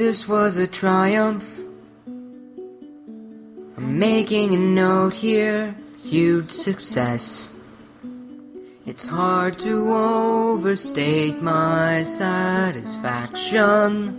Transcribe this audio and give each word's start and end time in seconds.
this 0.00 0.26
was 0.26 0.56
a 0.56 0.66
triumph. 0.66 1.60
I'm 3.76 3.98
making 3.98 4.54
a 4.54 4.56
note 4.56 5.14
here, 5.14 5.76
huge 6.02 6.46
success. 6.46 7.54
It's 8.86 9.06
hard 9.06 9.58
to 9.58 9.92
overstate 9.92 11.42
my 11.42 12.02
satisfaction. 12.02 14.16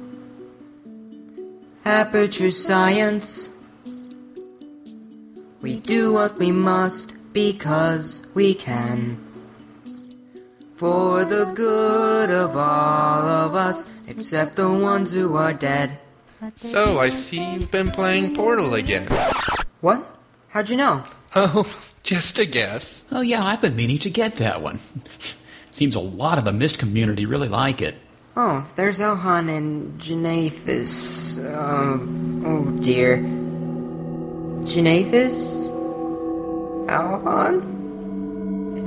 Aperture 1.83 2.51
science. 2.51 3.57
We 5.63 5.77
do 5.77 6.13
what 6.13 6.37
we 6.37 6.51
must 6.51 7.33
because 7.33 8.27
we 8.35 8.53
can. 8.53 9.30
For 10.81 11.23
the 11.25 11.45
good 11.45 12.31
of 12.31 12.57
all 12.57 13.27
of 13.27 13.53
us, 13.53 13.93
except 14.07 14.55
the 14.55 14.67
ones 14.67 15.13
who 15.13 15.35
are 15.35 15.53
dead. 15.53 15.99
So, 16.55 16.99
I 16.99 17.09
see 17.09 17.53
you've 17.53 17.69
been 17.69 17.91
playing 17.91 18.35
Portal 18.35 18.73
again. 18.73 19.05
What? 19.81 20.03
How'd 20.49 20.71
you 20.71 20.77
know? 20.77 21.03
Oh, 21.35 21.71
just 22.03 22.39
a 22.39 22.47
guess. 22.47 23.03
Oh, 23.11 23.21
yeah, 23.21 23.45
I've 23.45 23.61
been 23.61 23.75
meaning 23.75 23.99
to 23.99 24.09
get 24.09 24.37
that 24.37 24.63
one. 24.63 24.79
Seems 25.69 25.93
a 25.93 25.99
lot 25.99 26.39
of 26.39 26.45
the 26.45 26.51
Myst 26.51 26.79
community 26.79 27.27
really 27.27 27.47
like 27.47 27.83
it. 27.83 27.93
Oh, 28.35 28.65
there's 28.75 28.97
Elhan 28.97 29.55
and 29.55 30.01
Janathus. 30.01 31.37
Um, 31.55 32.43
oh 32.43 32.65
dear. 32.81 33.17
Janathus? 34.65 35.67
Elhan? 36.87 37.67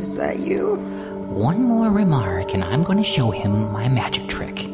Is 0.00 0.16
that 0.16 0.40
you? 0.40 1.03
One 1.34 1.64
more 1.64 1.90
remark, 1.90 2.54
and 2.54 2.62
I'm 2.62 2.84
going 2.84 2.98
to 2.98 3.02
show 3.02 3.32
him 3.32 3.72
my 3.72 3.88
magic 3.88 4.28
trick. 4.28 4.66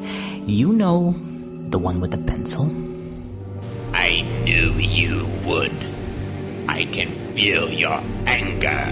You 0.45 0.75
know, 0.75 1.15
the 1.71 1.79
one 1.79 2.01
with 2.03 2.11
the 2.11 2.19
pencil? 2.19 2.67
I 3.95 4.21
knew 4.45 4.73
you 4.75 5.27
would. 5.47 5.73
I 6.69 6.85
can 6.85 7.09
feel 7.35 7.71
your 7.71 7.99
anger. 8.27 8.85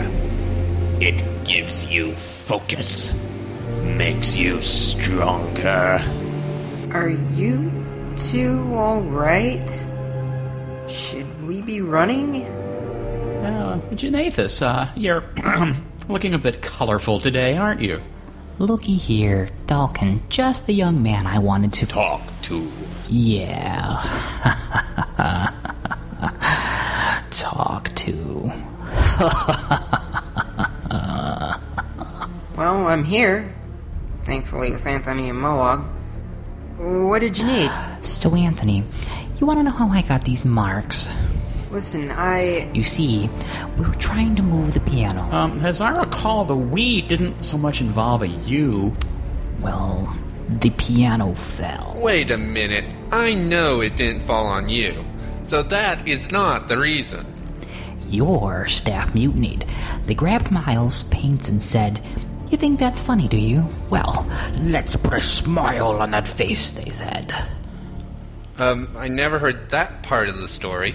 It 0.98 1.22
gives 1.44 1.92
you 1.92 2.12
focus, 2.12 3.12
makes 3.84 4.34
you 4.34 4.62
stronger. 4.62 6.00
Are 6.92 7.10
you 7.36 7.70
two 8.16 8.60
alright? 8.72 9.68
Should 10.88 11.46
we 11.46 11.60
be 11.60 11.82
running? 11.82 12.46
Uh, 13.44 13.80
Janathus, 13.90 14.62
uh, 14.62 14.88
you're 14.96 15.22
looking 16.08 16.34
a 16.34 16.38
bit 16.38 16.62
colorful 16.62 17.20
today, 17.20 17.56
aren't 17.56 17.80
you? 17.80 18.02
Looky 18.58 18.96
here, 18.96 19.50
Dalkin, 19.66 20.20
just 20.28 20.66
the 20.66 20.74
young 20.74 21.02
man 21.02 21.26
I 21.26 21.38
wanted 21.38 21.72
to 21.74 21.86
talk 21.86 22.20
to. 22.42 22.68
Yeah. 23.08 24.02
talk 27.30 27.94
to. 27.94 28.52
well, 32.56 32.86
I'm 32.86 33.04
here. 33.04 33.54
Thankfully, 34.24 34.72
with 34.72 34.84
Anthony 34.86 35.30
and 35.30 35.38
Moog. 35.38 35.86
What 36.78 37.20
did 37.20 37.38
you 37.38 37.46
need? 37.46 37.70
So, 38.02 38.34
Anthony, 38.34 38.84
you 39.38 39.46
want 39.46 39.60
to 39.60 39.62
know 39.62 39.70
how 39.70 39.88
I 39.88 40.02
got 40.02 40.24
these 40.24 40.44
marks? 40.44 41.08
Listen, 41.70 42.10
I. 42.10 42.70
You 42.72 42.82
see, 42.82 43.28
we 43.76 43.86
were 43.86 43.94
trying 43.94 44.34
to 44.36 44.42
move 44.42 44.74
the 44.74 44.80
piano. 44.80 45.22
Um, 45.34 45.64
as 45.64 45.80
I 45.80 45.98
recall, 45.98 46.44
the 46.44 46.56
we 46.56 47.02
didn't 47.02 47.42
so 47.42 47.58
much 47.58 47.80
involve 47.80 48.22
a 48.22 48.28
you. 48.28 48.96
Well, 49.60 50.16
the 50.48 50.70
piano 50.70 51.34
fell. 51.34 51.94
Wait 51.98 52.30
a 52.30 52.38
minute. 52.38 52.84
I 53.12 53.34
know 53.34 53.80
it 53.80 53.96
didn't 53.96 54.20
fall 54.20 54.46
on 54.46 54.68
you. 54.68 55.04
So 55.42 55.62
that 55.64 56.08
is 56.08 56.30
not 56.30 56.68
the 56.68 56.78
reason. 56.78 57.26
Your 58.08 58.66
staff 58.66 59.14
mutinied. 59.14 59.68
They 60.06 60.14
grabbed 60.14 60.50
Miles' 60.50 61.04
paints 61.04 61.50
and 61.50 61.62
said, 61.62 62.02
You 62.50 62.56
think 62.56 62.78
that's 62.78 63.02
funny, 63.02 63.28
do 63.28 63.36
you? 63.36 63.68
Well, 63.90 64.26
let's 64.60 64.96
put 64.96 65.12
a 65.12 65.20
smile 65.20 66.00
on 66.00 66.12
that 66.12 66.26
face, 66.26 66.72
they 66.72 66.90
said. 66.92 67.34
Um, 68.56 68.88
I 68.96 69.08
never 69.08 69.38
heard 69.38 69.70
that 69.70 70.02
part 70.02 70.28
of 70.28 70.38
the 70.38 70.48
story. 70.48 70.94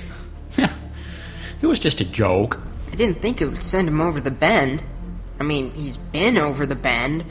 It 1.64 1.68
was 1.68 1.80
just 1.80 2.02
a 2.02 2.06
joke. 2.06 2.60
I 2.92 2.96
didn't 2.96 3.20
think 3.20 3.42
it 3.42 3.48
would 3.48 3.64
send 3.64 3.88
him 3.88 4.02
over 4.02 4.20
the 4.20 4.32
bend. 4.32 4.84
I 5.40 5.44
mean, 5.44 5.72
he's 5.72 5.96
been 5.96 6.38
over 6.38 6.66
the 6.66 6.76
bend, 6.76 7.24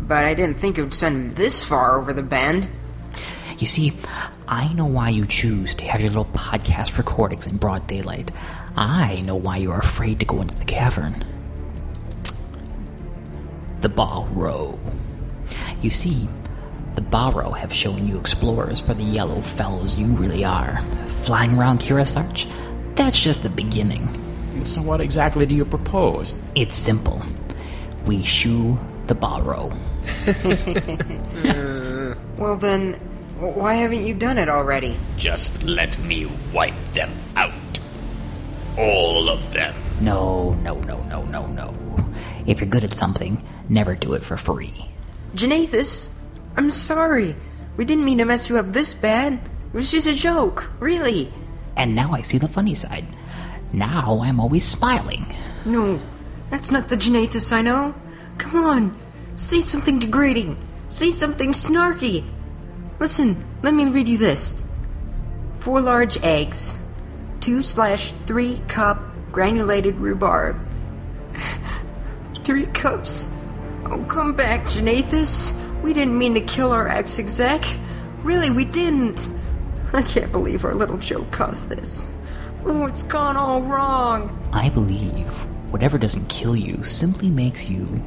but 0.00 0.24
I 0.24 0.34
didn't 0.34 0.58
think 0.58 0.78
it 0.78 0.82
would 0.82 0.94
send 0.94 1.16
him 1.16 1.34
this 1.34 1.64
far 1.64 1.98
over 1.98 2.12
the 2.12 2.22
bend. 2.22 2.68
You 3.58 3.66
see, 3.66 3.92
I 4.46 4.72
know 4.72 4.86
why 4.86 5.08
you 5.08 5.26
choose 5.26 5.74
to 5.74 5.84
have 5.84 6.00
your 6.00 6.10
little 6.10 6.26
podcast 6.26 6.96
recordings 6.96 7.46
in 7.46 7.56
broad 7.56 7.86
daylight. 7.88 8.30
I 8.76 9.20
know 9.22 9.34
why 9.34 9.56
you're 9.56 9.78
afraid 9.78 10.20
to 10.20 10.26
go 10.26 10.40
into 10.40 10.56
the 10.56 10.64
cavern. 10.64 11.24
The 13.80 13.88
Barrow. 13.88 14.78
You 15.80 15.90
see, 15.90 16.28
the 16.94 17.00
Barrow 17.00 17.50
have 17.50 17.72
shown 17.72 18.06
you 18.06 18.16
explorers 18.18 18.80
for 18.80 18.94
the 18.94 19.02
yellow 19.02 19.40
fellows 19.40 19.98
you 19.98 20.06
really 20.06 20.44
are. 20.44 20.80
Flying 21.06 21.58
around 21.58 21.80
Kearsarge? 21.80 22.48
That's 22.94 23.18
just 23.18 23.42
the 23.42 23.48
beginning. 23.48 24.08
So, 24.64 24.82
what 24.82 25.00
exactly 25.00 25.46
do 25.46 25.54
you 25.54 25.64
propose? 25.64 26.34
It's 26.54 26.76
simple. 26.76 27.22
We 28.04 28.22
shoo 28.22 28.78
the 29.06 29.14
Barrow. 29.14 29.72
well, 32.38 32.56
then, 32.56 32.94
why 33.38 33.74
haven't 33.74 34.06
you 34.06 34.14
done 34.14 34.38
it 34.38 34.48
already? 34.48 34.96
Just 35.16 35.62
let 35.64 35.98
me 36.00 36.30
wipe 36.52 36.78
them 36.92 37.10
out. 37.36 37.52
All 38.78 39.28
of 39.28 39.52
them. 39.52 39.74
No, 40.00 40.52
no, 40.62 40.80
no, 40.80 41.02
no, 41.04 41.24
no, 41.24 41.46
no. 41.46 41.74
If 42.46 42.60
you're 42.60 42.70
good 42.70 42.84
at 42.84 42.94
something, 42.94 43.42
never 43.68 43.94
do 43.94 44.14
it 44.14 44.24
for 44.24 44.36
free. 44.36 44.88
Janathus, 45.34 46.18
I'm 46.56 46.70
sorry. 46.70 47.36
We 47.76 47.84
didn't 47.84 48.04
mean 48.04 48.18
to 48.18 48.24
mess 48.24 48.48
you 48.48 48.58
up 48.58 48.72
this 48.72 48.94
bad. 48.94 49.34
It 49.34 49.76
was 49.76 49.90
just 49.90 50.06
a 50.06 50.12
joke, 50.12 50.70
really. 50.78 51.32
And 51.76 51.94
now 51.94 52.12
I 52.12 52.22
see 52.22 52.38
the 52.38 52.48
funny 52.48 52.74
side. 52.74 53.06
Now 53.72 54.20
I'm 54.22 54.40
always 54.40 54.64
smiling. 54.64 55.34
No, 55.64 56.00
that's 56.50 56.70
not 56.70 56.88
the 56.88 56.96
Janathus 56.96 57.52
I 57.52 57.62
know. 57.62 57.94
Come 58.38 58.56
on, 58.64 58.98
say 59.36 59.60
something 59.60 59.98
degrading. 59.98 60.58
Say 60.88 61.10
something 61.10 61.52
snarky. 61.52 62.24
Listen, 62.98 63.42
let 63.62 63.72
me 63.72 63.86
read 63.86 64.08
you 64.08 64.18
this. 64.18 64.62
Four 65.56 65.80
large 65.80 66.22
eggs, 66.22 66.80
two 67.40 67.62
slash 67.62 68.12
three 68.26 68.60
cup 68.68 69.00
granulated 69.32 69.94
rhubarb. 69.96 70.60
three 72.44 72.66
cups. 72.66 73.30
Oh, 73.86 74.04
come 74.08 74.34
back, 74.34 74.64
Janathus. 74.64 75.58
We 75.82 75.92
didn't 75.92 76.18
mean 76.18 76.34
to 76.34 76.40
kill 76.40 76.72
our 76.72 76.88
ex 76.88 77.18
exec. 77.18 77.64
Really, 78.22 78.50
we 78.50 78.64
didn't. 78.64 79.28
I 79.92 80.02
can't 80.02 80.32
believe 80.32 80.64
our 80.64 80.74
little 80.74 80.98
joke 80.98 81.30
caused 81.30 81.68
this. 81.68 82.10
Oh, 82.64 82.86
it's 82.86 83.02
gone 83.02 83.36
all 83.36 83.60
wrong. 83.60 84.38
I 84.52 84.68
believe 84.68 85.28
whatever 85.70 85.98
doesn't 85.98 86.28
kill 86.28 86.56
you 86.56 86.82
simply 86.82 87.28
makes 87.28 87.68
you 87.68 88.02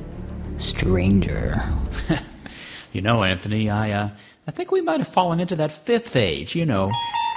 stranger. 0.57 1.61
you 2.93 3.01
know, 3.01 3.23
Anthony, 3.23 3.69
I 3.69 3.91
uh, 3.91 4.09
I 4.47 4.51
think 4.51 4.71
we 4.71 4.81
might 4.81 4.99
have 4.99 5.07
fallen 5.07 5.39
into 5.39 5.55
that 5.57 5.71
fifth 5.71 6.15
age, 6.15 6.55
you 6.55 6.65
know, 6.65 6.91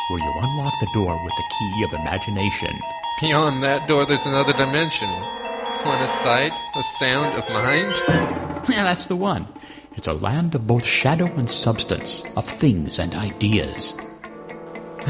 where 0.09 0.19
you 0.19 0.33
unlock 0.41 0.75
the 0.81 0.89
door 0.95 1.19
with 1.25 1.33
the 1.37 1.55
key 1.59 1.85
of 1.85 1.93
imagination. 1.93 2.79
Beyond 3.21 3.63
that 3.63 3.89
door, 3.89 4.07
there's 4.07 4.27
another 4.27 4.53
dimension. 4.53 5.09
What 5.09 6.01
a 6.01 6.09
sight, 6.23 6.53
a 6.75 6.83
sound 6.99 7.39
of 7.39 7.49
mind. 7.51 7.95
yeah, 8.69 8.85
that's 8.85 9.07
the 9.07 9.17
one. 9.17 9.47
It's 9.97 10.07
a 10.07 10.13
land 10.13 10.55
of 10.55 10.67
both 10.67 10.85
shadow 10.85 11.27
and 11.27 11.51
substance, 11.51 12.25
of 12.37 12.45
things 12.45 12.99
and 12.99 13.15
ideas. 13.15 13.99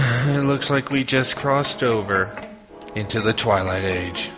It 0.00 0.44
looks 0.46 0.70
like 0.70 0.90
we 0.90 1.04
just 1.04 1.36
crossed 1.36 1.82
over 1.82 2.30
into 2.94 3.20
the 3.20 3.32
Twilight 3.32 3.84
Age. 3.84 4.30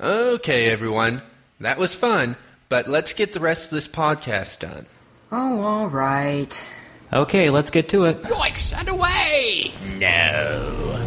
Okay, 0.00 0.70
everyone. 0.70 1.22
That 1.60 1.78
was 1.78 1.94
fun, 1.94 2.36
but 2.68 2.88
let's 2.88 3.12
get 3.12 3.32
the 3.32 3.40
rest 3.40 3.66
of 3.66 3.70
this 3.72 3.88
podcast 3.88 4.60
done. 4.60 4.86
Oh, 5.32 5.60
all 5.62 5.88
right. 5.88 6.64
Okay, 7.12 7.50
let's 7.50 7.70
get 7.70 7.88
to 7.90 8.04
it. 8.04 8.22
Yoink, 8.22 8.56
send 8.56 8.88
away! 8.88 9.72
No. 9.98 11.02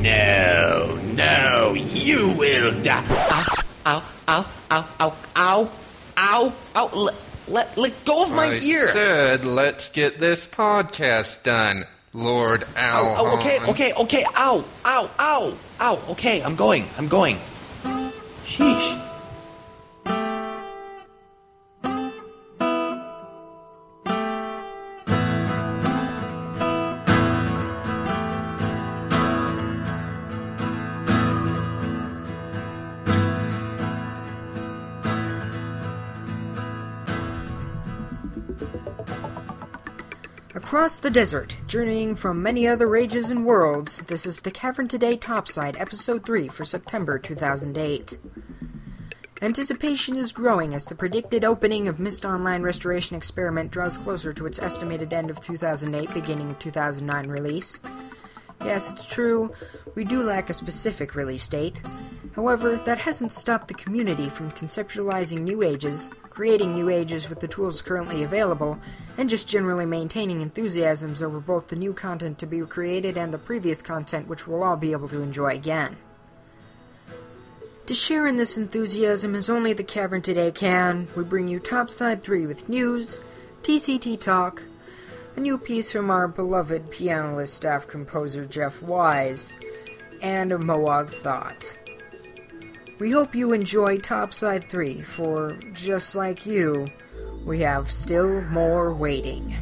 No, 0.00 0.98
no, 1.12 1.74
you 1.74 2.34
will 2.38 2.72
die. 2.82 3.04
Ow, 3.84 4.02
ow, 4.28 4.46
ow, 4.70 4.86
ow, 5.00 5.16
ow, 5.36 5.70
ow, 6.16 6.52
ow. 6.74 6.90
Let, 6.94 7.14
let, 7.50 7.76
let 7.76 8.04
go 8.04 8.24
of 8.24 8.30
my 8.30 8.44
I 8.46 8.60
ear. 8.64 8.88
said, 8.88 9.44
let's 9.44 9.90
get 9.90 10.18
this 10.18 10.46
podcast 10.46 11.42
done, 11.42 11.84
Lord 12.12 12.64
Al. 12.76 13.14
Oh, 13.18 13.38
okay, 13.38 13.58
okay, 13.68 13.92
okay. 13.92 14.24
Ow, 14.36 14.64
ow, 14.84 15.10
ow, 15.18 15.54
ow. 15.80 15.98
Okay, 16.10 16.42
I'm 16.42 16.56
going, 16.56 16.86
I'm 16.96 17.08
going. 17.08 17.36
Across 40.80 41.00
the 41.00 41.10
desert, 41.10 41.58
journeying 41.66 42.14
from 42.14 42.42
many 42.42 42.66
other 42.66 42.96
ages 42.96 43.28
and 43.28 43.44
worlds, 43.44 44.00
this 44.06 44.24
is 44.24 44.40
the 44.40 44.50
Cavern 44.50 44.88
Today 44.88 45.14
Topside, 45.14 45.76
Episode 45.76 46.24
3 46.24 46.48
for 46.48 46.64
September 46.64 47.18
2008. 47.18 48.16
Anticipation 49.42 50.16
is 50.16 50.32
growing 50.32 50.72
as 50.72 50.86
the 50.86 50.94
predicted 50.94 51.44
opening 51.44 51.86
of 51.86 52.00
Myst 52.00 52.24
Online 52.24 52.62
Restoration 52.62 53.14
Experiment 53.14 53.70
draws 53.70 53.98
closer 53.98 54.32
to 54.32 54.46
its 54.46 54.58
estimated 54.58 55.12
end 55.12 55.28
of 55.28 55.42
2008, 55.42 56.14
beginning 56.14 56.48
of 56.52 56.58
2009 56.58 57.28
release. 57.28 57.78
Yes, 58.64 58.90
it's 58.90 59.04
true, 59.04 59.52
we 59.94 60.04
do 60.04 60.22
lack 60.22 60.50
a 60.50 60.52
specific 60.52 61.14
release 61.14 61.48
date. 61.48 61.82
However, 62.36 62.76
that 62.76 62.98
hasn't 62.98 63.32
stopped 63.32 63.68
the 63.68 63.74
community 63.74 64.28
from 64.28 64.52
conceptualizing 64.52 65.40
new 65.40 65.62
ages, 65.62 66.10
creating 66.28 66.74
new 66.74 66.88
ages 66.88 67.28
with 67.28 67.40
the 67.40 67.48
tools 67.48 67.82
currently 67.82 68.22
available, 68.22 68.78
and 69.18 69.28
just 69.28 69.48
generally 69.48 69.86
maintaining 69.86 70.40
enthusiasms 70.40 71.22
over 71.22 71.40
both 71.40 71.68
the 71.68 71.76
new 71.76 71.92
content 71.92 72.38
to 72.38 72.46
be 72.46 72.60
created 72.60 73.16
and 73.16 73.34
the 73.34 73.38
previous 73.38 73.82
content 73.82 74.28
which 74.28 74.46
we'll 74.46 74.62
all 74.62 74.76
be 74.76 74.92
able 74.92 75.08
to 75.08 75.22
enjoy 75.22 75.54
again. 75.54 75.96
To 77.86 77.94
share 77.94 78.26
in 78.26 78.36
this 78.36 78.56
enthusiasm 78.56 79.34
as 79.34 79.50
only 79.50 79.72
the 79.72 79.82
Cavern 79.82 80.22
today 80.22 80.52
can, 80.52 81.08
we 81.16 81.24
bring 81.24 81.48
you 81.48 81.58
Topside 81.58 82.22
3 82.22 82.46
with 82.46 82.68
news, 82.68 83.22
TCT 83.64 84.20
Talk, 84.20 84.62
a 85.36 85.40
new 85.40 85.58
piece 85.58 85.92
from 85.92 86.10
our 86.10 86.28
beloved 86.28 86.90
pianist 86.90 87.54
staff 87.54 87.86
composer 87.86 88.44
Jeff 88.46 88.82
Wise, 88.82 89.56
and 90.22 90.52
a 90.52 90.58
Moog 90.58 91.10
Thought. 91.10 91.76
We 92.98 93.10
hope 93.10 93.34
you 93.34 93.52
enjoy 93.52 93.98
Topside 93.98 94.68
3, 94.68 95.02
for 95.02 95.58
just 95.72 96.14
like 96.14 96.44
you, 96.44 96.88
we 97.46 97.60
have 97.60 97.90
still 97.90 98.42
more 98.42 98.92
waiting. 98.92 99.56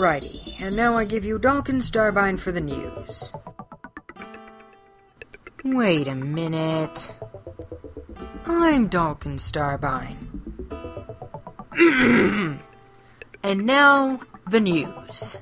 Alrighty, 0.00 0.58
and 0.58 0.74
now 0.74 0.96
I 0.96 1.04
give 1.04 1.26
you 1.26 1.38
Dalkin 1.38 1.82
Starbine 1.82 2.40
for 2.40 2.52
the 2.52 2.60
news. 2.62 3.34
Wait 5.62 6.08
a 6.08 6.14
minute. 6.14 7.14
I'm 8.46 8.88
Dalkin 8.88 9.36
Starbine. 9.38 10.16
and 13.42 13.66
now, 13.66 14.20
the 14.48 14.60
news. 14.60 15.36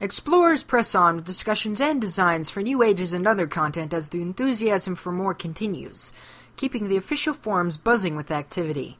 Explorers 0.00 0.62
press 0.62 0.94
on 0.94 1.16
with 1.16 1.26
discussions 1.26 1.80
and 1.80 2.00
designs 2.00 2.48
for 2.48 2.62
new 2.62 2.82
ages 2.82 3.12
and 3.12 3.26
other 3.26 3.46
content 3.46 3.92
as 3.92 4.08
the 4.08 4.22
enthusiasm 4.22 4.94
for 4.94 5.12
more 5.12 5.34
continues, 5.34 6.10
keeping 6.56 6.88
the 6.88 6.96
official 6.96 7.34
forums 7.34 7.76
buzzing 7.76 8.16
with 8.16 8.30
activity. 8.30 8.98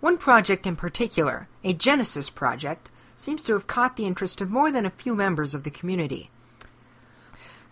One 0.00 0.16
project 0.16 0.66
in 0.66 0.76
particular, 0.76 1.48
a 1.62 1.74
Genesis 1.74 2.30
project, 2.30 2.90
seems 3.16 3.44
to 3.44 3.52
have 3.52 3.66
caught 3.66 3.96
the 3.96 4.06
interest 4.06 4.40
of 4.40 4.50
more 4.50 4.70
than 4.72 4.86
a 4.86 4.90
few 4.90 5.14
members 5.14 5.54
of 5.54 5.62
the 5.62 5.70
community. 5.70 6.30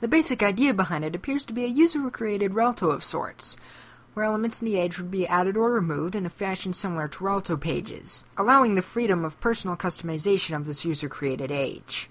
The 0.00 0.08
basic 0.08 0.42
idea 0.42 0.74
behind 0.74 1.04
it 1.04 1.16
appears 1.16 1.44
to 1.46 1.52
be 1.52 1.64
a 1.64 1.68
user 1.68 2.08
created 2.10 2.52
Relto 2.52 2.92
of 2.92 3.02
sorts, 3.02 3.56
where 4.14 4.26
elements 4.26 4.60
in 4.60 4.66
the 4.66 4.78
age 4.78 4.98
would 4.98 5.10
be 5.10 5.26
added 5.26 5.56
or 5.56 5.72
removed 5.72 6.14
in 6.14 6.26
a 6.26 6.30
fashion 6.30 6.72
similar 6.72 7.08
to 7.08 7.24
Relto 7.24 7.58
pages, 7.58 8.24
allowing 8.36 8.74
the 8.74 8.82
freedom 8.82 9.24
of 9.24 9.40
personal 9.40 9.76
customization 9.76 10.54
of 10.54 10.66
this 10.66 10.84
user 10.84 11.08
created 11.08 11.50
age. 11.50 12.10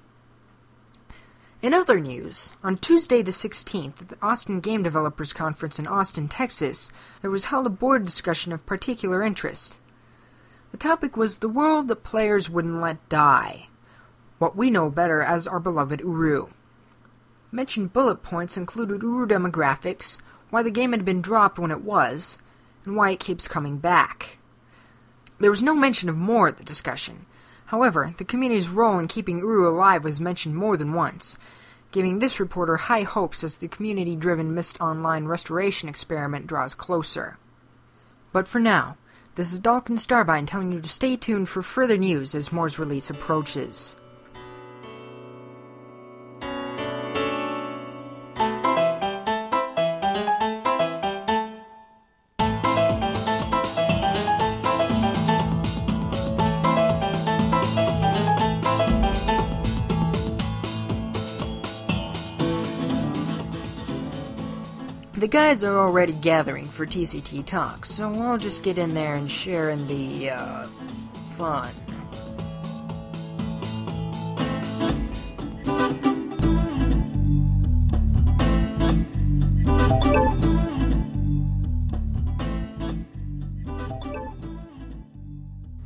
In 1.59 1.73
other 1.73 1.99
news, 1.99 2.51
on 2.63 2.77
Tuesday 2.77 3.23
the 3.23 3.31
16th 3.31 3.99
at 3.99 4.09
the 4.09 4.17
Austin 4.21 4.59
Game 4.59 4.83
Developers 4.83 5.33
Conference 5.33 5.79
in 5.79 5.87
Austin, 5.87 6.27
Texas, 6.27 6.91
there 7.23 7.31
was 7.31 7.45
held 7.45 7.65
a 7.65 7.71
board 7.71 8.05
discussion 8.05 8.51
of 8.51 8.63
particular 8.67 9.23
interest. 9.23 9.79
The 10.71 10.77
topic 10.77 11.17
was 11.17 11.39
the 11.39 11.49
world 11.49 11.87
that 11.87 12.03
players 12.03 12.47
wouldn't 12.47 12.79
let 12.79 13.09
die, 13.09 13.69
what 14.37 14.55
we 14.55 14.69
know 14.69 14.91
better 14.91 15.23
as 15.23 15.47
our 15.47 15.59
beloved 15.59 16.01
Uru. 16.01 16.49
Mentioned 17.51 17.91
bullet 17.91 18.21
points 18.21 18.55
included 18.55 19.01
Uru 19.01 19.25
demographics, 19.25 20.19
why 20.51 20.61
the 20.61 20.69
game 20.69 20.91
had 20.91 21.03
been 21.03 21.23
dropped 21.23 21.57
when 21.57 21.71
it 21.71 21.81
was, 21.81 22.37
and 22.85 22.95
why 22.95 23.09
it 23.09 23.19
keeps 23.19 23.47
coming 23.47 23.79
back. 23.79 24.37
There 25.39 25.49
was 25.49 25.63
no 25.63 25.73
mention 25.73 26.07
of 26.07 26.17
more 26.17 26.49
at 26.49 26.57
the 26.57 26.63
discussion. 26.63 27.25
However, 27.67 28.13
the 28.17 28.25
community's 28.25 28.69
role 28.69 28.97
in 28.97 29.07
keeping 29.07 29.39
Uru 29.39 29.69
alive 29.69 30.03
was 30.03 30.21
mentioned 30.21 30.55
more 30.55 30.77
than 30.77 30.93
once, 30.93 31.37
giving 31.91 32.19
this 32.19 32.39
reporter 32.39 32.77
high 32.77 33.03
hopes 33.03 33.43
as 33.43 33.55
the 33.55 33.67
community 33.67 34.15
driven 34.15 34.53
Myst 34.53 34.79
Online 34.79 35.25
restoration 35.25 35.89
experiment 35.89 36.47
draws 36.47 36.73
closer. 36.73 37.37
But 38.31 38.47
for 38.47 38.59
now, 38.59 38.97
this 39.35 39.51
is 39.51 39.59
Dalkin 39.59 39.99
Starbine 39.99 40.47
telling 40.47 40.71
you 40.71 40.81
to 40.81 40.89
stay 40.89 41.15
tuned 41.15 41.49
for 41.49 41.61
further 41.61 41.97
news 41.97 42.33
as 42.33 42.51
MORE's 42.51 42.79
release 42.79 43.09
approaches. 43.09 43.97
Guys 65.37 65.63
are 65.63 65.77
already 65.77 66.13
gathering 66.13 66.65
for 66.65 66.87
TCT 66.87 67.45
Talk, 67.45 67.85
so 67.85 68.11
I'll 68.11 68.39
just 68.39 68.63
get 68.63 68.79
in 68.79 68.95
there 68.95 69.13
and 69.13 69.29
share 69.29 69.69
in 69.69 69.85
the, 69.85 70.31
uh, 70.31 70.65
fun. 71.37 71.71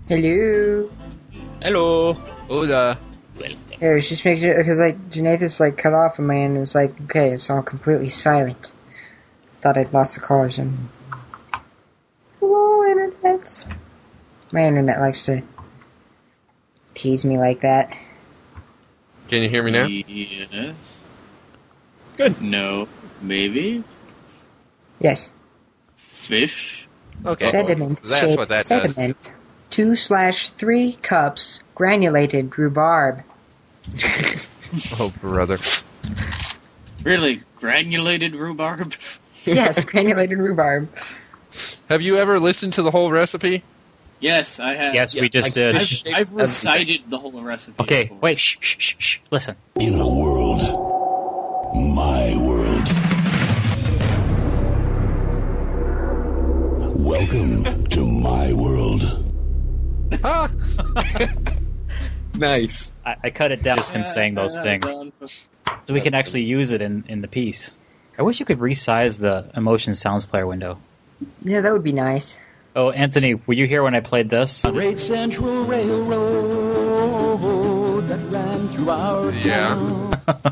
Hello. 0.08 0.90
Hello. 1.62 2.14
Hola. 2.14 2.98
Welcome. 3.38 3.58
Yeah, 3.82 3.90
I 3.90 3.94
was 3.96 4.08
just 4.08 4.24
making 4.24 4.44
sure 4.46 4.58
because 4.58 4.80
like 4.80 5.10
Janathus 5.10 5.60
like 5.60 5.78
cut 5.78 5.94
off 5.94 6.20
on 6.20 6.28
my 6.28 6.38
end. 6.38 6.56
It 6.56 6.62
was 6.62 6.74
like 6.74 6.94
okay, 7.02 7.32
it's 7.32 7.50
all 7.50 7.62
completely 7.62 8.08
silent. 8.08 8.72
Thought 9.62 9.78
I'd 9.78 9.94
lost 9.94 10.16
the 10.16 10.22
call 10.22 10.44
or. 10.44 10.90
Hello, 12.40 12.84
internet. 12.86 13.68
My 14.52 14.66
internet 14.66 15.00
likes 15.00 15.26
to 15.26 15.44
tease 16.96 17.24
me 17.26 17.38
like 17.38 17.62
that. 17.62 17.96
Can 19.28 19.44
you 19.44 19.50
hear 19.50 19.64
me 19.64 19.72
now? 19.72 19.86
Yes. 19.86 21.04
Good. 22.18 22.42
No. 22.42 22.88
Maybe. 23.22 23.84
Yes, 25.00 25.32
Fish. 25.96 26.88
Okay. 27.26 27.50
sediment 27.50 28.02
That's 28.04 28.20
shaped 28.20 28.38
what 28.38 28.50
that 28.50 28.66
does. 28.66 28.68
sediment. 28.68 29.32
Two 29.70 29.96
slash 29.96 30.50
three 30.52 30.94
cups 31.02 31.62
granulated 31.76 32.58
rhubarb. 32.58 33.24
Oh, 35.02 35.14
brother. 35.20 35.58
Really? 37.04 37.42
Granulated 37.58 38.34
rhubarb? 38.34 38.94
yes, 39.46 39.86
granulated 39.86 40.38
rhubarb. 40.38 40.90
Have 41.90 42.02
you 42.02 42.18
ever 42.18 42.40
listened 42.40 42.74
to 42.74 42.82
the 42.82 42.92
whole 42.92 43.12
recipe? 43.12 43.64
Yes, 44.20 44.60
I 44.60 44.76
have. 44.76 44.94
Yes, 44.94 45.20
we 45.20 45.30
just 45.30 45.54
did. 45.54 45.76
I've, 45.76 46.04
I've 46.14 46.32
recited 46.32 47.02
the 47.10 47.18
whole 47.18 47.42
recipe. 47.42 47.84
Okay, 47.84 48.04
before. 48.04 48.18
wait, 48.20 48.40
shh, 48.40 48.58
shh, 48.60 48.78
shh, 48.78 48.96
shh. 48.98 49.20
Listen. 49.32 49.56
In 49.80 50.00
a 50.00 50.08
world, 50.08 50.62
my 51.74 52.38
world. 52.38 52.88
Welcome 56.98 57.86
to 57.86 58.06
my 58.06 58.54
world. 58.54 59.18
Nice. 62.34 62.94
I, 63.06 63.16
I 63.26 63.30
cut 63.30 63.52
it 63.52 63.62
down 63.64 63.78
just 63.78 63.94
him 63.94 64.06
saying 64.06 64.36
those 64.36 64.58
things. 64.58 64.86
So 65.86 65.94
we 65.94 66.02
can 66.02 66.14
actually 66.14 66.44
use 66.44 66.72
it 66.72 66.82
in, 66.82 67.04
in 67.08 67.22
the 67.22 67.28
piece. 67.28 67.72
I 68.22 68.24
wish 68.24 68.40
you 68.40 68.46
could 68.46 68.60
resize 68.60 69.20
the 69.20 69.50
emotion 69.58 69.96
sounds 69.96 70.28
player 70.28 70.46
window. 70.46 70.78
Yeah, 71.44 71.62
that 71.62 71.74
would 71.74 71.82
be 71.82 71.92
nice. 71.92 72.38
Oh, 72.76 72.92
Anthony, 72.92 73.34
were 73.34 73.56
you 73.56 73.66
here 73.66 73.82
when 73.82 73.96
I 73.96 74.00
played 74.00 74.30
this? 74.30 74.62
Great 74.62 75.00
Central 75.00 75.66
Railroad 75.66 76.78
that 78.08 78.20
ran 78.30 78.70
through 78.70 78.92
our 78.92 79.32
Yeah. 79.32 80.12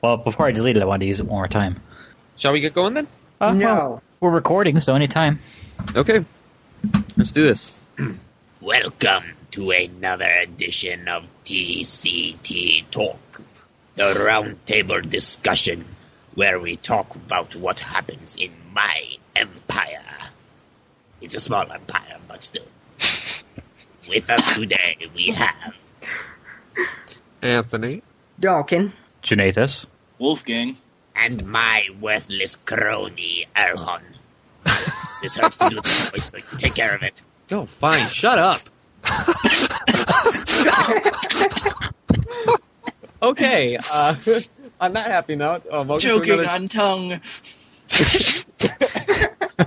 Well, 0.00 0.16
before 0.16 0.46
I 0.46 0.52
deleted 0.52 0.78
it, 0.78 0.84
I 0.84 0.86
wanted 0.86 1.00
to 1.00 1.06
use 1.08 1.20
it 1.20 1.26
one 1.26 1.36
more 1.36 1.48
time. 1.48 1.82
Shall 2.38 2.54
we 2.54 2.62
get 2.62 2.72
going 2.72 2.94
then? 2.94 3.06
Uh, 3.38 3.52
No. 3.52 3.66
well, 3.66 4.02
we're 4.20 4.30
recording, 4.30 4.80
so 4.80 4.94
anytime. 4.94 5.38
Okay. 5.94 6.24
Let's 7.18 7.32
do 7.32 7.42
this. 7.42 7.82
Welcome 8.62 9.24
to 9.50 9.70
another 9.72 10.30
edition 10.44 11.08
of 11.08 11.26
TCT 11.44 12.86
Talk, 12.90 13.42
the 14.00 14.14
roundtable 14.14 15.06
discussion 15.06 15.84
where 16.34 16.58
we 16.58 16.76
talk 16.76 17.14
about 17.14 17.54
what 17.54 17.80
happens 17.80 18.34
in 18.34 18.50
my 18.72 19.16
empire. 19.36 20.00
It's 21.20 21.34
a 21.34 21.40
small 21.40 21.70
empire, 21.70 22.16
but 22.26 22.42
still. 22.42 22.64
With 24.08 24.30
us 24.30 24.54
today, 24.54 24.96
we 25.14 25.32
have 25.32 25.74
Anthony. 27.42 28.02
Dawkin. 28.40 28.92
Janathus. 29.22 29.84
Wolfgang. 30.18 30.78
and 31.14 31.44
my 31.44 31.82
worthless 32.00 32.56
crony 32.64 33.46
Erlon. 33.54 34.00
this 35.20 35.36
hurts 35.36 35.58
to 35.58 35.68
do 35.68 35.74
the 35.76 36.10
voice, 36.10 36.30
so 36.30 36.38
you 36.38 36.56
take 36.56 36.74
care 36.74 36.94
of 36.94 37.02
it. 37.02 37.20
Oh, 37.50 37.66
fine. 37.66 38.08
Shut 38.08 38.38
up. 38.38 38.60
okay. 43.22 43.78
Uh, 43.92 44.14
on 44.80 44.92
that 44.94 45.06
happy 45.06 45.36
note, 45.36 45.64
uh, 45.66 45.84
welcome 45.86 45.98
to 45.98 46.06
Joking 46.06 46.32
another- 46.40 46.48
on 46.50 46.68
tongue. 46.68 47.20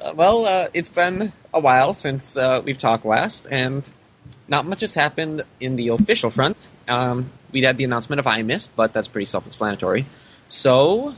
Uh, 0.00 0.12
well, 0.14 0.46
uh, 0.46 0.68
it's 0.72 0.88
been 0.88 1.32
a 1.52 1.60
while 1.60 1.92
since 1.92 2.36
uh, 2.36 2.62
we've 2.64 2.78
talked 2.78 3.04
last, 3.04 3.46
and 3.50 3.88
not 4.46 4.64
much 4.64 4.80
has 4.82 4.94
happened 4.94 5.42
in 5.60 5.76
the 5.76 5.88
official 5.88 6.30
front. 6.30 6.56
Um, 6.86 7.30
we 7.52 7.62
had 7.62 7.76
the 7.76 7.84
announcement 7.84 8.20
of 8.20 8.26
I 8.26 8.42
Missed, 8.42 8.74
but 8.76 8.92
that's 8.92 9.08
pretty 9.08 9.26
self-explanatory. 9.26 10.06
So, 10.48 11.14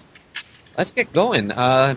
let's 0.78 0.92
get 0.92 1.12
going. 1.12 1.52
Uh, 1.52 1.97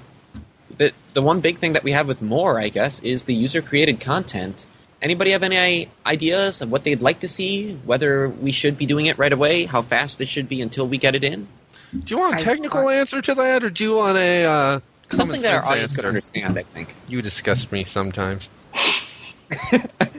the 0.75 0.91
the 1.13 1.21
one 1.21 1.39
big 1.39 1.59
thing 1.59 1.73
that 1.73 1.83
we 1.83 1.93
have 1.93 2.07
with 2.07 2.21
more, 2.21 2.59
I 2.59 2.69
guess, 2.69 2.99
is 2.99 3.23
the 3.23 3.33
user-created 3.33 4.01
content. 4.01 4.67
Anybody 5.03 5.31
have 5.31 5.43
any 5.43 5.89
ideas 6.05 6.61
of 6.61 6.71
what 6.71 6.85
they'd 6.85 7.01
like 7.01 7.19
to 7.19 7.27
see? 7.27 7.73
Whether 7.85 8.29
we 8.29 8.53
should 8.53 8.77
be 8.77 8.85
doing 8.85 9.05
it 9.07 9.17
right 9.17 9.33
away? 9.33 9.65
How 9.65 9.81
fast 9.81 10.21
it 10.21 10.27
should 10.29 10.47
be 10.47 10.61
until 10.61 10.87
we 10.87 10.97
get 10.97 11.13
it 11.13 11.25
in? 11.25 11.47
Do 11.91 12.15
you 12.15 12.19
want 12.19 12.39
a 12.39 12.43
technical 12.43 12.89
answer 12.89 13.21
to 13.21 13.35
that, 13.35 13.63
or 13.63 13.69
do 13.69 13.83
you 13.83 13.95
want 13.97 14.17
a 14.17 14.45
uh, 14.45 14.79
common 15.09 15.17
Something 15.17 15.41
that 15.41 15.53
our 15.53 15.61
sense 15.61 15.71
audience 15.71 15.91
could 15.91 16.05
answer? 16.05 16.07
understand, 16.07 16.57
I 16.57 16.63
think. 16.63 16.95
You 17.07 17.21
disgust 17.21 17.71
me 17.71 17.83
sometimes. 17.83 18.49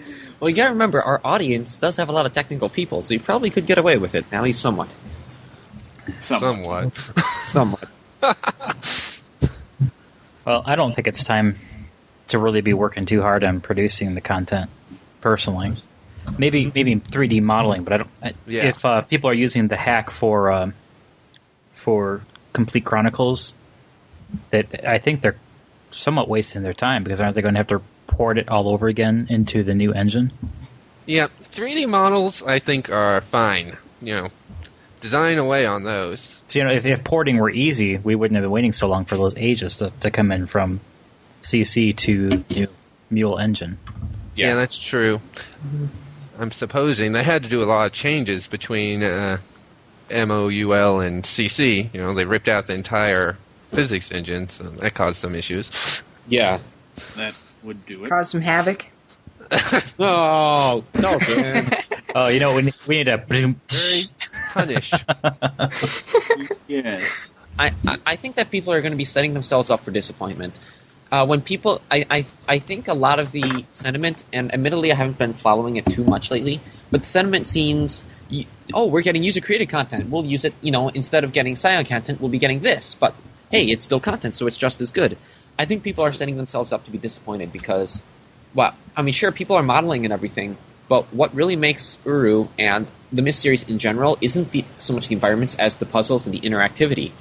Well, 0.40 0.50
you 0.50 0.56
gotta 0.56 0.72
remember, 0.72 1.00
our 1.00 1.22
audience 1.24 1.78
does 1.78 1.96
have 1.96 2.10
a 2.10 2.12
lot 2.12 2.26
of 2.26 2.34
technical 2.34 2.68
people, 2.68 3.02
so 3.02 3.14
you 3.14 3.20
probably 3.20 3.48
could 3.48 3.66
get 3.66 3.78
away 3.78 3.96
with 3.96 4.14
it, 4.14 4.26
at 4.30 4.42
least 4.42 4.60
somewhat. 4.60 4.88
Somewhat. 6.18 6.94
Somewhat. 7.46 7.88
Somewhat. 8.20 9.20
Well, 10.44 10.62
I 10.66 10.76
don't 10.76 10.94
think 10.94 11.06
it's 11.06 11.24
time 11.24 11.54
to 12.34 12.38
really 12.38 12.60
be 12.60 12.74
working 12.74 13.06
too 13.06 13.22
hard 13.22 13.44
on 13.44 13.60
producing 13.60 14.14
the 14.14 14.20
content, 14.20 14.68
personally. 15.20 15.76
Maybe 16.36 16.70
maybe 16.74 16.96
3D 16.96 17.42
modeling, 17.42 17.84
but 17.84 17.92
I 17.92 17.96
don't. 17.98 18.10
I, 18.22 18.34
Yeah. 18.46 18.66
If 18.66 18.84
uh, 18.84 19.02
people 19.02 19.30
are 19.30 19.34
using 19.34 19.68
the 19.68 19.76
hack 19.76 20.10
for 20.10 20.50
um, 20.50 20.74
for 21.72 22.22
complete 22.52 22.84
chronicles, 22.84 23.54
that 24.50 24.86
I 24.86 24.98
think 24.98 25.20
they're 25.20 25.36
somewhat 25.90 26.28
wasting 26.28 26.62
their 26.62 26.74
time 26.74 27.04
because 27.04 27.20
aren't 27.20 27.36
they 27.36 27.42
going 27.42 27.54
to 27.54 27.58
have 27.58 27.68
to 27.68 27.82
port 28.06 28.38
it 28.38 28.48
all 28.48 28.68
over 28.68 28.88
again 28.88 29.26
into 29.30 29.62
the 29.62 29.74
new 29.74 29.92
engine? 29.92 30.32
Yeah, 31.06 31.28
3D 31.42 31.88
models 31.88 32.42
I 32.42 32.58
think 32.58 32.90
are 32.90 33.20
fine. 33.20 33.76
You 34.00 34.14
know, 34.14 34.28
design 35.00 35.38
away 35.38 35.66
on 35.66 35.84
those. 35.84 36.40
So 36.48 36.58
you 36.58 36.64
know, 36.64 36.72
if, 36.72 36.84
if 36.84 37.04
porting 37.04 37.36
were 37.36 37.50
easy, 37.50 37.98
we 37.98 38.14
wouldn't 38.14 38.34
have 38.36 38.44
been 38.44 38.50
waiting 38.50 38.72
so 38.72 38.88
long 38.88 39.04
for 39.04 39.16
those 39.16 39.36
ages 39.36 39.76
to, 39.76 39.90
to 40.00 40.10
come 40.10 40.32
in 40.32 40.46
from 40.46 40.80
CC 41.44 41.96
to 41.98 42.44
new 42.50 42.66
MOUL 43.10 43.38
engine. 43.38 43.78
Yeah, 44.34 44.54
that's 44.56 44.78
true. 44.78 45.20
I'm 46.38 46.50
supposing 46.50 47.12
they 47.12 47.22
had 47.22 47.44
to 47.44 47.48
do 47.48 47.62
a 47.62 47.64
lot 47.66 47.86
of 47.86 47.92
changes 47.92 48.48
between 48.48 49.04
uh, 49.04 49.38
MOUL 50.10 51.00
and 51.00 51.22
CC. 51.22 51.92
You 51.94 52.00
know, 52.00 52.12
they 52.14 52.24
ripped 52.24 52.48
out 52.48 52.66
the 52.66 52.74
entire 52.74 53.36
physics 53.72 54.10
engine, 54.10 54.48
so 54.48 54.64
that 54.64 54.94
caused 54.94 55.16
some 55.16 55.34
issues. 55.34 56.02
Yeah. 56.26 56.58
That 57.16 57.34
would 57.64 57.84
do 57.86 58.04
it. 58.04 58.08
Cause 58.08 58.30
some 58.30 58.40
havoc. 58.40 58.86
Oh, 59.98 60.84
no, 60.94 61.18
Dan. 61.18 61.72
Oh, 62.16 62.28
you 62.28 62.38
know, 62.38 62.54
we 62.54 62.62
need, 62.62 62.74
we 62.86 62.94
need 62.98 63.08
a 63.08 63.16
Very 63.16 63.56
punished. 64.52 64.94
Yes. 66.68 67.28
I, 67.58 67.72
I- 67.86 67.98
I 68.06 68.14
think 68.16 68.36
that 68.36 68.50
people 68.52 68.72
are 68.72 68.80
going 68.80 68.92
to 68.92 68.96
be 68.96 69.04
setting 69.04 69.34
themselves 69.34 69.70
up 69.70 69.84
for 69.84 69.90
disappointment. 69.90 70.58
Uh, 71.12 71.24
when 71.24 71.40
people, 71.40 71.80
I, 71.90 72.04
I, 72.10 72.26
I 72.48 72.58
think 72.58 72.88
a 72.88 72.94
lot 72.94 73.18
of 73.18 73.30
the 73.30 73.64
sentiment, 73.72 74.24
and 74.32 74.52
admittedly 74.52 74.90
I 74.90 74.96
haven't 74.96 75.18
been 75.18 75.34
following 75.34 75.76
it 75.76 75.86
too 75.86 76.04
much 76.04 76.30
lately, 76.30 76.60
but 76.90 77.02
the 77.02 77.08
sentiment 77.08 77.46
seems, 77.46 78.02
oh, 78.72 78.86
we're 78.86 79.02
getting 79.02 79.22
user 79.22 79.40
created 79.40 79.68
content. 79.68 80.10
We'll 80.10 80.24
use 80.24 80.44
it, 80.44 80.54
you 80.60 80.72
know, 80.72 80.88
instead 80.88 81.22
of 81.22 81.32
getting 81.32 81.56
Cyan 81.56 81.84
content, 81.84 82.20
we'll 82.20 82.30
be 82.30 82.38
getting 82.38 82.60
this. 82.60 82.94
But 82.94 83.14
hey, 83.50 83.66
it's 83.66 83.84
still 83.84 84.00
content, 84.00 84.34
so 84.34 84.46
it's 84.46 84.56
just 84.56 84.80
as 84.80 84.90
good. 84.90 85.16
I 85.58 85.66
think 85.66 85.84
people 85.84 86.04
are 86.04 86.12
setting 86.12 86.36
themselves 86.36 86.72
up 86.72 86.84
to 86.86 86.90
be 86.90 86.98
disappointed 86.98 87.52
because, 87.52 88.02
well, 88.54 88.74
I 88.96 89.02
mean, 89.02 89.12
sure, 89.12 89.30
people 89.30 89.56
are 89.56 89.62
modeling 89.62 90.04
and 90.04 90.12
everything, 90.12 90.56
but 90.88 91.04
what 91.14 91.32
really 91.34 91.54
makes 91.54 91.98
Uru 92.04 92.48
and 92.58 92.86
the 93.12 93.22
Myst 93.22 93.40
series 93.40 93.62
in 93.62 93.78
general 93.78 94.18
isn't 94.20 94.50
the, 94.50 94.64
so 94.78 94.94
much 94.94 95.08
the 95.08 95.14
environments 95.14 95.54
as 95.54 95.76
the 95.76 95.86
puzzles 95.86 96.26
and 96.26 96.34
the 96.34 96.40
interactivity. 96.40 97.12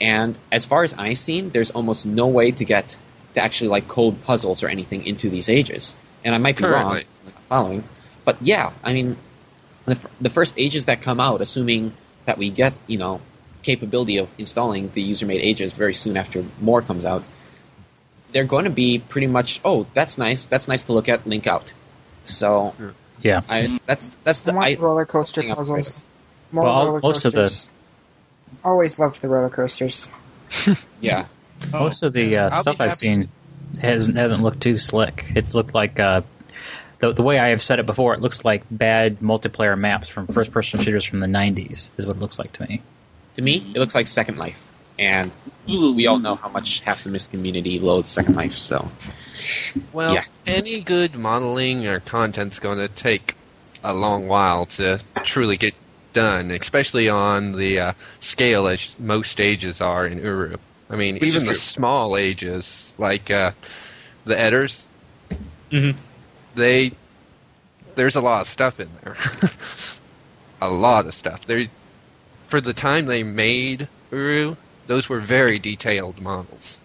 And 0.00 0.38
as 0.52 0.66
far 0.66 0.84
as 0.84 0.92
I've 0.94 1.18
seen, 1.18 1.50
there's 1.50 1.70
almost 1.70 2.04
no 2.04 2.26
way 2.26 2.50
to 2.50 2.64
get 2.64 2.96
to 3.34 3.40
actually 3.40 3.68
like 3.68 3.88
code 3.88 4.22
puzzles 4.24 4.62
or 4.62 4.68
anything 4.68 5.06
into 5.06 5.28
these 5.30 5.48
ages. 5.48 5.96
And 6.24 6.34
I 6.34 6.38
might 6.38 6.56
be 6.56 6.64
wrong, 6.64 6.82
Currently. 6.82 7.00
it's 7.02 7.20
not 7.24 7.34
following, 7.48 7.84
but 8.24 8.36
yeah, 8.42 8.72
I 8.82 8.92
mean, 8.92 9.16
the, 9.86 9.92
f- 9.92 10.06
the 10.20 10.30
first 10.30 10.58
ages 10.58 10.86
that 10.86 11.00
come 11.02 11.20
out, 11.20 11.40
assuming 11.40 11.92
that 12.26 12.36
we 12.38 12.50
get 12.50 12.74
you 12.86 12.98
know 12.98 13.20
capability 13.62 14.18
of 14.18 14.28
installing 14.38 14.90
the 14.94 15.02
user-made 15.02 15.40
ages 15.40 15.72
very 15.72 15.94
soon 15.94 16.16
after 16.16 16.44
more 16.60 16.82
comes 16.82 17.04
out, 17.04 17.22
they're 18.32 18.44
going 18.44 18.64
to 18.64 18.70
be 18.70 18.98
pretty 18.98 19.26
much 19.26 19.60
oh 19.64 19.86
that's 19.94 20.18
nice, 20.18 20.44
that's 20.46 20.68
nice 20.68 20.84
to 20.84 20.92
look 20.92 21.08
at, 21.08 21.26
link 21.26 21.46
out. 21.46 21.72
So 22.24 22.74
yeah. 23.22 23.40
I 23.48 23.78
that's 23.86 24.10
that's 24.24 24.42
the 24.42 24.52
want 24.52 24.68
I, 24.68 24.74
roller 24.74 25.06
coaster 25.06 25.40
I'm 25.42 25.54
puzzles. 25.56 26.02
More 26.52 26.64
Well, 26.64 26.86
roller 26.86 27.00
most 27.00 27.24
of 27.24 27.32
the- 27.32 27.62
Always 28.64 28.98
loved 28.98 29.20
the 29.22 29.28
roller 29.28 29.50
coasters. 29.50 30.08
yeah. 31.00 31.26
Most 31.72 32.02
of 32.02 32.12
the 32.12 32.24
yes. 32.24 32.52
uh, 32.52 32.60
stuff 32.62 32.76
I've 32.80 32.88
happy. 32.88 32.96
seen 32.96 33.28
hasn't 33.80 34.16
hasn't 34.16 34.42
looked 34.42 34.60
too 34.62 34.78
slick. 34.78 35.26
It's 35.34 35.54
looked 35.54 35.74
like 35.74 35.98
uh, 36.00 36.22
the 37.00 37.12
the 37.12 37.22
way 37.22 37.38
I 37.38 37.48
have 37.48 37.60
said 37.62 37.78
it 37.78 37.86
before. 37.86 38.14
It 38.14 38.20
looks 38.20 38.44
like 38.44 38.64
bad 38.70 39.20
multiplayer 39.20 39.78
maps 39.78 40.08
from 40.08 40.26
first 40.28 40.52
person 40.52 40.80
shooters 40.80 41.04
from 41.04 41.20
the 41.20 41.26
'90s. 41.26 41.90
Is 41.96 42.06
what 42.06 42.16
it 42.16 42.20
looks 42.20 42.38
like 42.38 42.52
to 42.52 42.62
me. 42.68 42.82
To 43.36 43.42
me, 43.42 43.56
it 43.74 43.78
looks 43.78 43.94
like 43.94 44.06
Second 44.06 44.38
Life, 44.38 44.58
and 44.98 45.30
we 45.66 46.06
all 46.06 46.18
know 46.18 46.34
how 46.34 46.48
much 46.48 46.80
half 46.80 47.04
the 47.04 47.10
Myst 47.10 47.30
community 47.30 47.78
loads 47.78 48.08
Second 48.08 48.34
Life. 48.34 48.56
So 48.56 48.90
Well, 49.92 50.14
Yeah. 50.14 50.24
any 50.46 50.80
good 50.80 51.14
modeling 51.14 51.86
or 51.86 52.00
content's 52.00 52.58
going 52.58 52.78
to 52.78 52.88
take 52.88 53.36
a 53.84 53.94
long 53.94 54.26
while 54.26 54.66
to 54.66 54.98
truly 55.22 55.56
get 55.56 55.74
done, 56.14 56.50
especially 56.50 57.08
on 57.08 57.52
the 57.52 57.78
uh, 57.78 57.92
scale 58.18 58.66
as 58.66 58.98
most 58.98 59.30
stages 59.30 59.80
are 59.80 60.04
in 60.06 60.18
Uru. 60.18 60.56
I 60.90 60.96
mean, 60.96 61.14
Which 61.14 61.24
even 61.24 61.44
the 61.46 61.54
small 61.54 62.16
ages, 62.16 62.92
like 62.98 63.30
uh, 63.30 63.52
the 64.24 64.34
Eders, 64.34 64.84
Mhm. 65.70 65.96
they 66.54 66.92
there's 67.94 68.16
a 68.16 68.20
lot 68.20 68.40
of 68.42 68.46
stuff 68.48 68.78
in 68.80 68.88
there. 69.04 69.16
a 70.60 70.70
lot 70.70 71.06
of 71.06 71.14
stuff. 71.14 71.46
They 71.46 71.68
for 72.46 72.60
the 72.60 72.72
time 72.72 73.06
they 73.06 73.22
made 73.22 73.88
Uru, 74.10 74.56
those 74.86 75.08
were 75.08 75.20
very 75.20 75.58
detailed 75.58 76.20
models. 76.20 76.78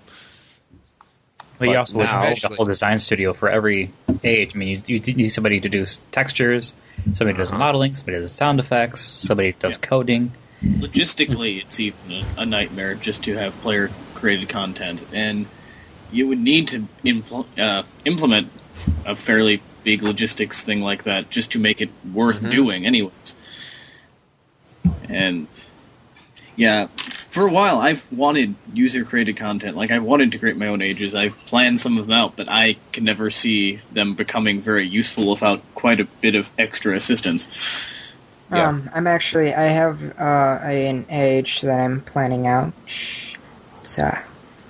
But 1.59 1.69
you 1.69 1.77
also 1.77 1.97
would 1.97 2.05
now- 2.05 2.27
need 2.29 2.43
a 2.43 2.49
whole 2.49 2.65
design 2.65 2.99
studio 2.99 3.31
for 3.33 3.47
every 3.49 3.91
age. 4.23 4.51
I 4.53 4.57
mean, 4.57 4.83
you, 4.87 4.97
you 5.03 5.13
need 5.13 5.29
somebody 5.29 5.59
to 5.61 5.69
do 5.69 5.85
textures, 6.11 6.73
somebody 7.13 7.37
does 7.37 7.49
Uh-huh. 7.51 7.59
modeling, 7.59 7.95
somebody 7.95 8.17
does 8.19 8.33
sound 8.33 8.59
effects, 8.59 9.01
somebody 9.01 9.53
does 9.59 9.75
Yeah. 9.75 9.87
coding. 9.87 10.31
Logistically, 10.63 11.61
it's 11.61 11.79
even 11.79 12.23
a, 12.37 12.45
nightmare 12.45 12.95
just 12.95 13.23
to 13.25 13.35
have 13.35 13.59
player 13.61 13.89
created 14.15 14.47
content, 14.47 15.03
and 15.11 15.45
you 16.11 16.27
would 16.27 16.39
need 16.39 16.67
to 16.69 16.87
impl- 17.03 17.45
uh, 17.59 17.83
implement 18.05 18.49
a 19.05 19.15
fairly 19.15 19.61
big 19.83 20.01
logistics 20.01 20.61
thing 20.61 20.81
like 20.81 21.03
that 21.03 21.29
just 21.29 21.51
to 21.51 21.59
make 21.59 21.81
it 21.81 21.89
worth 22.13 22.41
Mhm. 22.41 22.51
doing, 22.51 22.85
anyways. 22.85 23.35
And 25.09 25.47
Yeah, 26.55 26.87
for 27.31 27.47
a 27.47 27.51
while 27.51 27.79
I've 27.79 28.05
wanted 28.11 28.53
user 28.75 29.03
created 29.03 29.37
content. 29.37 29.75
Like 29.75 29.89
I 29.89 29.97
wanted 29.97 30.31
to 30.33 30.37
create 30.37 30.55
my 30.55 30.67
own 30.67 30.83
ages. 30.83 31.15
I've 31.15 31.35
planned 31.47 31.79
some 31.81 31.97
of 31.97 32.05
them 32.05 32.13
out, 32.13 32.35
but 32.35 32.47
I 32.47 32.75
can 32.91 33.03
never 33.03 33.31
see 33.31 33.79
them 33.91 34.13
becoming 34.13 34.61
very 34.61 34.87
useful 34.87 35.31
without 35.31 35.63
quite 35.73 35.99
a 35.99 36.05
bit 36.05 36.35
of 36.35 36.51
extra 36.59 36.95
assistance. 36.95 37.47
Yeah. 38.53 38.69
Um, 38.69 38.89
I'm 38.93 39.07
actually 39.07 39.53
I 39.53 39.63
have 39.63 40.01
uh, 40.19 40.59
an 40.63 41.05
age 41.09 41.61
that 41.61 41.79
I'm 41.79 42.01
planning 42.01 42.47
out. 42.47 42.73
It's 42.85 43.99
uh, 43.99 44.21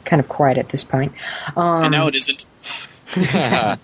kind 0.06 0.20
of 0.20 0.30
quiet 0.30 0.58
at 0.58 0.70
this 0.70 0.84
point. 0.84 1.14
Um, 1.56 1.86
and 1.86 1.92
now 1.92 2.08
it 2.08 2.16
isn't. 2.16 2.46
there 3.16 3.78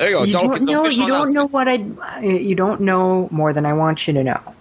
you 0.00 0.10
go. 0.10 0.24
you 0.24 0.32
Don't, 0.32 0.50
don't 0.50 0.64
know. 0.64 0.86
You 0.86 1.06
don't 1.06 1.32
know 1.32 1.46
what 1.46 1.68
I. 1.68 1.74
You 2.20 2.54
don't 2.54 2.80
know 2.82 3.28
more 3.30 3.52
than 3.52 3.64
I 3.66 3.72
want 3.72 4.06
you 4.06 4.14
to 4.14 4.24
know. 4.24 4.54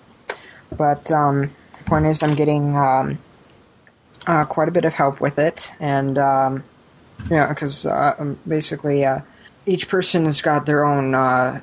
But 0.75 1.11
um, 1.11 1.51
the 1.77 1.83
point 1.85 2.05
is, 2.05 2.23
I'm 2.23 2.35
getting 2.35 2.75
um, 2.75 3.17
uh, 4.27 4.45
quite 4.45 4.67
a 4.67 4.71
bit 4.71 4.85
of 4.85 4.93
help 4.93 5.21
with 5.21 5.39
it, 5.39 5.73
and 5.79 6.17
um, 6.17 6.63
yeah, 7.29 7.47
because 7.47 7.85
uh, 7.85 8.15
um, 8.19 8.39
basically 8.47 9.05
uh, 9.05 9.21
each 9.65 9.87
person 9.87 10.25
has 10.25 10.41
got 10.41 10.65
their 10.65 10.85
own 10.85 11.15
uh, 11.15 11.61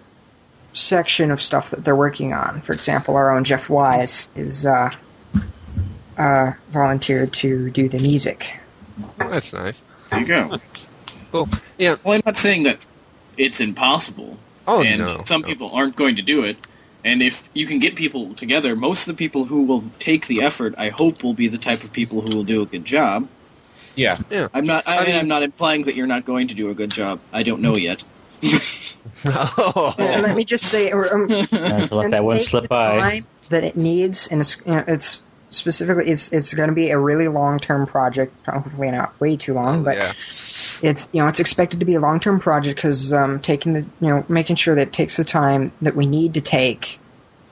section 0.74 1.30
of 1.30 1.40
stuff 1.40 1.70
that 1.70 1.84
they're 1.84 1.96
working 1.96 2.32
on. 2.32 2.60
For 2.62 2.72
example, 2.72 3.16
our 3.16 3.34
own 3.34 3.44
Jeff 3.44 3.70
Wise 3.70 4.28
is 4.34 4.66
uh, 4.66 4.90
uh, 6.18 6.52
volunteered 6.70 7.32
to 7.34 7.70
do 7.70 7.88
the 7.88 7.98
music. 7.98 8.58
That's 9.18 9.52
nice. 9.52 9.82
There 10.10 10.20
you 10.20 10.26
go. 10.26 10.58
Cool. 11.32 11.48
Yeah. 11.78 11.96
Well, 12.04 12.14
I'm 12.14 12.22
not 12.24 12.36
saying 12.36 12.64
that 12.64 12.78
it's 13.36 13.60
impossible. 13.60 14.38
Oh, 14.66 14.82
and 14.82 15.00
no, 15.00 15.22
some 15.24 15.42
no. 15.42 15.48
people 15.48 15.70
aren't 15.72 15.96
going 15.96 16.16
to 16.16 16.22
do 16.22 16.44
it. 16.44 16.56
And 17.04 17.22
if 17.22 17.48
you 17.52 17.66
can 17.66 17.80
get 17.80 17.96
people 17.96 18.32
together, 18.34 18.74
most 18.74 19.06
of 19.06 19.14
the 19.14 19.18
people 19.18 19.44
who 19.44 19.64
will 19.64 19.84
take 19.98 20.26
the 20.26 20.42
effort, 20.42 20.74
I 20.78 20.88
hope, 20.88 21.22
will 21.22 21.34
be 21.34 21.48
the 21.48 21.58
type 21.58 21.84
of 21.84 21.92
people 21.92 22.22
who 22.22 22.34
will 22.34 22.44
do 22.44 22.62
a 22.62 22.66
good 22.66 22.84
job. 22.84 23.28
Yeah. 23.94 24.18
Yeah. 24.30 24.48
I'm 24.54 24.64
not. 24.64 24.84
I, 24.86 25.04
mean 25.04 25.16
I'm 25.16 25.28
not 25.28 25.42
implying 25.42 25.82
that 25.82 25.94
you're 25.94 26.06
not 26.06 26.24
going 26.24 26.48
to 26.48 26.54
do 26.54 26.70
a 26.70 26.74
good 26.74 26.90
job. 26.90 27.20
I 27.32 27.42
don't 27.42 27.60
know 27.60 27.76
yet. 27.76 28.04
Oh. 29.26 29.94
Let 29.98 30.36
me 30.36 30.44
just 30.44 30.66
say, 30.66 30.90
um, 30.90 31.30
Uh, 31.30 31.86
so 31.86 31.96
let 31.96 32.10
that 32.10 32.24
one 32.24 32.38
slip 32.38 32.68
by. 32.68 33.22
that 33.48 33.64
it 33.64 33.76
needs, 33.76 34.26
and 34.28 34.40
it's, 34.40 34.58
you 34.66 34.72
know, 34.72 34.84
it's 34.86 35.22
specifically 35.54 36.10
it's 36.10 36.32
it's 36.32 36.52
going 36.52 36.68
to 36.68 36.74
be 36.74 36.90
a 36.90 36.98
really 36.98 37.28
long 37.28 37.58
term 37.58 37.86
project. 37.86 38.34
Hopefully, 38.46 38.90
not 38.90 39.18
way 39.20 39.36
too 39.36 39.54
long, 39.54 39.84
but 39.84 39.96
yeah. 39.96 40.08
it's 40.82 41.08
you 41.12 41.20
know 41.20 41.26
it's 41.28 41.40
expected 41.40 41.80
to 41.80 41.86
be 41.86 41.94
a 41.94 42.00
long 42.00 42.20
term 42.20 42.40
project 42.40 42.76
because 42.76 43.12
um, 43.12 43.40
taking 43.40 43.72
the 43.72 43.80
you 44.00 44.08
know 44.08 44.24
making 44.28 44.56
sure 44.56 44.74
that 44.74 44.88
it 44.88 44.92
takes 44.92 45.16
the 45.16 45.24
time 45.24 45.72
that 45.80 45.96
we 45.96 46.06
need 46.06 46.34
to 46.34 46.40
take 46.40 46.98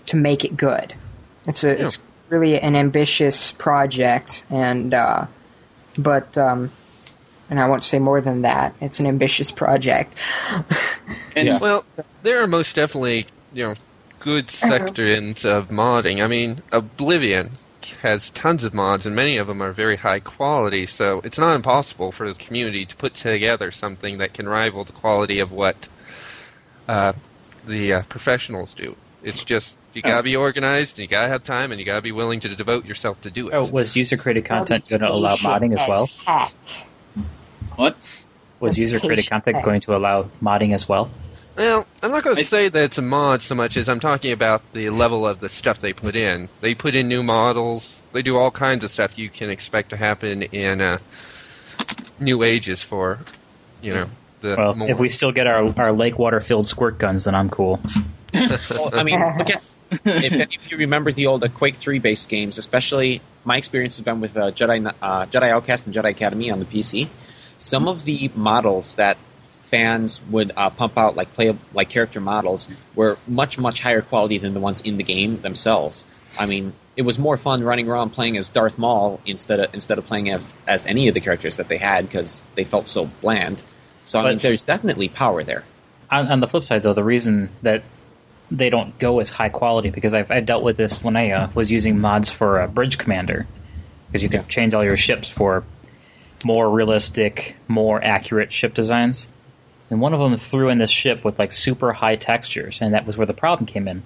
to 0.06 0.16
make 0.16 0.44
it 0.44 0.56
good. 0.56 0.94
It's 1.46 1.64
a 1.64 1.84
it's 1.84 1.98
really 2.28 2.58
an 2.60 2.76
ambitious 2.76 3.52
project, 3.52 4.44
and 4.50 4.92
uh, 4.92 5.26
but 5.96 6.36
um, 6.36 6.72
and 7.52 7.60
I 7.60 7.68
won't 7.68 7.82
say 7.82 7.98
more 7.98 8.22
than 8.22 8.42
that. 8.42 8.74
It's 8.80 8.98
an 8.98 9.06
ambitious 9.06 9.50
project. 9.50 10.16
And 11.34 11.46
Yeah. 11.46 11.58
Well, 11.58 11.84
there 12.22 12.42
are 12.42 12.46
most 12.46 12.76
definitely, 12.76 13.24
you 13.54 13.64
know, 13.64 13.74
good 14.20 14.50
sections 14.50 15.46
of 15.46 15.68
modding. 15.68 16.22
I 16.22 16.26
mean, 16.26 16.62
Oblivion 16.72 17.52
has 18.02 18.28
tons 18.30 18.64
of 18.64 18.74
mods, 18.74 19.06
and 19.06 19.16
many 19.16 19.38
of 19.38 19.46
them 19.46 19.62
are 19.62 19.72
very 19.72 19.96
high 19.96 20.20
quality, 20.20 20.84
so 20.84 21.22
it's 21.24 21.38
not 21.38 21.54
impossible 21.56 22.12
for 22.12 22.30
the 22.30 22.38
community 22.38 22.84
to 22.84 22.94
put 22.96 23.14
together 23.14 23.70
something 23.70 24.18
that 24.18 24.34
can 24.34 24.46
rival 24.46 24.84
the 24.84 24.92
quality 24.92 25.38
of 25.38 25.52
what 25.52 25.88
uh, 26.86 27.14
the 27.66 27.94
uh, 27.94 28.02
professionals 28.10 28.74
do. 28.74 28.94
It's 29.22 29.44
just, 29.44 29.78
you 29.94 30.02
gotta 30.02 30.22
be 30.22 30.36
organized, 30.36 30.98
and 30.98 31.04
you 31.04 31.08
gotta 31.08 31.28
have 31.28 31.44
time, 31.44 31.70
and 31.70 31.80
you 31.80 31.86
gotta 31.86 32.02
be 32.02 32.12
willing 32.12 32.40
to 32.40 32.54
devote 32.54 32.84
yourself 32.84 33.22
to 33.22 33.30
do 33.30 33.48
it. 33.48 33.54
Oh, 33.54 33.66
was 33.68 33.96
user 33.96 34.18
created 34.18 34.44
content 34.44 34.86
going 34.86 35.00
to 35.00 35.10
allow 35.10 35.36
modding 35.36 35.72
as 35.78 35.88
well? 35.88 36.10
What? 37.76 37.96
Was 38.60 38.78
user 38.78 39.00
created 39.00 39.28
content 39.28 39.64
going 39.64 39.80
to 39.82 39.96
allow 39.96 40.28
modding 40.40 40.72
as 40.72 40.88
well? 40.88 41.10
Well, 41.56 41.86
I'm 42.02 42.10
not 42.10 42.22
going 42.22 42.36
to 42.36 42.44
say 42.44 42.68
that 42.68 42.82
it's 42.82 42.98
a 42.98 43.02
mod 43.02 43.42
so 43.42 43.54
much 43.54 43.76
as 43.76 43.88
I'm 43.88 44.00
talking 44.00 44.32
about 44.32 44.72
the 44.72 44.88
level 44.90 45.26
of 45.26 45.40
the 45.40 45.48
stuff 45.48 45.80
they 45.80 45.92
put 45.92 46.14
in. 46.16 46.48
They 46.60 46.74
put 46.74 46.94
in 46.94 47.08
new 47.08 47.22
models. 47.22 48.02
They 48.12 48.22
do 48.22 48.36
all 48.36 48.50
kinds 48.50 48.84
of 48.84 48.90
stuff 48.90 49.18
you 49.18 49.28
can 49.28 49.50
expect 49.50 49.90
to 49.90 49.96
happen 49.96 50.42
in 50.44 50.80
uh, 50.80 50.98
new 52.20 52.42
ages 52.42 52.82
for, 52.82 53.18
you 53.82 53.92
know, 53.92 54.06
the 54.40 54.54
Well, 54.56 54.74
more. 54.74 54.90
if 54.90 54.98
we 54.98 55.08
still 55.08 55.32
get 55.32 55.46
our, 55.46 55.72
our 55.78 55.92
lake 55.92 56.18
water 56.18 56.40
filled 56.40 56.66
squirt 56.66 56.98
guns, 56.98 57.24
then 57.24 57.34
I'm 57.34 57.50
cool. 57.50 57.80
Well, 58.70 58.90
I 58.94 59.02
mean, 59.02 59.20
look 59.38 59.50
at 59.50 59.62
if, 60.06 60.32
if 60.32 60.70
you 60.70 60.78
remember 60.78 61.12
the 61.12 61.26
old 61.26 61.44
uh, 61.44 61.48
Quake 61.48 61.76
Three 61.76 61.98
based 61.98 62.30
games, 62.30 62.56
especially 62.56 63.20
my 63.44 63.58
experience 63.58 63.98
has 63.98 64.04
been 64.06 64.22
with 64.22 64.38
uh, 64.38 64.52
Jedi 64.52 64.90
uh, 65.02 65.26
Jedi 65.26 65.50
Outcast 65.50 65.84
and 65.84 65.94
Jedi 65.94 66.08
Academy 66.10 66.50
on 66.50 66.58
the 66.58 66.64
PC. 66.64 67.08
Some 67.62 67.86
of 67.88 68.04
the 68.04 68.30
models 68.34 68.96
that 68.96 69.16
fans 69.64 70.20
would 70.30 70.52
uh, 70.56 70.70
pump 70.70 70.98
out, 70.98 71.16
like 71.16 71.32
play 71.34 71.56
like 71.72 71.88
character 71.88 72.20
models, 72.20 72.68
were 72.94 73.18
much 73.26 73.58
much 73.58 73.80
higher 73.80 74.02
quality 74.02 74.38
than 74.38 74.52
the 74.54 74.60
ones 74.60 74.80
in 74.80 74.96
the 74.96 75.04
game 75.04 75.40
themselves. 75.40 76.04
I 76.38 76.46
mean, 76.46 76.72
it 76.96 77.02
was 77.02 77.18
more 77.18 77.36
fun 77.36 77.62
running 77.62 77.88
around 77.88 78.10
playing 78.10 78.36
as 78.36 78.48
Darth 78.48 78.78
Maul 78.78 79.20
instead 79.24 79.60
of 79.60 79.74
instead 79.74 79.98
of 79.98 80.06
playing 80.06 80.30
as, 80.30 80.42
as 80.66 80.86
any 80.86 81.08
of 81.08 81.14
the 81.14 81.20
characters 81.20 81.56
that 81.58 81.68
they 81.68 81.78
had 81.78 82.06
because 82.08 82.42
they 82.54 82.64
felt 82.64 82.88
so 82.88 83.06
bland. 83.20 83.62
So 84.04 84.18
I 84.20 84.30
mean, 84.30 84.38
there's 84.38 84.64
definitely 84.64 85.08
power 85.08 85.44
there. 85.44 85.64
on, 86.10 86.26
on 86.32 86.40
the 86.40 86.48
flip 86.48 86.64
side, 86.64 86.82
though, 86.82 86.94
the 86.94 87.04
reason 87.04 87.48
that 87.62 87.84
they 88.50 88.68
don't 88.70 88.98
go 88.98 89.20
as 89.20 89.30
high 89.30 89.48
quality 89.48 89.90
because 89.90 90.12
I've 90.14 90.30
I 90.30 90.40
dealt 90.40 90.64
with 90.64 90.76
this 90.76 91.02
when 91.02 91.16
I 91.16 91.30
uh, 91.30 91.50
was 91.54 91.70
using 91.70 91.98
mods 92.00 92.30
for 92.30 92.60
uh, 92.60 92.66
Bridge 92.66 92.98
Commander 92.98 93.46
because 94.08 94.22
you 94.22 94.28
could 94.28 94.40
Yeah. 94.40 94.46
change 94.48 94.74
all 94.74 94.84
your 94.84 94.96
ships 94.98 95.28
for 95.30 95.64
more 96.44 96.68
realistic, 96.70 97.56
more 97.68 98.02
accurate 98.02 98.52
ship 98.52 98.74
designs. 98.74 99.28
And 99.90 100.00
one 100.00 100.14
of 100.14 100.20
them 100.20 100.36
threw 100.38 100.68
in 100.70 100.78
this 100.78 100.90
ship 100.90 101.24
with 101.24 101.38
like 101.38 101.52
super 101.52 101.92
high 101.92 102.16
textures, 102.16 102.78
and 102.80 102.94
that 102.94 103.06
was 103.06 103.16
where 103.16 103.26
the 103.26 103.34
problem 103.34 103.66
came 103.66 103.86
in. 103.88 104.02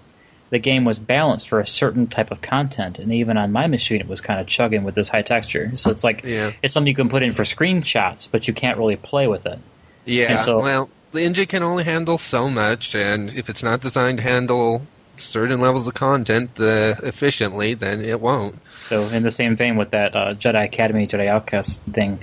The 0.50 0.58
game 0.60 0.84
was 0.84 0.98
balanced 0.98 1.48
for 1.48 1.58
a 1.60 1.66
certain 1.66 2.06
type 2.06 2.30
of 2.30 2.40
content, 2.40 2.98
and 2.98 3.12
even 3.12 3.36
on 3.36 3.50
my 3.52 3.66
machine, 3.66 4.00
it 4.00 4.08
was 4.08 4.20
kind 4.20 4.40
of 4.40 4.46
chugging 4.46 4.84
with 4.84 4.94
this 4.94 5.08
high 5.08 5.22
texture. 5.22 5.72
So 5.76 5.90
it's 5.90 6.04
like 6.04 6.22
Yeah. 6.24 6.52
it's 6.62 6.72
something 6.74 6.88
you 6.88 6.94
can 6.94 7.08
put 7.08 7.22
in 7.22 7.32
for 7.32 7.42
screenshots, 7.42 8.28
but 8.30 8.46
you 8.48 8.54
can't 8.54 8.78
really 8.78 8.96
play 8.96 9.26
with 9.26 9.46
it. 9.46 9.58
yeah, 10.04 10.30
and 10.32 10.38
so- 10.38 10.60
well, 10.60 10.88
the 11.12 11.22
engine 11.24 11.46
can 11.46 11.62
only 11.64 11.82
handle 11.84 12.16
so 12.18 12.48
much, 12.48 12.94
and 12.94 13.32
if 13.34 13.48
it's 13.48 13.62
not 13.62 13.80
designed 13.80 14.18
to 14.18 14.24
handle 14.24 14.86
certain 15.16 15.60
levels 15.60 15.86
of 15.86 15.94
content 15.94 16.50
uh, 16.60 16.94
efficiently, 17.02 17.74
then 17.74 18.00
it 18.00 18.20
won't. 18.20 18.56
So, 18.88 19.02
in 19.08 19.22
the 19.22 19.30
same 19.30 19.56
vein 19.56 19.76
with 19.76 19.90
that 19.90 20.14
uh, 20.14 20.34
Jedi 20.34 20.64
Academy, 20.64 21.06
Jedi 21.06 21.26
Outcast 21.28 21.80
thing, 21.82 22.20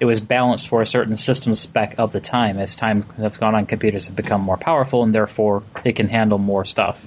it 0.00 0.04
was 0.04 0.20
balanced 0.20 0.66
for 0.68 0.82
a 0.82 0.86
certain 0.86 1.16
system 1.16 1.54
spec 1.54 1.94
of 1.98 2.12
the 2.12 2.20
time. 2.20 2.58
As 2.58 2.74
time 2.74 3.02
has 3.18 3.38
gone 3.38 3.54
on, 3.54 3.66
computers 3.66 4.06
have 4.08 4.16
become 4.16 4.40
more 4.40 4.56
powerful, 4.56 5.02
and 5.04 5.14
therefore 5.14 5.62
it 5.84 5.94
can 5.94 6.08
handle 6.08 6.38
more 6.38 6.64
stuff. 6.64 7.06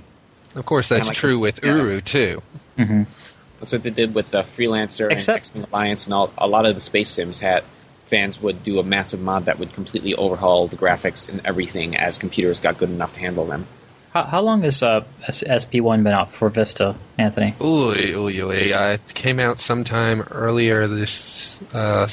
Of 0.56 0.65
course, 0.65 0.88
that's 0.89 1.08
like 1.08 1.17
true 1.17 1.38
a- 1.38 1.39
with 1.39 1.60
yeah. 1.63 1.76
Uru, 1.76 2.00
too. 2.02 2.41
That's 2.78 3.72
what 3.72 3.84
they 3.84 3.89
did 3.89 4.13
with 4.15 4.32
the 4.32 4.43
Freelancer 4.43 5.12
Except- 5.12 5.28
and 5.56 5.63
X-Wing 5.63 5.65
Alliance 5.72 6.06
and 6.06 6.13
all. 6.13 6.32
A 6.38 6.48
lot 6.48 6.65
of 6.65 6.76
the 6.76 6.82
space 6.82 7.10
sims 7.10 7.39
had 7.39 7.63
fans 8.08 8.41
would 8.41 8.62
do 8.63 8.80
a 8.80 8.84
massive 8.84 9.19
mod 9.22 9.46
that 9.46 9.58
would 9.60 9.74
completely 9.74 10.13
overhaul 10.15 10.67
the 10.67 10.76
graphics 10.76 11.28
and 11.30 11.41
everything 11.46 11.96
as 11.98 12.17
computers 12.17 12.60
got 12.60 12.78
good 12.78 12.89
enough 12.89 13.13
to 13.13 13.19
handle 13.19 13.46
them. 13.46 13.65
How, 14.13 14.23
how 14.26 14.41
long 14.41 14.62
has 14.62 14.84
uh, 14.84 15.04
SP1 15.23 16.04
been 16.04 16.13
out 16.13 16.32
for 16.32 16.47
Vista, 16.49 16.95
Anthony? 17.17 17.56
Ooh, 17.62 17.91
ooh, 17.95 18.30
ooh, 18.30 18.52
it 18.52 19.02
came 19.15 19.39
out 19.39 19.60
sometime 19.60 20.21
earlier 20.30 20.88
this 20.88 21.60
uh, 21.73 22.08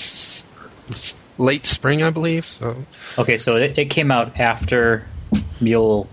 late 1.37 1.67
spring, 1.67 2.03
I 2.03 2.09
believe. 2.09 2.47
So 2.47 2.87
Okay, 3.19 3.37
so 3.37 3.57
it, 3.57 3.79
it 3.79 3.91
came 3.91 4.11
out 4.11 4.41
after 4.41 5.07
MOUL 5.61 6.09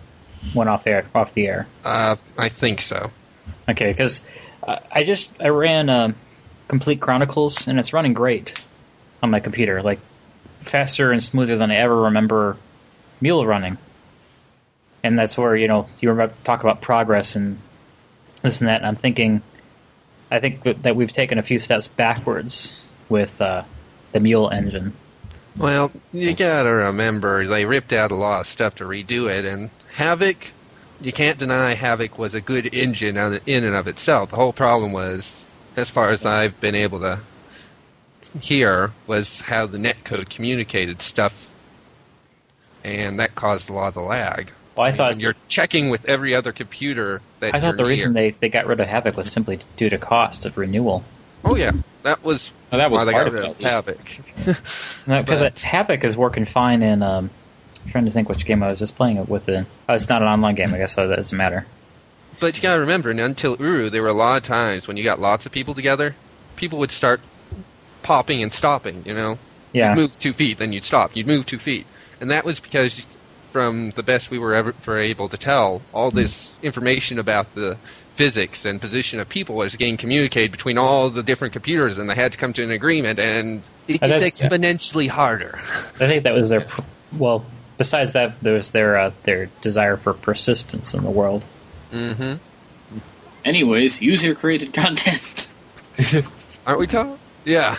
went 0.54 0.70
off 0.70 0.86
air, 0.88 1.06
off 1.16 1.34
the 1.34 1.48
air. 1.48 1.68
uh, 1.86 2.18
I 2.38 2.50
think 2.50 2.82
so. 2.82 3.10
Okay, 3.70 3.88
because 3.88 4.22
I 4.92 5.04
just 5.06 5.30
I 5.40 5.48
ran 5.48 5.90
uh, 5.90 6.12
Complete 6.68 7.00
Chronicles 7.00 7.66
and 7.66 7.80
it's 7.80 7.94
running 7.94 8.14
great 8.14 8.62
on 9.24 9.32
my 9.32 9.40
computer, 9.40 9.82
like 9.82 10.00
faster 10.60 11.14
and 11.14 11.24
smoother 11.24 11.56
than 11.56 11.72
I 11.72 11.78
ever 11.78 12.04
remember 12.04 12.58
MOUL 13.22 13.46
running. 13.46 13.78
And 15.08 15.18
that's 15.18 15.38
where 15.38 15.56
you 15.56 15.68
know 15.68 15.88
you 16.00 16.10
remember, 16.10 16.36
talk 16.44 16.62
about 16.62 16.82
progress 16.82 17.36
and 17.36 17.60
this 18.42 18.62
and 18.62 18.68
that. 18.68 18.78
And 18.78 18.86
I'm 18.86 18.96
thinking, 18.96 19.42
I 20.30 20.40
think 20.40 20.64
that, 20.64 20.84
that 20.84 20.96
we've 20.96 21.12
taken 21.12 21.38
a 21.38 21.44
few 21.44 21.60
steps 21.60 21.88
backwards 21.88 22.90
with 23.10 23.42
uh, 23.42 23.64
the 24.12 24.20
MOUL 24.20 24.50
engine. 24.50 24.94
Well, 25.56 25.92
you 26.12 26.36
gotta 26.36 26.70
remember 26.70 27.48
they 27.48 27.66
ripped 27.66 27.94
out 27.94 28.12
a 28.12 28.16
lot 28.16 28.42
of 28.42 28.48
stuff 28.48 28.76
to 28.76 28.84
redo 28.84 29.30
it, 29.30 29.46
and 29.46 29.70
Havok. 29.96 30.52
You 31.00 31.12
can't 31.12 31.38
deny 31.38 31.76
Havok 31.76 32.18
was 32.18 32.34
a 32.34 32.42
good 32.42 32.74
engine 32.74 33.18
in 33.18 33.64
and 33.64 33.76
of 33.76 33.88
itself. 33.88 34.32
The 34.32 34.36
whole 34.36 34.54
problem 34.54 34.94
was, 34.94 35.54
as 35.76 35.92
far 35.92 36.10
as 36.10 36.26
I've 36.26 36.60
been 36.60 36.74
able 36.74 37.00
to 37.02 37.20
hear, 38.42 38.92
was 39.06 39.42
how 39.42 39.68
the 39.68 39.78
netcode 39.78 40.30
communicated 40.30 41.02
stuff, 41.04 41.52
and 42.84 43.20
that 43.20 43.36
caused 43.36 43.70
a 43.70 43.74
lot 43.74 43.96
of 43.96 44.06
lag. 44.06 44.52
Well, 44.78 44.86
I 44.88 44.90
mean, 44.92 44.98
thought 44.98 45.12
when 45.12 45.20
you're 45.20 45.36
checking 45.48 45.90
with 45.90 46.08
every 46.08 46.36
other 46.36 46.52
computer 46.52 47.22
that 47.40 47.56
I 47.56 47.60
thought 47.60 47.68
you're 47.68 47.76
the 47.78 47.86
reason 47.86 48.14
they, 48.14 48.32
they 48.32 48.50
got 48.50 48.68
rid 48.68 48.80
of 48.80 48.88
Havok 48.88 49.16
was 49.16 49.32
simply 49.32 49.60
due 49.76 49.90
to 49.90 49.98
cost 49.98 50.46
of 50.46 50.58
renewal. 50.58 51.04
Oh 51.44 51.56
yeah, 51.56 51.72
that 52.04 52.24
was 52.24 52.52
Oh, 52.72 52.78
that 52.78 52.92
was 52.92 53.00
why 53.00 53.06
they 53.06 53.12
part 53.14 53.26
got 53.26 53.28
of 53.28 53.34
rid 53.34 53.44
it, 53.44 53.50
of 53.50 53.88
at 53.88 53.88
least. 53.98 54.56
Havok. 55.06 55.18
Because 55.20 55.40
But- 55.40 55.56
Havok 55.56 56.04
is 56.04 56.18
working 56.18 56.46
fine 56.46 56.82
in. 56.84 57.02
Um, 57.02 57.30
I'm 57.86 57.92
trying 57.92 58.06
to 58.06 58.12
think 58.12 58.28
which 58.28 58.46
game 58.46 58.62
I 58.62 58.68
was 58.68 58.80
just 58.80 58.96
playing 58.98 59.18
it 59.18 59.30
with. 59.30 59.48
In. 59.48 59.66
Oh, 59.88 59.94
it's 59.94 60.10
not 60.10 60.22
an 60.22 60.28
online 60.28 60.56
game, 60.56 60.74
I 60.74 60.78
guess, 60.78 60.94
so 60.96 61.08
that 61.08 61.16
doesn't 61.16 61.38
matter. 61.38 61.66
But 62.40 62.56
you 62.58 62.62
gotta 62.62 62.82
remember, 62.82 63.10
Until 63.12 63.56
Uru, 63.58 63.90
there 63.90 64.02
were 64.02 64.10
a 64.10 64.14
lot 64.14 64.38
of 64.38 64.44
times 64.44 64.88
when 64.88 64.98
you 64.98 65.04
got 65.04 65.20
lots 65.20 65.46
of 65.46 65.52
people 65.52 65.74
together, 65.74 66.16
people 66.58 66.78
would 66.80 66.92
start 66.92 67.22
popping 68.04 68.44
and 68.44 68.54
stopping. 68.54 69.04
You 69.06 69.14
know, 69.14 69.40
Yeah. 69.74 69.90
you'd 69.96 70.02
move 70.02 70.20
two 70.20 70.34
feet, 70.34 70.58
then 70.58 70.72
you'd 70.74 70.84
stop. 70.84 71.16
You'd 71.16 71.28
move 71.28 71.46
two 71.46 71.58
feet, 71.60 71.86
and 72.20 72.30
that 72.30 72.44
was 72.46 72.60
because, 72.60 73.06
from 73.52 73.92
the 73.92 74.04
best 74.04 74.30
we 74.32 74.40
were 74.40 74.54
ever 74.54 74.74
were 74.86 75.00
able 75.00 75.30
to 75.30 75.38
tell, 75.38 75.82
all 75.94 76.12
this 76.12 76.56
information 76.62 77.20
about 77.20 77.54
the 77.56 77.78
physics 78.12 78.66
and 78.66 78.82
position 78.82 79.20
of 79.20 79.30
people 79.30 79.56
was 79.56 79.76
getting 79.76 79.96
communicated 79.98 80.52
between 80.52 80.78
all 80.78 81.10
the 81.10 81.22
different 81.24 81.54
computers, 81.54 81.98
and 81.98 82.10
they 82.10 82.16
had 82.16 82.32
to 82.32 82.38
come 82.38 82.52
to 82.54 82.64
an 82.64 82.72
agreement, 82.72 83.20
and 83.20 83.62
it 83.88 84.02
And 84.02 84.12
gets 84.12 84.40
that's- 84.42 84.44
exponentially 84.44 85.08
harder. 85.08 85.56
I 85.60 86.08
think 86.08 86.24
that 86.24 86.34
was 86.34 86.50
their. 86.50 86.66
Well, 87.18 87.46
besides 87.78 88.14
that, 88.14 88.42
there 88.42 88.54
was 88.56 88.72
their 88.72 88.98
uh, 88.98 89.12
their 89.24 89.46
desire 89.62 89.98
for 89.98 90.14
persistence 90.14 90.94
in 90.94 91.04
the 91.04 91.12
world. 91.12 91.44
mm-hmm. 91.92 92.36
Anyways, 93.46 94.02
user 94.02 94.36
created 94.36 94.74
content. 94.74 95.56
Aren't 96.68 96.80
we 96.80 96.88
talking? 96.88 97.18
Yeah. 97.46 97.78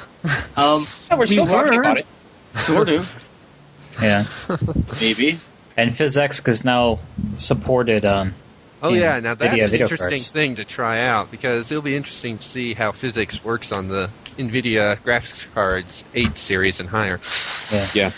Um, 0.56 0.86
Yeah, 1.10 1.16
we're 1.16 1.18
we 1.20 1.26
still 1.26 1.46
talking 1.46 1.74
were, 1.74 1.80
about 1.82 1.98
it. 1.98 2.06
Sort 2.54 2.88
of, 2.88 3.14
Yeah. 4.00 4.24
maybe. 5.00 5.38
And 5.78 5.92
PhysX 5.92 6.46
is 6.48 6.64
now 6.64 6.98
supported. 7.36 8.04
Um, 8.04 8.34
Oh 8.82 8.90
in 8.90 9.00
yeah, 9.00 9.18
now 9.20 9.34
that's 9.34 9.54
NVIDIA 9.54 9.64
an 9.64 9.70
video 9.70 9.84
interesting 9.86 10.18
cards. 10.18 10.32
thing 10.32 10.54
to 10.56 10.64
try 10.64 11.00
out 11.00 11.30
because 11.30 11.70
it'll 11.70 11.82
be 11.82 11.96
interesting 11.96 12.38
to 12.38 12.44
see 12.44 12.74
how 12.74 12.92
physics 12.92 13.42
works 13.42 13.72
on 13.72 13.88
the 13.88 14.10
NVIDIA 14.36 14.98
graphics 14.98 15.52
cards 15.52 16.04
8 16.14 16.38
series 16.38 16.78
and 16.78 16.88
higher. 16.88 17.20
Yeah. 17.94 18.12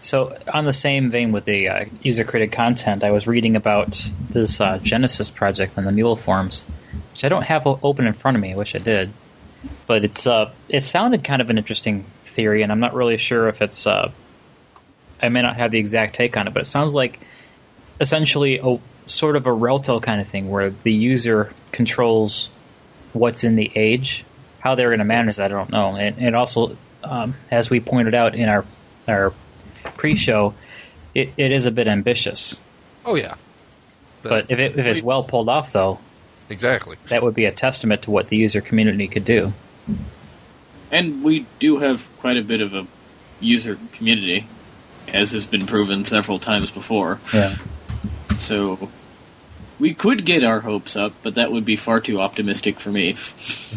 So, 0.00 0.36
on 0.52 0.64
the 0.64 0.72
same 0.72 1.10
vein 1.10 1.30
with 1.30 1.44
the 1.44 1.68
uh, 1.68 1.84
user 2.02 2.24
created 2.24 2.52
content, 2.52 3.04
I 3.04 3.10
was 3.10 3.26
reading 3.26 3.54
about 3.54 4.12
this 4.30 4.60
uh, 4.60 4.78
Genesis 4.78 5.30
project 5.30 5.78
on 5.78 5.84
the 5.84 5.92
MOUL 5.92 6.16
forums, 6.16 6.66
which 7.12 7.24
I 7.24 7.28
don't 7.28 7.44
have 7.44 7.66
open 7.66 8.06
in 8.06 8.12
front 8.12 8.36
of 8.36 8.40
me. 8.40 8.52
I 8.52 8.56
wish 8.56 8.74
I 8.74 8.78
did, 8.78 9.12
but 9.86 10.04
it's 10.04 10.26
uh, 10.26 10.50
it 10.68 10.84
sounded 10.84 11.22
kind 11.22 11.40
of 11.40 11.50
an 11.50 11.58
interesting 11.58 12.04
theory, 12.24 12.62
and 12.62 12.72
I'm 12.72 12.80
not 12.80 12.94
really 12.94 13.16
sure 13.16 13.48
if 13.48 13.62
it's. 13.62 13.86
I 15.22 15.28
may 15.28 15.42
not 15.42 15.56
have 15.56 15.70
the 15.70 15.78
exact 15.78 16.14
take 16.16 16.36
on 16.36 16.48
it, 16.48 16.54
but 16.54 16.62
it 16.62 16.66
sounds 16.66 16.92
like 16.94 17.20
essentially 18.00 18.58
a 18.62 18.78
sort 19.06 19.36
of 19.36 19.46
a 19.46 19.50
Relto 19.50 20.02
kind 20.02 20.20
of 20.20 20.28
thing, 20.28 20.50
where 20.50 20.70
the 20.70 20.92
user 20.92 21.52
controls 21.70 22.50
what's 23.12 23.44
in 23.44 23.56
the 23.56 23.70
age. 23.74 24.24
How 24.58 24.74
they're 24.74 24.90
going 24.90 25.00
to 25.00 25.04
manage 25.04 25.36
that, 25.36 25.52
I 25.52 25.56
don't 25.56 25.70
know. 25.70 25.96
And, 25.96 26.18
and 26.18 26.36
also, 26.36 26.76
um, 27.02 27.34
as 27.50 27.68
we 27.68 27.80
pointed 27.80 28.14
out 28.14 28.34
in 28.34 28.48
our 28.48 28.64
our 29.08 29.32
pre-show, 29.96 30.54
it, 31.14 31.32
it 31.36 31.50
is 31.50 31.66
a 31.66 31.70
bit 31.70 31.88
ambitious. 31.88 32.60
Oh 33.04 33.16
yeah. 33.16 33.34
But 34.22 34.50
if, 34.50 34.58
it, 34.60 34.78
if 34.78 34.86
it's 34.86 35.02
well 35.02 35.24
pulled 35.24 35.48
off, 35.48 35.72
though, 35.72 35.98
exactly. 36.48 36.96
that 37.08 37.24
would 37.24 37.34
be 37.34 37.44
a 37.44 37.50
testament 37.50 38.02
to 38.02 38.12
what 38.12 38.28
the 38.28 38.36
user 38.36 38.60
community 38.60 39.08
could 39.08 39.24
do. 39.24 39.52
And 40.92 41.24
we 41.24 41.46
do 41.58 41.78
have 41.78 42.08
quite 42.18 42.36
a 42.36 42.42
bit 42.42 42.60
of 42.60 42.72
a 42.72 42.86
user 43.40 43.78
community, 43.92 44.46
as 45.08 45.32
has 45.32 45.46
been 45.46 45.66
proven 45.66 46.04
several 46.04 46.38
times 46.38 46.70
before. 46.70 47.20
Yeah. 47.32 47.56
So 48.38 48.90
we 49.78 49.94
could 49.94 50.24
get 50.24 50.44
our 50.44 50.60
hopes 50.60 50.96
up, 50.96 51.12
but 51.22 51.34
that 51.34 51.50
would 51.50 51.64
be 51.64 51.76
far 51.76 52.00
too 52.00 52.20
optimistic 52.20 52.78
for 52.78 52.90
me. 52.90 53.16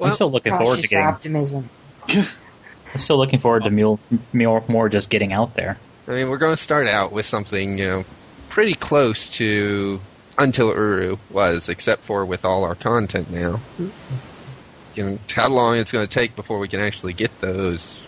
I'm 0.00 0.12
still 0.12 0.30
looking 0.30 0.56
forward 0.56 0.80
to 0.80 0.88
getting. 0.88 1.06
optimism. 1.06 1.70
I'm 2.08 2.98
still 2.98 3.18
looking 3.18 3.38
forward 3.38 3.64
to 3.64 3.70
Mule, 3.70 4.00
Mule 4.32 4.64
more 4.68 4.88
just 4.88 5.10
getting 5.10 5.32
out 5.32 5.54
there. 5.54 5.78
I 6.08 6.12
mean, 6.12 6.28
we're 6.28 6.38
going 6.38 6.56
to 6.56 6.62
start 6.62 6.88
out 6.88 7.12
with 7.12 7.24
something, 7.24 7.78
you 7.78 7.86
know, 7.86 8.04
pretty 8.48 8.74
close 8.74 9.28
to 9.36 10.00
Until 10.36 10.68
Uru 10.68 11.16
was, 11.30 11.68
except 11.68 12.04
for 12.04 12.26
with 12.26 12.44
all 12.44 12.64
our 12.64 12.74
content 12.74 13.30
now. 13.30 13.60
You 14.94 15.04
know, 15.04 15.18
how 15.34 15.48
long 15.48 15.78
it's 15.78 15.92
going 15.92 16.06
to 16.06 16.12
take 16.12 16.36
before 16.36 16.58
we 16.58 16.68
can 16.68 16.80
actually 16.80 17.12
get 17.12 17.40
those 17.40 18.02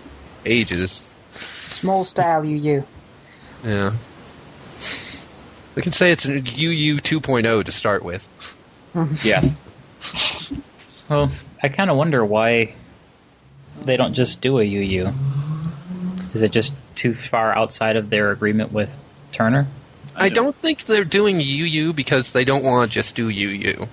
ages. 0.44 1.13
Small 1.84 2.06
style 2.06 2.42
UU. 2.42 2.82
Yeah. 3.62 3.92
We 5.74 5.82
can 5.82 5.92
say 5.92 6.12
it's 6.12 6.24
an 6.24 6.36
UU 6.36 6.96
2.0 6.96 7.64
to 7.64 7.72
start 7.72 8.02
with. 8.02 8.26
Yeah. 9.22 9.42
Well, 11.10 11.30
I 11.62 11.68
kind 11.68 11.90
of 11.90 11.98
wonder 11.98 12.24
why 12.24 12.74
they 13.82 13.98
don't 13.98 14.14
just 14.14 14.40
do 14.40 14.60
a 14.60 14.64
UU. 14.64 15.12
Is 16.32 16.40
it 16.40 16.52
just 16.52 16.72
too 16.94 17.12
far 17.12 17.54
outside 17.54 17.96
of 17.96 18.08
their 18.08 18.30
agreement 18.30 18.72
with 18.72 18.94
Turner? 19.32 19.66
I 20.16 20.30
don't 20.30 20.56
think 20.56 20.84
they're 20.84 21.04
doing 21.04 21.36
UU 21.36 21.92
because 21.92 22.32
they 22.32 22.46
don't 22.46 22.64
want 22.64 22.88
to 22.88 22.94
just 22.94 23.14
do 23.14 23.26
UU. 23.26 23.86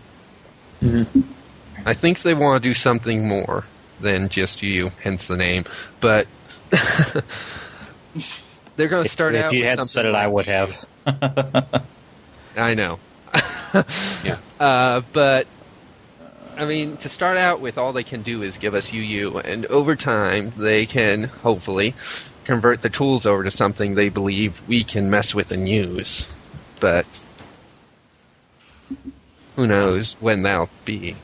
Mm-hmm. 0.82 1.22
I 1.86 1.94
think 1.94 2.22
they 2.22 2.36
want 2.36 2.64
to 2.64 2.70
do 2.70 2.74
something 2.74 3.28
more 3.28 3.66
than 4.00 4.30
just 4.30 4.64
UU, 4.64 4.92
hence 5.04 5.28
the 5.28 5.36
name. 5.36 5.66
But 6.00 6.28
they're 8.76 8.88
going 8.88 9.04
to 9.04 9.10
start 9.10 9.36
if 9.36 9.46
out. 9.46 9.54
you 9.54 9.60
with 9.62 9.70
hadn't 9.70 9.86
said 9.88 10.04
something 10.04 10.14
it, 10.16 10.24
I 10.24 10.28
would 10.28 10.46
have. 10.48 10.86
I 12.58 12.74
know. 12.74 13.00
Yeah. 14.26 14.38
Uh, 14.60 15.02
but 15.14 15.48
I 16.58 16.66
mean, 16.66 16.98
to 16.98 17.08
start 17.08 17.38
out 17.38 17.62
with, 17.62 17.78
all 17.78 17.94
they 17.94 18.04
can 18.04 18.22
do 18.22 18.44
is 18.44 18.58
give 18.58 18.74
us 18.76 18.94
UU, 18.94 19.38
and 19.46 19.66
over 19.68 19.96
time, 19.96 20.52
they 20.58 20.86
can 20.86 21.24
hopefully 21.24 21.96
convert 22.44 22.82
the 22.82 22.90
tools 22.90 23.26
over 23.26 23.44
to 23.46 23.52
something 23.52 23.96
they 23.96 24.10
believe 24.10 24.62
we 24.68 24.84
can 24.84 25.10
mess 25.10 25.34
with 25.34 25.54
and 25.54 25.70
use. 25.70 26.30
But 26.82 27.06
who 29.56 29.68
knows 29.68 30.16
when 30.20 30.44
that'll 30.44 30.70
be? 30.84 31.16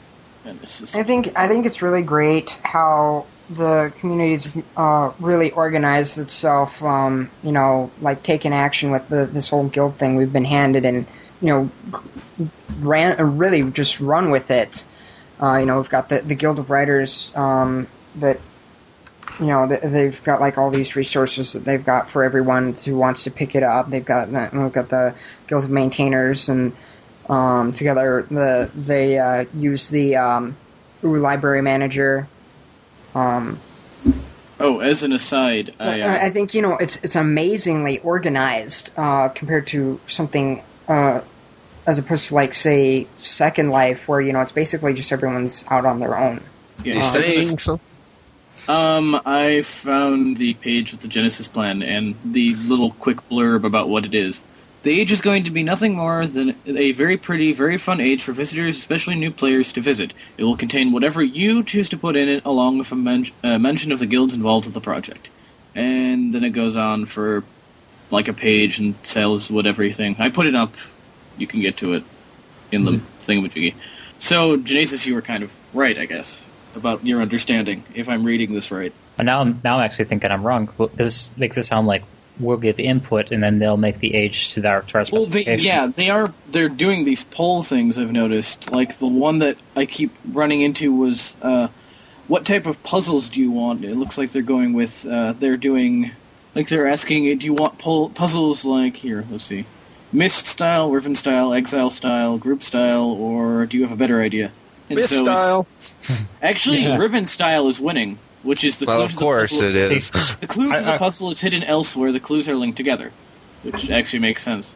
And 0.45 0.59
this 0.61 0.79
is- 0.81 0.95
I 0.95 1.03
think 1.03 1.33
I 1.35 1.47
think 1.49 1.65
it's 1.65 1.81
really 1.81 2.01
great 2.03 2.51
how 2.63 3.25
the 3.49 3.93
community's 3.97 4.61
uh, 4.75 5.11
really 5.19 5.51
organized 5.51 6.17
itself. 6.17 6.81
Um, 6.83 7.29
you 7.43 7.51
know, 7.51 7.91
like 8.01 8.23
taking 8.23 8.53
action 8.53 8.91
with 8.91 9.07
the, 9.09 9.25
this 9.25 9.49
whole 9.49 9.67
guild 9.67 9.95
thing 9.97 10.15
we've 10.15 10.33
been 10.33 10.45
handed, 10.45 10.85
and 10.85 11.05
you 11.41 11.47
know, 11.47 12.49
ran 12.79 13.37
really 13.37 13.69
just 13.71 13.99
run 13.99 14.31
with 14.31 14.51
it. 14.51 14.85
Uh, 15.41 15.57
you 15.57 15.65
know, 15.65 15.77
we've 15.77 15.89
got 15.89 16.09
the 16.09 16.21
the 16.21 16.35
Guild 16.35 16.59
of 16.59 16.69
Writers 16.69 17.31
um, 17.35 17.87
that 18.15 18.39
you 19.39 19.45
know 19.45 19.67
they've 19.67 20.21
got 20.23 20.41
like 20.41 20.57
all 20.57 20.69
these 20.69 20.95
resources 20.95 21.53
that 21.53 21.63
they've 21.63 21.85
got 21.85 22.09
for 22.09 22.23
everyone 22.23 22.73
who 22.73 22.97
wants 22.97 23.23
to 23.23 23.31
pick 23.31 23.55
it 23.55 23.63
up. 23.63 23.89
They've 23.89 24.03
got 24.03 24.31
the, 24.31 24.49
we've 24.53 24.73
got 24.73 24.89
the 24.89 25.15
Guild 25.47 25.63
of 25.63 25.69
Maintainers 25.69 26.49
and 26.49 26.75
um, 27.29 27.71
together. 27.71 28.25
The 28.29 28.69
they 28.75 29.19
uh, 29.19 29.45
use 29.53 29.89
the 29.89 30.17
um, 30.17 30.57
Library 31.01 31.61
Manager. 31.61 32.27
Um, 33.15 33.59
oh, 34.59 34.79
as 34.79 35.03
an 35.03 35.13
aside, 35.13 35.73
I, 35.79 36.01
uh, 36.01 36.07
I, 36.07 36.25
I 36.25 36.29
think 36.29 36.53
you 36.53 36.61
know 36.61 36.77
it's 36.77 36.97
it's 36.97 37.15
amazingly 37.15 37.99
organized 37.99 38.91
uh, 38.97 39.29
compared 39.29 39.67
to 39.67 39.99
something 40.07 40.63
uh, 40.87 41.21
as 41.85 41.97
opposed 41.97 42.27
to 42.27 42.35
like 42.35 42.53
say 42.53 43.07
Second 43.17 43.69
Life, 43.69 44.07
where 44.07 44.21
you 44.21 44.33
know 44.33 44.41
it's 44.41 44.51
basically 44.51 44.93
just 44.93 45.11
everyone's 45.11 45.65
out 45.69 45.85
on 45.85 45.99
their 45.99 46.17
own. 46.17 46.41
yeah, 46.83 46.95
You 46.95 46.99
as 46.99 47.15
an 47.15 47.21
saying 47.21 47.59
so? 47.59 47.79
Um, 48.67 49.21
I 49.25 49.61
found 49.61 50.37
the 50.37 50.53
page 50.55 50.91
with 50.91 51.01
the 51.01 51.07
Genesis 51.07 51.47
plan 51.47 51.81
and 51.81 52.15
the 52.25 52.55
little 52.55 52.91
quick 52.91 53.17
blurb 53.29 53.63
about 53.63 53.87
what 53.87 54.03
it 54.03 54.13
is. 54.13 54.43
The 54.83 54.99
age 55.01 55.11
is 55.11 55.21
going 55.21 55.43
to 55.43 55.51
be 55.51 55.63
nothing 55.63 55.95
more 55.95 56.25
than 56.27 56.55
a 56.65 56.91
very 56.91 57.17
pretty, 57.17 57.51
very 57.51 57.77
fun 57.77 57.99
age 57.99 58.23
for 58.23 58.31
visitors, 58.31 58.77
especially 58.77 59.15
new 59.15 59.31
players, 59.31 59.73
to 59.73 59.81
visit. 59.81 60.13
It 60.37 60.43
will 60.43 60.55
contain 60.55 60.91
whatever 60.91 61.21
you 61.21 61.63
choose 61.63 61.89
to 61.89 61.97
put 61.97 62.15
in 62.15 62.29
it, 62.29 62.45
along 62.45 62.77
with 62.77 62.91
a 62.91 62.95
men- 62.95 63.25
uh, 63.43 63.57
mention 63.57 63.91
of 63.91 63.99
the 63.99 64.05
guilds 64.05 64.33
involved 64.33 64.65
with 64.65 64.73
the 64.73 64.81
project. 64.81 65.29
And 65.75 66.33
then 66.33 66.43
it 66.43 66.51
goes 66.51 66.77
on 66.77 67.05
for 67.05 67.43
like 68.11 68.27
a 68.27 68.33
page 68.33 68.79
and 68.79 68.95
sells 69.03 69.51
what 69.51 69.65
everything. 69.65 70.15
I 70.19 70.29
put 70.29 70.45
it 70.45 70.55
up. 70.55 70.75
You 71.37 71.47
can 71.47 71.59
get 71.61 71.77
to 71.77 71.93
it 71.95 72.03
in 72.71 72.85
the 72.85 72.93
thingamajiggy. 73.19 73.75
So, 74.19 74.57
Janathus, 74.57 75.05
you 75.05 75.15
were 75.15 75.21
kind 75.21 75.43
of 75.43 75.53
right, 75.73 75.97
I 75.97 76.05
guess, 76.05 76.43
about 76.75 77.05
your 77.05 77.21
understanding, 77.21 77.83
if 77.93 78.09
I'm 78.09 78.23
reading 78.23 78.53
this 78.53 78.71
right. 78.71 78.93
Now, 79.19 79.43
now 79.43 79.77
I'm 79.77 79.85
actually 79.85 80.05
thinking 80.05 80.31
I'm 80.31 80.43
wrong. 80.43 80.69
This 80.93 81.29
makes 81.37 81.57
it 81.57 81.65
sound 81.65 81.87
like 81.87 82.03
we'll 82.39 82.57
get 82.57 82.75
the 82.75 82.85
input, 82.85 83.31
and 83.31 83.41
then 83.41 83.59
they'll 83.59 83.77
make 83.77 83.99
the 83.99 84.15
age 84.15 84.53
to 84.53 84.67
our, 84.67 84.81
to 84.83 84.97
our 84.97 85.05
Well, 85.11 85.25
they, 85.25 85.55
yeah, 85.57 85.87
they 85.87 86.09
are. 86.09 86.33
They're 86.51 86.69
doing 86.69 87.05
these 87.05 87.23
poll 87.23 87.63
things. 87.63 87.97
I've 87.97 88.11
noticed. 88.11 88.71
Like 88.71 88.99
the 88.99 89.07
one 89.07 89.39
that 89.39 89.57
I 89.75 89.85
keep 89.85 90.11
running 90.31 90.61
into 90.61 90.93
was, 90.93 91.35
uh, 91.41 91.69
"What 92.27 92.45
type 92.45 92.65
of 92.65 92.81
puzzles 92.83 93.29
do 93.29 93.39
you 93.39 93.51
want?" 93.51 93.83
It 93.83 93.95
looks 93.95 94.17
like 94.17 94.31
they're 94.31 94.41
going 94.41 94.73
with. 94.73 95.05
Uh, 95.05 95.33
they're 95.33 95.57
doing, 95.57 96.11
like 96.55 96.69
they're 96.69 96.87
asking, 96.87 97.37
"Do 97.37 97.45
you 97.45 97.53
want 97.53 97.77
pull, 97.77 98.09
puzzles 98.09 98.65
like 98.65 98.97
here? 98.97 99.25
Let's 99.29 99.45
see, 99.45 99.65
Myst 100.11 100.47
style, 100.47 100.89
Riven 100.91 101.15
style, 101.15 101.53
Exile 101.53 101.89
style, 101.89 102.37
Group 102.37 102.63
style, 102.63 103.05
or 103.05 103.65
do 103.65 103.77
you 103.77 103.83
have 103.83 103.91
a 103.91 103.97
better 103.97 104.21
idea?" 104.21 104.51
And 104.89 104.97
Myth 104.99 105.09
so 105.09 105.23
style. 105.23 105.67
Actually, 106.41 106.87
Riven 106.97 107.25
style 107.25 107.67
is 107.67 107.79
winning, 107.79 108.19
which 108.43 108.63
is 108.63 108.77
the 108.77 108.85
Well, 108.85 108.97
clue 108.97 109.05
of 109.05 109.11
to 109.11 109.15
the 109.15 109.19
course 109.21 109.49
puzzle- 109.51 109.67
it 109.69 109.75
is. 109.75 110.09
The 110.39 110.47
clue 110.47 110.71
to 110.73 110.81
the 110.81 110.97
puzzle 110.97 111.31
is 111.31 111.41
hidden 111.41 111.63
elsewhere. 111.63 112.11
The 112.11 112.19
clues 112.19 112.47
are 112.47 112.55
linked 112.55 112.77
together, 112.77 113.11
which 113.63 113.89
actually 113.89 114.19
makes 114.19 114.43
sense. 114.43 114.75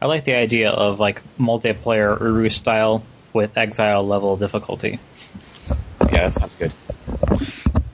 I 0.00 0.06
like 0.06 0.24
the 0.24 0.34
idea 0.34 0.70
of 0.70 1.00
like 1.00 1.22
multiplayer 1.38 2.18
Uru 2.20 2.48
style 2.50 3.02
with 3.32 3.56
exile 3.58 4.06
level 4.06 4.36
difficulty. 4.36 4.98
Yeah, 6.12 6.28
that 6.28 6.34
sounds 6.34 6.54
good. 6.54 6.72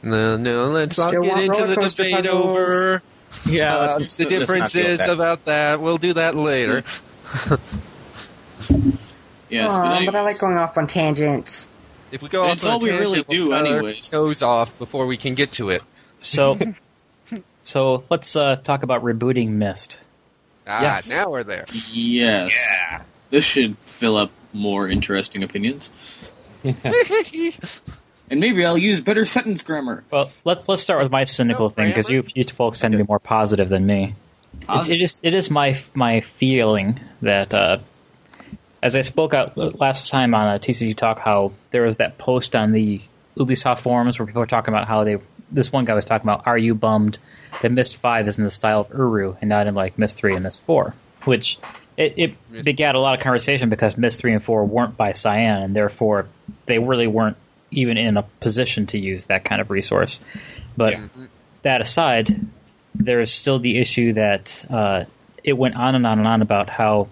No, 0.02 0.36
no, 0.36 0.66
let's 0.70 0.98
not 0.98 1.12
get 1.12 1.22
into 1.38 1.66
the 1.66 1.74
debate 1.76 2.14
puzzles? 2.14 2.44
over. 2.44 3.02
Yeah, 3.46 3.74
Uh, 3.76 3.96
let's- 3.98 4.16
the 4.16 4.24
let's 4.24 4.34
differences 4.38 4.98
that. 4.98 5.10
about 5.10 5.44
that. 5.46 5.80
We'll 5.80 5.98
do 5.98 6.12
that 6.14 6.34
later. 6.36 6.84
Yes, 9.50 9.70
Aw, 9.72 9.98
but, 10.00 10.04
but, 10.06 10.14
I 10.14 10.20
like 10.22 10.38
going 10.38 10.58
off 10.58 10.76
on 10.76 10.86
tangents. 10.86 11.70
If 12.10 12.22
we 12.22 12.28
go 12.28 12.42
And 12.42 12.52
off 12.52 12.56
it's 12.58 12.64
on 12.66 12.70
a 12.70 12.74
all 12.74 12.80
we 12.80 12.90
really 12.90 13.24
we'll 13.28 13.46
do 13.46 13.50
cut 13.50 13.66
our 13.66 13.76
anyways. 13.76 14.08
Toes 14.08 14.42
off 14.42 14.76
before 14.78 15.06
we 15.06 15.16
can 15.16 15.34
get 15.34 15.52
to 15.52 15.70
it. 15.70 15.82
So, 16.18 16.58
so 17.62 18.04
let's 18.10 18.34
uh, 18.36 18.56
talk 18.56 18.82
about 18.82 19.02
rebooting 19.04 19.50
Myst. 19.50 19.98
Ah, 20.66 20.82
Yes. 20.82 21.08
now 21.10 21.30
we're 21.30 21.44
there. 21.44 21.64
yes, 21.92 22.54
this 23.30 23.44
should 23.44 23.78
fill 23.78 24.16
up 24.16 24.30
more 24.52 24.88
interesting 24.88 25.42
opinions. 25.42 25.90
and 26.64 28.40
maybe 28.40 28.64
I'll 28.64 28.78
use 28.78 29.00
better 29.00 29.24
sentence 29.24 29.62
grammar. 29.62 30.04
Well, 30.10 30.30
let's 30.44 30.68
let's 30.68 30.82
start 30.82 31.02
with 31.02 31.12
my 31.12 31.24
cynical 31.24 31.66
No, 31.66 31.70
thing 31.70 31.88
because 31.88 32.08
you 32.08 32.24
you 32.34 32.44
folks 32.44 32.80
tend 32.80 32.92
to 32.92 32.98
be 32.98 33.04
more 33.04 33.18
positive 33.18 33.68
than 33.68 33.86
me. 33.86 34.14
It, 34.68 34.88
it 34.90 35.00
is 35.00 35.20
it 35.22 35.34
is 35.34 35.50
my 35.50 35.78
my 35.94 36.20
feeling 36.20 36.98
that 37.22 37.54
uh, 37.54 37.78
as 38.82 38.94
I 38.94 39.00
spoke 39.02 39.34
out 39.34 39.56
last 39.80 40.10
time 40.10 40.34
on 40.34 40.54
a 40.54 40.58
TCT 40.58 40.96
Talk, 40.96 41.18
how 41.18 41.52
there 41.70 41.82
was 41.82 41.96
that 41.96 42.18
post 42.18 42.54
on 42.54 42.72
the 42.72 43.00
Ubisoft 43.36 43.80
forums 43.80 44.18
where 44.18 44.26
people 44.26 44.40
were 44.40 44.46
talking 44.46 44.72
about 44.72 44.88
how 44.88 45.04
they 45.04 45.18
this 45.50 45.72
one 45.72 45.84
guy 45.84 45.94
was 45.94 46.04
talking 46.04 46.28
about 46.28 46.46
are 46.46 46.58
you 46.58 46.74
bummed 46.74 47.18
that 47.62 47.72
Myst 47.72 47.96
Five 47.96 48.28
is 48.28 48.38
in 48.38 48.44
the 48.44 48.50
style 48.50 48.80
of 48.80 48.90
Uru 48.90 49.36
and 49.40 49.48
not 49.48 49.66
in 49.66 49.74
like 49.74 49.98
Myst 49.98 50.18
Three 50.18 50.34
and 50.34 50.42
Myst 50.42 50.62
Four, 50.62 50.94
which 51.24 51.58
it, 51.96 52.14
it 52.16 52.64
begat 52.64 52.94
a 52.94 53.00
lot 53.00 53.14
of 53.14 53.20
conversation 53.20 53.68
because 53.68 53.96
Myst 53.96 54.20
Three 54.20 54.32
and 54.32 54.42
Four 54.42 54.64
weren't 54.64 54.96
by 54.96 55.12
Cyan 55.12 55.62
and 55.62 55.76
therefore 55.76 56.26
they 56.66 56.78
really 56.78 57.06
weren't 57.06 57.36
even 57.70 57.96
in 57.96 58.16
a 58.16 58.22
position 58.22 58.86
to 58.86 58.98
use 58.98 59.26
that 59.26 59.44
kind 59.44 59.60
of 59.60 59.70
resource. 59.70 60.20
But 60.76 60.96
that 61.62 61.80
aside, 61.80 62.46
there 62.94 63.20
is 63.20 63.32
still 63.32 63.58
the 63.58 63.78
issue 63.78 64.14
that 64.14 64.64
uh, 64.70 65.04
it 65.42 65.54
went 65.54 65.76
on 65.76 65.94
and 65.94 66.06
on 66.06 66.18
and 66.18 66.28
on 66.28 66.42
about 66.42 66.68
how 66.68 67.08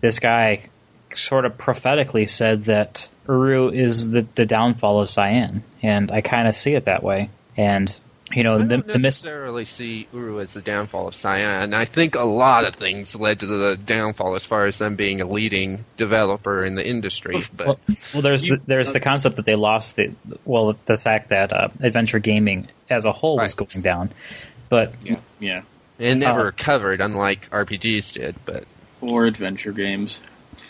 this 0.00 0.18
guy 0.18 0.68
sort 1.16 1.44
of 1.44 1.56
prophetically 1.58 2.26
said 2.26 2.64
that 2.64 3.08
Uru 3.28 3.70
is 3.70 4.10
the, 4.10 4.22
the 4.34 4.46
downfall 4.46 5.00
of 5.02 5.10
Cyan, 5.10 5.62
and 5.82 6.10
I 6.10 6.20
kind 6.20 6.48
of 6.48 6.54
see 6.54 6.74
it 6.74 6.84
that 6.84 7.02
way. 7.02 7.30
And 7.56 7.98
you 8.32 8.44
know, 8.44 8.54
I 8.54 8.58
don't 8.62 8.86
the 8.86 8.92
mis- 8.94 9.02
necessarily 9.02 9.64
see 9.64 10.06
Uru 10.12 10.38
as 10.40 10.52
the 10.52 10.62
downfall 10.62 11.08
of 11.08 11.14
Cyan. 11.16 11.74
I 11.74 11.84
think 11.84 12.14
a 12.14 12.22
lot 12.22 12.64
of 12.64 12.76
things 12.76 13.16
led 13.16 13.40
to 13.40 13.46
the 13.46 13.76
downfall 13.76 14.36
as 14.36 14.46
far 14.46 14.66
as 14.66 14.78
them 14.78 14.94
being 14.94 15.20
a 15.20 15.26
leading 15.26 15.84
developer 15.96 16.64
in 16.64 16.76
the 16.76 16.88
industry. 16.88 17.40
But 17.56 17.66
well, 17.66 17.80
well, 18.14 18.22
there's 18.22 18.46
the, 18.46 18.60
there's 18.66 18.92
the 18.92 19.00
concept 19.00 19.34
that 19.36 19.46
they 19.46 19.56
lost 19.56 19.96
the 19.96 20.12
well 20.44 20.76
the 20.86 20.96
fact 20.96 21.30
that 21.30 21.52
uh, 21.52 21.68
adventure 21.80 22.20
gaming 22.20 22.68
as 22.88 23.04
a 23.04 23.10
whole 23.12 23.36
was 23.36 23.56
Right. 23.58 23.68
going 23.68 23.82
down, 23.82 24.10
but 24.68 24.94
Yeah, 25.40 25.62
it 25.98 26.14
never 26.14 26.40
uh, 26.40 26.44
recovered, 26.44 27.00
unlike 27.00 27.50
RPGs 27.50 28.12
did. 28.12 28.36
But 28.44 28.64
or 29.00 29.26
adventure 29.26 29.72
games. 29.72 30.20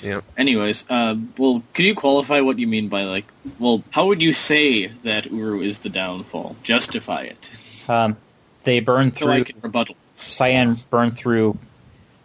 Yeah, 0.03 0.21
Anyways, 0.37 0.85
uh, 0.91 1.17
well, 1.39 1.63
can 1.75 1.85
you 1.85 1.95
qualify 1.95 2.41
what 2.41 2.59
you 2.59 2.67
mean 2.67 2.89
by 2.89 3.03
like? 3.05 3.31
Well, 3.59 3.83
how 3.91 4.07
would 4.07 4.23
you 4.23 4.33
say 4.33 4.87
that 4.89 5.27
Uru 5.31 5.61
is 5.61 5.79
the 5.79 5.89
downfall? 5.89 6.57
Justify 6.63 7.23
it, 7.25 7.51
um, 7.89 8.17
they 8.65 8.81
burned 8.81 9.17
so 9.17 9.29
I 9.29 9.37
through 9.37 9.45
can 9.45 9.61
rebuttal. 9.61 9.97
Cyan 10.17 10.77
burned 10.91 11.17
through 11.17 11.59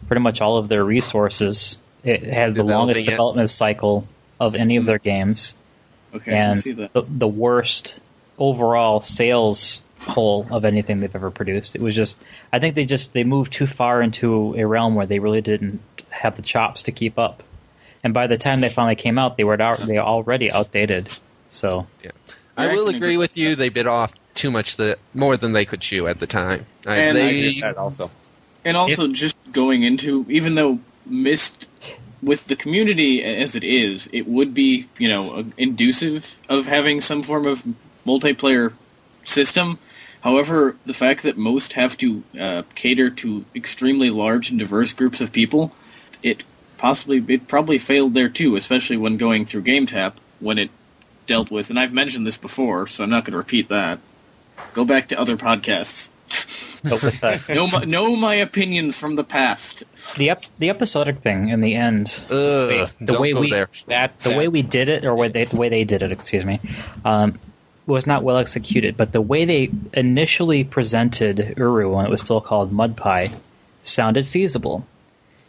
pretty 0.08 0.22
much 0.22 0.42
all 0.42 0.58
of 0.58 0.68
their 0.68 0.84
resources. 0.84 1.78
It 2.04 2.24
has 2.24 2.54
the 2.54 2.64
longest 2.64 3.02
it. 3.02 3.06
development 3.06 3.50
cycle 3.50 4.08
of 4.40 4.54
any 4.56 4.76
of 4.76 4.86
their 4.86 5.00
games, 5.00 5.56
Okay, 6.14 6.34
I 6.34 6.36
and 6.36 6.60
see 6.60 6.74
that. 6.74 6.92
the, 6.94 7.04
the 7.08 7.28
worst 7.28 8.00
overall 8.38 9.02
sales 9.02 9.82
hole 10.00 10.46
of 10.52 10.66
anything 10.66 11.00
they've 11.00 11.16
ever 11.16 11.32
produced. 11.32 11.76
It 11.76 11.82
was 11.82 11.96
just, 11.96 12.22
I 12.54 12.60
think 12.60 12.76
they 12.76 12.86
just 12.86 13.14
they 13.14 13.24
moved 13.24 13.54
too 13.54 13.66
far 13.66 14.02
into 14.02 14.54
a 14.56 14.66
realm 14.68 14.94
where 14.94 15.06
they 15.08 15.20
really 15.20 15.42
didn't 15.42 15.82
have 16.10 16.36
the 16.36 16.42
chops 16.44 16.84
to 16.84 16.92
keep 16.92 17.18
up. 17.18 17.42
And 18.06 18.14
by 18.14 18.28
the 18.28 18.38
time 18.38 18.62
they 18.62 18.70
finally 18.70 18.96
came 18.96 19.18
out, 19.18 19.36
they 19.36 19.44
were 19.44 19.60
out, 19.60 19.80
they 19.80 19.98
already 19.98 20.52
outdated. 20.52 21.10
So 21.50 21.88
yeah. 22.04 22.12
Yeah, 22.28 22.32
I 22.56 22.70
I 22.70 22.76
will 22.76 22.88
agree 22.88 22.96
agree 22.98 23.18
with 23.18 23.32
with 23.32 23.38
you. 23.38 23.50
that. 23.50 23.56
They 23.58 23.70
bit 23.70 23.88
off 23.88 24.14
too 24.36 24.52
much, 24.52 24.76
the 24.76 24.98
more 25.16 25.36
than 25.38 25.54
they 25.54 25.66
could 25.66 25.82
chew 25.82 26.08
at 26.08 26.20
the 26.20 26.28
time. 26.28 26.68
Uh, 26.86 26.92
And 26.92 27.18
I 27.18 27.22
they, 27.22 27.54
get 27.56 27.62
That 27.62 27.78
also. 27.78 28.12
And 28.64 28.78
also, 28.78 29.08
just 29.08 29.38
going 29.52 29.84
into, 29.84 30.26
even 30.30 30.54
though 30.56 30.80
Myst 31.06 31.68
with 32.22 32.48
the 32.48 32.56
community 32.56 33.24
as 33.24 33.56
it 33.56 33.64
is, 33.64 34.08
it 34.14 34.28
would 34.28 34.54
be, 34.54 34.88
you 34.98 35.10
know, 35.10 35.46
inducive 35.58 36.36
of 36.48 36.68
having 36.68 37.02
some 37.02 37.24
form 37.24 37.46
of 37.48 37.64
multiplayer 38.06 38.74
system. 39.24 39.78
However, 40.22 40.76
the 40.86 40.94
fact 40.94 41.24
that 41.24 41.38
most 41.38 41.74
have 41.74 41.98
to 41.98 42.24
uh, 42.40 42.62
cater 42.76 43.10
to 43.10 43.46
extremely 43.56 44.10
large 44.10 44.50
and 44.52 44.58
diverse 44.60 44.94
groups 44.94 45.22
of 45.22 45.32
people, 45.32 45.72
it 46.24 46.44
possibly, 46.86 47.26
it 47.34 47.48
probably 47.48 47.80
failed 47.80 48.14
there 48.14 48.30
too, 48.30 48.56
especially 48.56 48.96
when 48.96 49.18
going 49.18 49.44
through 49.44 49.64
GameTap, 49.64 50.14
when 50.40 50.60
it 50.60 50.70
dealt 51.26 51.50
with, 51.50 51.72
and 51.72 51.80
I've 51.80 51.92
mentioned 51.92 52.28
this 52.28 52.38
before, 52.38 52.86
so 52.86 53.04
I'm 53.04 53.10
not 53.10 53.26
going 53.26 53.32
to 53.32 53.40
repeat 53.40 53.70
that. 53.70 53.98
Go 54.74 54.86
back 54.86 55.08
to 55.08 55.20
other 55.20 55.36
podcasts. 55.36 56.10
but 56.84 57.02
with 57.02 57.20
the, 57.22 57.54
know 57.56 57.66
my, 57.66 57.86
know 57.86 58.16
my 58.16 58.36
opinions 58.36 59.00
from 59.00 59.16
the 59.16 59.24
past. 59.24 59.84
the, 60.16 60.30
ep- 60.30 60.44
the 60.60 60.70
episodic 60.70 61.22
thing 61.22 61.50
in 61.50 61.62
the 61.62 61.74
end, 61.74 62.24
Ugh, 62.30 62.88
the 63.00 63.14
don't 63.14 63.20
way 63.20 63.34
we 63.34 63.50
there. 63.50 63.68
That 63.88 64.20
the 64.20 64.38
way 64.38 64.48
we 64.48 64.62
did 64.62 64.88
it, 64.88 65.06
or 65.06 65.28
they, 65.28 65.46
the 65.46 65.56
way 65.56 65.70
they 65.70 65.86
did 65.86 66.04
it, 66.04 66.12
excuse 66.12 66.46
me, 66.46 66.60
um, 67.04 67.40
was 67.88 68.06
not 68.06 68.24
well 68.24 68.38
executed. 68.38 68.96
But 68.96 69.12
the 69.12 69.22
way 69.22 69.46
they 69.46 69.72
initially 69.94 70.64
presented 70.64 71.56
Uru 71.58 71.96
when 71.96 72.06
it 72.06 72.12
was 72.12 72.22
still 72.22 72.42
called 72.42 72.72
Mud 72.72 72.96
Pie 72.96 73.32
sounded 73.82 74.28
feasible. 74.28 74.86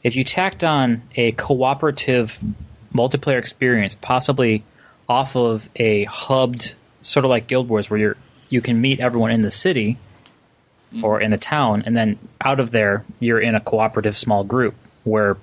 If 0.07 0.15
you 0.15 0.23
tacked 0.23 0.63
on 0.63 1.03
a 1.17 1.33
cooperative 1.33 2.39
multiplayer 2.95 3.41
experience, 3.41 3.97
possibly 3.97 4.63
off 5.09 5.35
of 5.35 5.69
a 5.75 6.05
hubbed 6.05 6.77
sort 7.01 7.25
of 7.25 7.31
like 7.31 7.49
Guild 7.49 7.69
Wars, 7.69 7.91
where 7.91 7.99
you're 7.99 8.17
you 8.49 8.61
can 8.61 8.81
meet 8.81 9.01
everyone 9.01 9.33
in 9.33 9.43
the 9.43 9.51
city 9.51 9.99
or 11.03 11.21
in 11.21 11.33
a 11.33 11.37
town, 11.37 11.83
and 11.85 11.97
then 11.97 12.21
out 12.41 12.61
of 12.61 12.71
there 12.71 13.05
you're 13.19 13.41
in 13.41 13.57
a 13.57 13.61
cooperative 13.61 14.17
small 14.17 14.45
group 14.45 14.77
where 15.03 15.39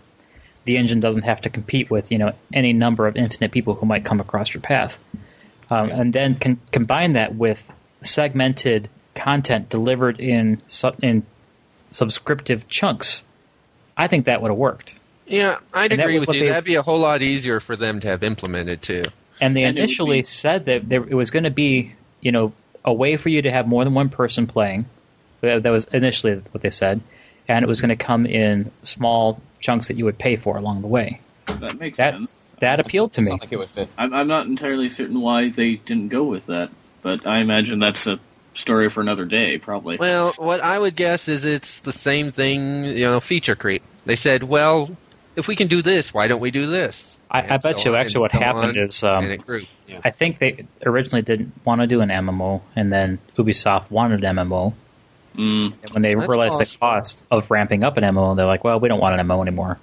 the 0.63 0.77
engine 0.77 1.01
doesn't 1.01 1.23
have 1.23 1.41
to 1.41 1.49
compete 1.49 1.89
with 1.89 2.09
you 2.09 2.17
know 2.17 2.31
any 2.53 2.71
number 2.71 3.05
of 3.05 3.17
infinite 3.17 3.51
people 3.51 3.73
who 3.73 3.85
might 3.85 4.05
come 4.05 4.21
across 4.21 4.53
your 4.53 4.61
path, 4.61 4.97
um, 5.71 5.89
and 5.89 6.13
then 6.13 6.35
can 6.35 6.57
combine 6.71 7.11
that 7.11 7.35
with 7.35 7.69
segmented 8.01 8.87
content 9.13 9.67
delivered 9.67 10.21
in 10.21 10.61
su- 10.67 10.95
in 11.01 11.25
subscriptive 11.89 12.69
chunks. 12.69 13.25
I 13.97 14.07
think 14.07 14.25
that 14.25 14.41
would 14.41 14.51
have 14.51 14.57
worked. 14.57 14.95
Yeah, 15.27 15.59
I'd 15.73 15.91
And 15.91 16.01
agree 16.01 16.19
with 16.19 16.33
you. 16.33 16.41
they- 16.41 16.49
That'd 16.49 16.65
be 16.65 16.75
a 16.75 16.81
whole 16.81 16.99
lot 16.99 17.21
easier 17.21 17.59
for 17.59 17.75
them 17.75 17.99
to 18.01 18.07
have 18.07 18.23
implemented 18.23 18.81
too. 18.81 19.03
And 19.41 19.55
they 19.55 19.63
And 19.63 19.77
initially 19.77 20.19
be- 20.19 20.23
said 20.23 20.65
that 20.65 20.89
there, 20.89 21.03
it 21.07 21.13
was 21.15 21.29
going 21.31 21.43
to 21.43 21.49
be, 21.51 21.93
you 22.21 22.31
know, 22.31 22.53
a 22.85 22.93
way 22.93 23.17
for 23.17 23.29
you 23.29 23.41
to 23.41 23.51
have 23.51 23.67
more 23.67 23.83
than 23.83 23.93
one 23.93 24.09
person 24.09 24.47
playing. 24.47 24.85
That, 25.41 25.63
that 25.63 25.69
was 25.71 25.85
initially 25.85 26.35
what 26.51 26.61
they 26.61 26.69
said, 26.69 27.01
and 27.47 27.63
it 27.63 27.67
was 27.67 27.81
going 27.81 27.89
to 27.89 27.95
come 27.97 28.25
in 28.25 28.71
small 28.83 29.41
chunks 29.59 29.87
that 29.89 29.97
you 29.97 30.05
would 30.05 30.17
pay 30.17 30.35
for 30.37 30.55
along 30.57 30.81
the 30.81 30.87
way. 30.87 31.19
That 31.47 31.79
makes 31.79 31.97
That 31.97 32.13
sense. 32.13 32.53
that 32.61 32.79
appealed 32.79 33.11
to 33.13 33.21
me. 33.21 33.31
Like 33.31 33.51
it 33.51 33.57
would 33.57 33.69
fit. 33.69 33.89
I'm, 33.97 34.13
I'm 34.13 34.27
not 34.27 34.45
entirely 34.47 34.87
certain 34.89 35.19
why 35.19 35.49
they 35.49 35.75
didn't 35.75 36.09
go 36.09 36.23
with 36.23 36.45
that, 36.45 36.69
but 37.01 37.25
I 37.27 37.39
imagine 37.39 37.79
that's 37.79 38.07
a 38.07 38.19
story 38.53 38.89
for 38.89 39.01
another 39.01 39.25
day, 39.25 39.57
probably. 39.57 39.97
Well, 39.97 40.33
what 40.37 40.61
I 40.61 40.77
would 40.79 40.95
guess 40.95 41.27
is 41.27 41.45
it's 41.45 41.81
the 41.81 41.91
same 41.91 42.31
thing, 42.31 42.83
you 42.85 43.05
know, 43.05 43.19
feature 43.19 43.55
creep. 43.55 43.83
They 44.05 44.15
said, 44.15 44.43
well, 44.43 44.95
if 45.35 45.47
we 45.47 45.55
can 45.55 45.67
do 45.67 45.81
this, 45.81 46.13
why 46.13 46.27
don't 46.27 46.41
we 46.41 46.51
do 46.51 46.67
this? 46.67 47.17
I- 47.31 47.55
I 47.55 47.57
bet 47.57 47.79
so 47.79 47.89
you 47.89 47.95
on 47.95 48.01
actually 48.01 48.21
what 48.21 48.31
so 48.31 48.39
happened 48.39 48.77
on, 48.77 48.83
is, 48.83 49.03
um, 49.03 49.23
and 49.23 49.31
it 49.33 49.45
grew. 49.45 49.61
I 50.03 50.11
think 50.11 50.37
they 50.39 50.65
originally 50.85 51.21
didn't 51.23 51.51
want 51.65 51.81
to 51.81 51.87
do 51.87 52.01
an 52.01 52.09
MMO, 52.09 52.61
and 52.75 52.91
then 52.91 53.19
Ubisoft 53.37 53.89
wanted 53.91 54.23
an 54.23 54.35
MMO. 54.37 54.73
Mm, 55.35 55.73
And 55.81 55.91
when 55.91 56.01
they 56.03 56.13
That's 56.13 56.27
realized 56.29 56.59
the 56.59 56.77
cost 56.79 57.23
of 57.31 57.49
ramping 57.49 57.83
up 57.83 57.97
an 57.97 58.03
MMO, 58.03 58.35
they're 58.35 58.45
like, 58.45 58.63
"Well, 58.63 58.79
we 58.79 58.87
don't 58.87 58.99
want 58.99 59.19
an 59.19 59.25
MMO 59.27 59.41
anymore." 59.41 59.79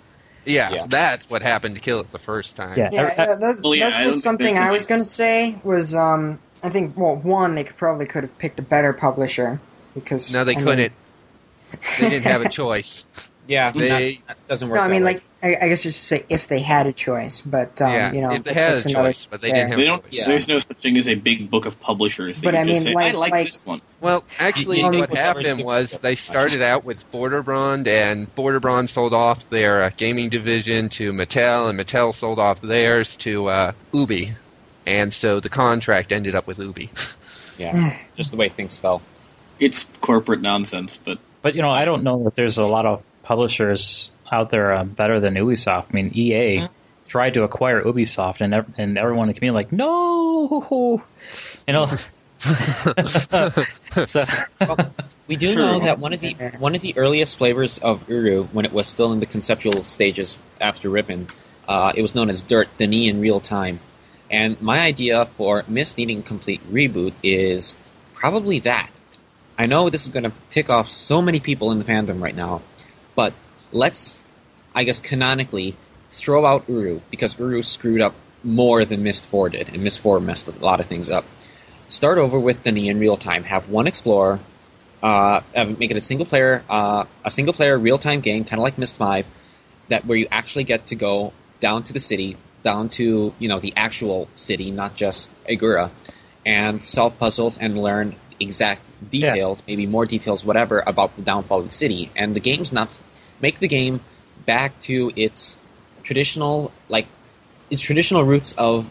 Yeah, 0.46 0.70
Yeah. 0.72 0.86
that's 0.88 1.28
what 1.28 1.42
happened 1.42 1.74
to 1.74 1.80
kill 1.80 1.98
it 2.00 2.10
the 2.12 2.18
first 2.20 2.54
time. 2.56 2.78
Yeah. 2.78 2.88
Yeah, 2.92 3.02
I- 3.02 3.04
I- 3.22 3.26
yeah 3.26 3.34
that's, 3.34 3.60
Well, 3.60 3.74
yeah, 3.74 3.84
that's 3.86 3.96
I 3.96 4.04
don't 4.04 4.12
just 4.12 4.24
think 4.24 4.38
they 4.38 4.44
something 4.46 4.58
I 4.58 4.70
was 4.70 4.86
going 4.86 5.00
to 5.00 5.04
say 5.04 5.58
was 5.64 5.94
um, 5.94 6.38
I 6.62 6.70
think 6.70 6.96
well 6.96 7.16
one 7.16 7.54
they 7.54 7.64
could 7.64 7.76
probably 7.76 8.06
could 8.06 8.22
have 8.24 8.36
picked 8.38 8.58
a 8.58 8.62
better 8.62 8.92
publisher 8.92 9.60
because 9.94 10.32
No, 10.32 10.44
they 10.44 10.52
I 10.52 10.56
mean- 10.56 10.64
couldn't. 10.64 10.92
They 12.00 12.08
didn't 12.10 12.24
have 12.24 12.42
a 12.42 12.48
choice. 12.60 13.06
Yeah, 13.46 13.70
They- 13.72 13.88
that, 13.88 14.26
that 14.28 14.48
doesn't 14.48 14.68
work. 14.68 14.76
No, 14.76 14.82
I 14.82 14.88
that 14.88 14.92
mean 14.92 15.04
way. 15.04 15.14
like 15.14 15.22
I, 15.42 15.64
I 15.64 15.68
guess 15.68 15.84
you 15.84 15.90
should 15.90 16.00
say 16.00 16.24
if 16.28 16.46
they 16.48 16.58
had 16.60 16.86
a 16.86 16.92
choice, 16.92 17.40
but 17.40 17.80
um, 17.80 17.90
yeah, 17.92 18.12
you 18.12 18.20
know, 18.20 18.30
if 18.32 18.42
they 18.44 18.52
had 18.52 18.72
a 18.74 18.88
another- 18.88 19.08
choice, 19.08 19.26
but 19.30 19.40
they 19.40 19.48
yeah. 19.48 19.54
didn't 19.54 19.68
have 19.70 19.76
They 19.78 19.82
a 19.84 19.86
don't. 19.86 20.04
choice. 20.04 20.12
Yeah. 20.18 20.24
There's 20.26 20.48
no 20.48 20.58
such 20.58 20.76
thing 20.76 20.98
as 20.98 21.08
a 21.08 21.14
big 21.14 21.50
book 21.50 21.64
of 21.66 21.80
publishers. 21.80 22.40
They 22.42 22.46
But 22.48 22.54
can 22.54 22.68
I 22.68 22.72
just 22.72 22.84
mean, 22.86 22.92
say, 22.92 22.94
like- 22.94 23.14
I 23.14 23.16
like, 23.16 23.32
like- 23.32 23.46
this 23.46 23.64
one. 23.64 23.80
Well, 24.00 24.24
actually, 24.38 24.80
You 24.80 24.90
think 24.90 25.08
what 25.08 25.16
happened 25.18 25.64
was 25.64 25.98
they 26.00 26.14
started 26.14 26.60
out 26.62 26.84
with 26.84 27.10
Broderbund, 27.10 27.86
and 27.88 28.32
Broderbund 28.34 28.88
sold 28.90 29.14
off 29.14 29.48
their 29.50 29.82
uh, 29.84 29.90
gaming 29.96 30.28
division 30.28 30.88
to 30.90 31.12
Mattel, 31.12 31.70
and 31.70 31.78
Mattel 31.78 32.14
sold 32.14 32.38
off 32.38 32.60
theirs 32.60 33.16
to 33.16 33.46
uh, 33.48 33.72
Ubi, 33.92 34.32
and 34.86 35.12
so 35.12 35.40
the 35.40 35.48
contract 35.48 36.12
ended 36.12 36.34
up 36.34 36.46
with 36.46 36.58
Ubi. 36.58 36.90
Yeah, 37.58 37.96
just 38.14 38.30
the 38.30 38.36
way 38.36 38.48
things 38.48 38.76
fell. 38.76 39.02
It's 39.58 39.84
corporate 40.00 40.40
nonsense, 40.40 40.96
but 40.96 41.18
But 41.42 41.54
you 41.54 41.62
know, 41.62 41.70
I 41.70 41.84
don't 41.84 42.02
know 42.02 42.24
that 42.24 42.34
there's 42.34 42.58
a 42.58 42.64
lot 42.64 42.86
of 42.86 43.02
publishers 43.22 44.10
out 44.32 44.50
there 44.50 44.72
uh, 44.72 44.84
better 44.84 45.20
than 45.20 45.34
Ubisoft. 45.34 45.86
I 45.90 45.92
mean, 45.92 46.10
EA 46.14 46.68
tried 47.06 47.34
to 47.34 47.42
acquire 47.42 47.82
Ubisoft, 47.82 48.40
and 48.40 48.54
ev- 48.54 48.72
and 48.78 48.96
everyone 48.96 49.28
in 49.28 49.34
the 49.34 49.38
community 49.38 49.64
like, 49.64 49.72
no, 49.72 51.02
you 51.66 51.72
know. 51.74 51.86
so 54.06 54.24
We 55.28 55.36
do 55.36 55.52
True. 55.52 55.62
know 55.62 55.80
that 55.80 55.98
one 55.98 56.12
of 56.12 56.20
the 56.20 56.32
one 56.58 56.74
of 56.74 56.80
the 56.80 56.96
earliest 56.96 57.36
flavors 57.36 57.78
of 57.78 58.08
Uru, 58.08 58.44
when 58.44 58.64
it 58.64 58.72
was 58.72 58.86
still 58.86 59.12
in 59.12 59.20
the 59.20 59.26
conceptual 59.26 59.84
stages 59.84 60.36
after 60.60 60.88
Riven, 60.88 61.28
uh, 61.68 61.92
it 61.94 62.02
was 62.02 62.14
known 62.14 62.30
as 62.30 62.40
Dirt, 62.42 62.68
D'ni 62.78 63.08
in 63.08 63.20
real 63.20 63.40
time. 63.40 63.78
And 64.30 64.60
my 64.62 64.80
idea 64.80 65.26
for 65.36 65.64
Myst 65.66 65.98
needing 65.98 66.22
complete 66.22 66.60
reboot 66.72 67.12
is 67.22 67.76
probably 68.14 68.60
that. 68.60 68.90
I 69.58 69.66
know 69.66 69.90
this 69.90 70.04
is 70.04 70.08
going 70.08 70.22
to 70.22 70.32
tick 70.48 70.70
off 70.70 70.88
so 70.88 71.20
many 71.20 71.40
people 71.40 71.72
in 71.72 71.78
the 71.78 71.84
fandom 71.84 72.22
right 72.22 72.34
now, 72.34 72.62
but 73.14 73.34
let's, 73.72 74.24
I 74.74 74.84
guess, 74.84 75.00
canonically 75.00 75.76
throw 76.10 76.46
out 76.46 76.64
Uru 76.68 77.00
because 77.10 77.38
Uru 77.38 77.62
screwed 77.62 78.00
up 78.00 78.14
more 78.42 78.84
than 78.84 79.02
Myst 79.02 79.26
4 79.26 79.50
did, 79.50 79.68
and 79.68 79.82
Myst 79.82 80.00
4 80.00 80.20
messed 80.20 80.48
a 80.48 80.52
lot 80.52 80.80
of 80.80 80.86
things 80.86 81.10
up. 81.10 81.24
Start 81.88 82.18
over 82.18 82.38
with 82.38 82.62
D'ni 82.62 82.88
in 82.88 82.98
real 82.98 83.16
time. 83.16 83.44
Have 83.44 83.68
one 83.68 83.86
explorer, 83.86 84.40
uh, 85.02 85.40
make 85.54 85.90
it 85.90 85.96
a 85.96 86.00
single 86.00 86.26
player, 86.26 86.62
uh, 86.70 87.04
a 87.24 87.30
single 87.30 87.52
player 87.52 87.76
real 87.76 87.98
time 87.98 88.20
game, 88.20 88.44
kind 88.44 88.58
of 88.60 88.62
like 88.62 88.78
Myst 88.78 88.96
Five, 88.96 89.26
that 89.88 90.04
where 90.04 90.16
you 90.16 90.26
actually 90.30 90.64
get 90.64 90.86
to 90.86 90.94
go 90.94 91.32
down 91.58 91.82
to 91.84 91.92
the 91.92 92.00
city, 92.00 92.36
down 92.62 92.88
to 92.90 93.32
you 93.38 93.48
know 93.48 93.58
the 93.58 93.72
actual 93.76 94.28
city, 94.34 94.70
not 94.70 94.94
just 94.96 95.30
Ae'gura, 95.46 95.90
and 96.44 96.82
solve 96.84 97.18
puzzles 97.18 97.58
and 97.58 97.80
learn 97.82 98.14
exact 98.38 98.82
details, 99.10 99.62
maybe 99.66 99.86
more 99.86 100.06
details, 100.06 100.44
whatever 100.44 100.82
about 100.86 101.14
the 101.16 101.22
downfall 101.22 101.58
of 101.60 101.64
the 101.64 101.70
city. 101.70 102.10
And 102.16 102.34
the 102.34 102.40
game's 102.40 102.72
not 102.72 102.98
make 103.40 103.58
the 103.58 103.68
game 103.68 104.00
back 104.46 104.78
to 104.80 105.12
its 105.16 105.56
traditional 106.02 106.72
like 106.88 107.06
its 107.70 107.82
traditional 107.82 108.24
roots 108.24 108.52
of 108.58 108.90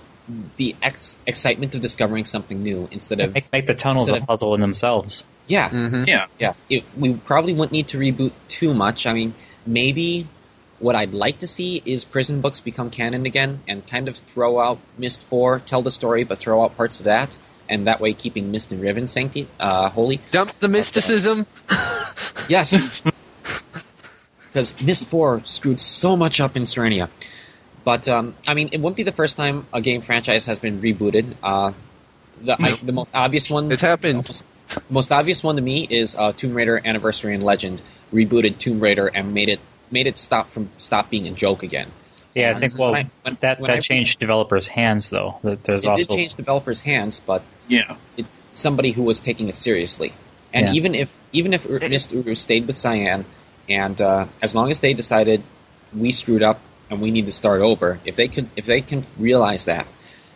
the 0.58 0.76
ex- 0.82 1.18
excitement 1.26 1.74
of 1.76 1.82
discovering 1.82 2.24
something 2.24 2.62
new 2.62 2.88
instead 2.92 3.20
of 3.20 3.34
make, 3.34 3.52
make 3.52 3.66
the 3.66 3.74
tunnels 3.74 4.04
Instead 4.04 4.20
a 4.20 4.22
of- 4.22 4.28
puzzle 4.28 4.54
in 4.56 4.62
themselves. 4.62 5.24
yeah 5.48 5.70
hmm 5.70 6.04
yeah. 6.08 6.28
yeah, 6.40 6.54
it, 6.70 6.84
we 6.96 7.14
probably 7.14 7.54
wouldn't 7.54 7.72
need 7.72 7.88
to 7.90 7.98
reboot 7.98 8.32
too 8.48 8.74
much. 8.74 9.08
I 9.08 9.14
mean, 9.14 9.34
maybe 9.66 10.28
what 10.80 10.96
I'd 10.96 11.14
like 11.14 11.40
to 11.40 11.48
see 11.48 11.82
is 11.86 12.06
prison 12.06 12.42
books 12.42 12.60
become 12.60 12.90
canon 12.90 13.26
again 13.26 13.62
and 13.68 13.86
kind 13.86 14.08
of 14.08 14.18
throw 14.18 14.60
out 14.60 14.80
Myst 14.98 15.24
4, 15.24 15.60
tell 15.60 15.82
the 15.82 15.92
story, 15.92 16.24
but 16.24 16.38
throw 16.38 16.64
out 16.64 16.76
parts 16.78 17.00
of 17.00 17.06
that, 17.06 17.36
and 17.68 17.88
that 17.88 18.00
way 18.00 18.14
keeping 18.14 18.52
Myst 18.52 18.72
and 18.72 18.82
Riven 18.82 19.08
sancti- 19.08 19.48
uh, 19.60 19.90
holy. 19.90 20.22
Dump 20.32 20.58
the 20.60 20.68
mysticism. 20.68 21.46
Yes! 22.48 23.04
Because 24.48 24.84
Myst 24.84 25.06
4 25.08 25.44
screwed 25.46 25.80
so 25.80 26.18
much 26.18 26.42
up 26.42 26.58
in 26.58 26.66
Serenia. 26.66 27.10
But, 27.84 28.08
um, 28.08 28.34
I 28.48 28.56
mean, 28.56 28.70
it 28.72 28.82
wouldn't 28.82 28.98
be 28.98 29.04
the 29.04 29.12
first 29.12 29.38
time 29.38 29.68
a 29.72 29.82
game 29.82 30.02
franchise 30.02 30.48
has 30.48 30.58
been 30.58 30.82
rebooted. 30.82 31.36
Uh, 31.44 31.74
the, 32.42 32.60
I, 32.60 32.72
the 32.72 32.92
most 32.92 33.12
obvious 33.14 33.50
one. 33.50 33.72
It's 33.72 33.82
happened. 33.82 34.16
Most, 34.16 34.46
most 34.90 35.12
obvious 35.12 35.44
one 35.44 35.58
to 35.58 35.62
me 35.62 35.88
is 35.90 36.16
uh, 36.16 36.32
Tomb 36.32 36.56
Raider 36.56 36.82
Anniversary 36.84 37.36
and 37.36 37.44
Legend 37.44 37.82
rebooted 38.12 38.58
Tomb 38.58 38.80
Raider 38.80 39.08
and 39.08 39.34
made 39.34 39.50
it 39.50 39.60
made 39.92 40.08
it 40.08 40.18
stop 40.18 40.52
from 40.52 40.70
stop 40.78 41.10
being 41.10 41.28
a 41.28 41.32
joke 41.32 41.64
again. 41.64 41.88
Yeah, 42.36 42.54
I 42.56 42.60
think 42.60 42.78
well 42.78 42.92
when 42.92 43.06
I- 43.06 43.10
when- 43.24 43.38
that 43.42 43.60
when 43.60 43.70
that 43.70 43.78
I- 43.78 43.82
changed 43.82 44.20
developers' 44.20 44.68
hands 44.68 45.10
though. 45.10 45.40
That 45.44 45.64
There's 45.64 45.84
It 45.86 45.90
also 45.90 46.06
did 46.08 46.16
change 46.16 46.36
developers' 46.36 46.82
hands, 46.82 47.22
but 47.26 47.42
Yeah. 47.68 47.96
it, 48.18 48.26
somebody 48.54 48.92
who 48.92 49.04
was 49.04 49.20
taking 49.20 49.50
it 49.50 49.56
seriously. 49.56 50.14
And 50.54 50.68
Yeah. 50.68 50.74
even 50.74 50.96
if 50.96 51.12
even 51.32 51.54
if 51.54 51.66
Ur- 51.70 51.88
Myst 51.90 52.12
Uru 52.12 52.36
stayed 52.36 52.66
with 52.68 52.76
Cyan, 52.78 53.26
and 53.68 54.00
uh, 54.02 54.26
as 54.42 54.56
long 54.56 54.72
as 54.72 54.80
they 54.80 54.94
decided 54.94 55.44
we 55.96 56.12
screwed 56.12 56.42
up 56.44 56.60
and 56.90 57.02
we 57.02 57.12
need 57.12 57.26
to 57.28 57.32
start 57.32 57.62
over, 57.62 58.00
if 58.06 58.16
they 58.16 58.28
could 58.28 58.48
if 58.56 58.66
they 58.66 58.82
can 58.82 59.06
realize 59.18 59.66
that, 59.66 59.86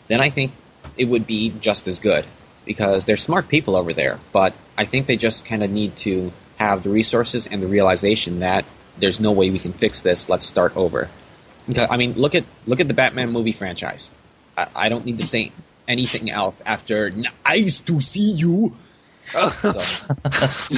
then 0.08 0.22
I 0.22 0.30
think 0.30 0.52
it 0.98 1.06
would 1.06 1.26
be 1.26 1.52
just 1.62 1.88
as 1.88 1.98
good 2.00 2.26
because 2.66 3.06
they're 3.06 3.18
smart 3.18 3.48
people 3.50 3.76
over 3.76 3.92
there. 3.94 4.20
But 4.32 4.54
I 4.78 4.86
think 4.86 5.08
they 5.08 5.16
just 5.18 5.46
kind 5.46 5.64
of 5.64 5.70
need 5.72 5.96
to 5.98 6.32
have 6.58 6.84
the 6.84 6.90
resources 6.90 7.48
and 7.48 7.62
the 7.62 7.68
realization 7.68 8.40
that 8.40 8.66
there's 8.98 9.20
no 9.20 9.32
way 9.32 9.50
we 9.50 9.60
can 9.60 9.74
fix 9.74 10.02
this. 10.02 10.30
Let's 10.30 10.46
start 10.46 10.76
over. 10.78 11.10
Okay, 11.70 11.88
I 11.90 11.98
mean, 11.98 12.14
look 12.14 12.36
at 12.36 12.44
look 12.66 12.80
at 12.80 12.88
the 12.88 12.94
Batman 12.94 13.32
movie 13.32 13.54
franchise. 13.54 14.12
I, 14.58 14.68
I 14.76 14.90
don't 14.90 15.06
need 15.06 15.18
to 15.20 15.24
say 15.26 15.52
anything 15.88 16.30
else 16.30 16.62
after 16.66 17.12
"Nice 17.46 17.80
to 17.82 18.02
see 18.02 18.32
you." 18.32 18.74
So, 19.34 19.72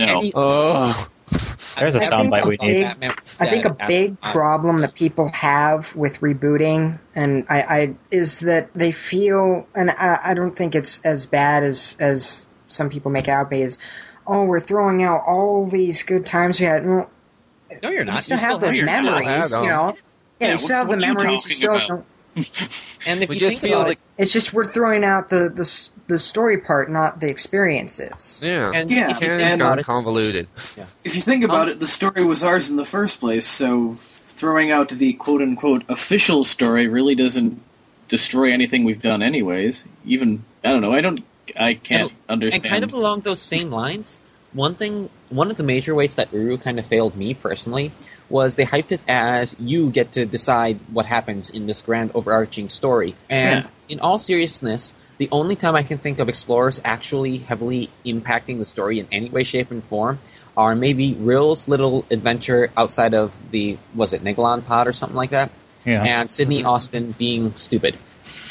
no. 0.00 0.30
Oh, 0.34 1.08
There's 1.76 1.96
a 1.96 1.98
I 1.98 2.00
think 2.00 2.12
soundbite 2.12 2.46
we 2.46 2.56
need. 2.60 2.82
Batman 2.82 3.10
I 3.40 3.48
think 3.50 3.64
a 3.64 3.68
dead 3.70 3.76
after- 3.80 3.86
big 3.88 4.20
problem 4.20 4.80
that 4.82 4.94
people 4.94 5.28
have 5.30 5.94
with 5.96 6.20
rebooting, 6.20 6.98
and 7.14 7.44
I, 7.48 7.62
I 7.62 7.94
is 8.10 8.40
that 8.40 8.70
they 8.74 8.92
feel, 8.92 9.66
and 9.74 9.90
I, 9.90 10.20
I 10.22 10.34
don't 10.34 10.54
think 10.56 10.74
it's 10.74 11.00
as 11.04 11.26
bad 11.26 11.62
as 11.64 11.96
as 11.98 12.46
some 12.68 12.90
people 12.90 13.10
make 13.10 13.28
out 13.28 13.50
be 13.50 13.62
is, 13.62 13.78
oh, 14.26 14.44
we're 14.44 14.60
throwing 14.60 15.02
out 15.02 15.22
all 15.26 15.66
these 15.66 16.02
good 16.02 16.24
times 16.26 16.58
we 16.60 16.66
had. 16.66 16.86
Well, 16.86 17.10
No, 17.82 17.90
you're 17.90 18.04
not. 18.04 18.12
you 18.12 18.14
not. 18.14 18.22
still 18.24 18.36
You 18.38 18.40
have 18.44 18.60
those 18.60 18.76
have 18.76 18.88
have 18.88 19.04
memories, 19.04 19.50
you 19.52 19.56
know. 19.58 19.64
Yeah, 19.64 19.92
Yeah, 20.40 20.52
you 20.52 20.58
still 20.58 20.68
what- 20.68 20.78
have 20.78 20.86
the 20.88 20.96
what 20.96 21.00
you 21.00 21.14
memories. 21.14 21.46
You 21.46 21.54
still 21.54 21.76
about? 21.76 22.04
And 23.06 23.22
if 23.22 23.28
we 23.28 23.36
you 23.36 23.40
just 23.40 23.60
think 23.60 23.70
feel 23.72 23.80
about 23.80 23.88
like 23.90 23.98
It's 24.18 24.32
just 24.32 24.52
we're 24.52 24.64
throwing 24.64 25.04
out 25.04 25.28
the 25.30 25.48
the 25.48 25.88
the 26.06 26.18
story 26.18 26.58
part, 26.58 26.90
not 26.90 27.20
the 27.20 27.28
experiences. 27.28 28.42
yeah, 28.44 28.72
and 28.74 28.90
Yeah, 28.90 29.10
if 29.10 29.20
you 29.20 29.28
and 29.28 29.40
think 29.40 29.40
it's 29.40 29.42
and- 29.52 29.60
about 29.62 29.68
gone 29.70 29.78
it, 29.78 29.86
convoluted. 29.86 30.48
If 31.04 31.14
you 31.14 31.20
think 31.20 31.44
about 31.44 31.68
Um, 31.68 31.68
it, 31.70 31.80
the 31.80 31.86
story 31.86 32.24
was 32.24 32.42
ours 32.42 32.68
in 32.70 32.76
the 32.76 32.84
first 32.84 33.20
place, 33.20 33.46
so 33.46 33.96
throwing 34.00 34.70
out 34.72 34.88
the 34.88 35.12
quote 35.14 35.42
unquote 35.42 35.84
Official 35.88 36.42
story 36.44 36.88
really 36.88 37.14
doesn't 37.14 37.60
destroy 38.08 38.50
anything 38.52 38.82
we've 38.84 39.00
done, 39.02 39.22
anyways. 39.22 39.84
Even 40.04 40.42
I 40.64 40.70
don't 40.70 40.80
know. 40.82 40.92
I 40.92 41.00
don't. 41.00 41.20
I 41.58 41.74
can't 41.74 42.10
And- 42.10 42.18
understand. 42.28 42.64
And 42.64 42.70
kind 42.70 42.84
of 42.84 42.92
along 42.92 43.20
those 43.20 43.40
same 43.40 43.70
lines, 43.70 44.18
one 44.52 44.74
thing, 44.74 45.10
one 45.30 45.50
of 45.50 45.56
the 45.56 45.62
major 45.64 45.94
ways 45.94 46.14
that 46.14 46.32
Uru 46.32 46.58
kind 46.58 46.78
of 46.78 46.86
failed 46.86 47.16
me 47.16 47.34
personally 47.34 47.90
was 48.30 48.54
they 48.56 48.64
hyped 48.64 48.92
it 48.92 49.00
as 49.08 49.54
you 49.58 49.90
get 49.90 50.12
to 50.12 50.24
decide 50.24 50.78
what 50.92 51.06
happens 51.06 51.50
in 51.50 51.66
this 51.66 51.82
grand 51.82 52.10
overarching 52.14 52.68
story. 52.68 53.14
And 53.28 53.68
in 53.88 54.00
all 54.00 54.18
seriousness, 54.18 54.94
the 55.18 55.28
only 55.30 55.54
time 55.56 55.76
I 55.76 55.82
can 55.82 55.98
think 55.98 56.18
of 56.18 56.28
explorers 56.28 56.80
actually 56.84 57.38
heavily 57.38 57.90
impacting 58.06 58.58
the 58.58 58.64
story 58.64 58.98
in 58.98 59.06
any 59.12 59.28
way, 59.28 59.42
shape, 59.44 59.70
and 59.70 59.84
form 59.84 60.18
are 60.56 60.74
maybe 60.74 61.14
Rill's 61.14 61.68
little 61.68 62.04
adventure 62.10 62.70
outside 62.76 63.12
of 63.14 63.32
the 63.50 63.76
was 63.94 64.12
it 64.12 64.22
Negilahn 64.24 64.64
pod 64.64 64.86
or 64.86 64.92
something 64.92 65.16
like 65.16 65.30
that, 65.30 65.50
Yeah. 65.84 66.02
and 66.02 66.30
Sydney 66.30 66.64
Austin 66.64 67.12
being 67.18 67.54
stupid. 67.56 67.96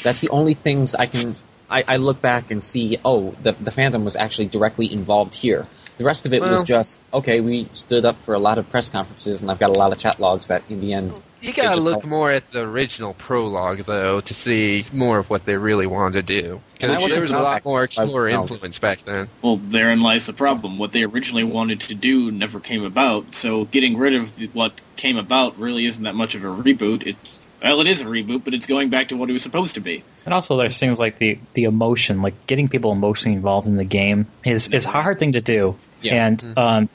That's 0.02 0.20
the 0.20 0.28
only 0.28 0.54
things 0.54 0.94
I 0.94 1.06
can. 1.06 1.32
I, 1.74 1.84
I 1.88 1.96
look 1.96 2.22
back 2.22 2.50
and 2.50 2.62
see. 2.62 2.98
Oh, 3.04 3.34
the 3.42 3.52
the 3.52 3.70
fandom 3.72 4.04
was 4.04 4.16
actually 4.16 4.46
directly 4.46 4.92
involved 4.92 5.34
here. 5.34 5.66
The 5.98 6.04
rest 6.04 6.26
of 6.26 6.32
it 6.32 6.40
was 6.42 6.64
just 6.64 7.00
okay. 7.12 7.40
We 7.40 7.68
stood 7.72 8.04
up 8.04 8.16
for 8.24 8.34
a 8.34 8.38
lot 8.38 8.58
of 8.58 8.68
press 8.70 8.88
conferences, 8.88 9.42
and 9.42 9.50
I've 9.50 9.58
got 9.60 9.70
a 9.70 9.78
lot 9.78 9.92
of 9.92 9.98
chat 9.98 10.18
logs 10.18 10.48
that, 10.48 10.62
in 10.68 10.80
the 10.80 10.92
end, 10.92 11.12
You 11.40 11.52
gotta 11.52 11.80
look 11.80 12.02
don't- 12.02 12.10
more 12.10 12.30
at 12.32 12.50
the 12.50 12.62
original 12.62 13.14
prologue, 13.14 13.78
though, 13.84 14.20
to 14.20 14.34
see 14.34 14.86
more 14.92 15.18
of 15.18 15.30
what 15.30 15.44
they 15.44 15.56
really 15.56 15.86
wanted 15.86 16.26
to 16.26 16.42
do. 16.42 16.60
Because 16.72 17.12
there 17.12 17.22
was 17.22 17.30
a 17.30 17.38
lot 17.38 17.64
more 17.64 17.84
explorer 17.84 18.28
influence 18.28 18.78
back 18.80 19.04
then. 19.04 19.28
Well, 19.42 19.56
therein 19.56 20.00
lies 20.00 20.26
the 20.26 20.32
problem. 20.32 20.78
What 20.78 20.90
they 20.92 21.04
originally 21.04 21.44
wanted 21.44 21.80
to 21.82 21.94
do 21.94 22.32
never 22.32 22.58
came 22.60 22.84
about. 22.84 23.34
So 23.34 23.66
getting 23.66 23.96
rid 23.96 24.14
of 24.14 24.32
what 24.54 24.72
came 24.96 25.16
about 25.16 25.58
really 25.58 25.86
isn't 25.86 26.02
that 26.02 26.14
much 26.16 26.34
of 26.34 26.42
a 26.44 26.48
reboot. 26.48 27.06
It's 27.06 27.38
well, 27.64 27.80
it 27.80 27.86
is 27.88 28.00
a 28.02 28.04
reboot, 28.04 28.44
but 28.44 28.54
it's 28.54 28.66
going 28.66 28.90
back 28.90 29.08
to 29.08 29.16
what 29.16 29.28
it 29.30 29.32
was 29.32 29.42
supposed 29.42 29.74
to 29.74 29.80
be. 29.80 30.04
And 30.24 30.32
also, 30.34 30.56
there's 30.56 30.78
things 30.78 30.98
like 31.00 31.18
the 31.18 31.38
the 31.54 31.64
emotion, 31.64 32.22
like 32.22 32.46
getting 32.46 32.68
people 32.68 32.92
emotionally 32.92 33.34
involved 33.36 33.66
in 33.66 33.76
the 33.76 33.84
game, 33.84 34.26
is 34.44 34.68
is 34.68 34.86
a 34.86 34.90
hard 34.90 35.18
thing 35.18 35.32
to 35.32 35.40
do. 35.40 35.76
Yeah. 36.00 36.26
And 36.26 36.58
um, 36.58 36.88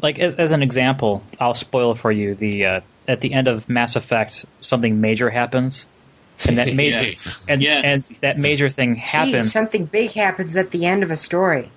like 0.00 0.18
as, 0.18 0.36
as 0.36 0.52
an 0.52 0.62
example, 0.62 1.22
I'll 1.40 1.54
spoil 1.54 1.94
for 1.94 2.10
you 2.12 2.34
the 2.34 2.66
uh, 2.66 2.80
at 3.08 3.20
the 3.20 3.32
end 3.34 3.48
of 3.48 3.68
Mass 3.68 3.96
Effect, 3.96 4.46
something 4.60 5.00
major 5.00 5.28
happens, 5.28 5.86
and 6.46 6.56
that 6.58 6.72
major 6.74 7.00
Yes. 7.02 7.44
and 7.48 7.60
Yes. 7.62 8.08
and 8.10 8.18
that 8.20 8.38
major 8.38 8.68
thing 8.70 8.94
Gee, 8.94 9.00
happens. 9.00 9.52
something 9.52 9.86
big 9.86 10.12
happens 10.12 10.54
at 10.56 10.70
the 10.70 10.86
end 10.86 11.02
of 11.02 11.10
a 11.10 11.16
story. 11.16 11.70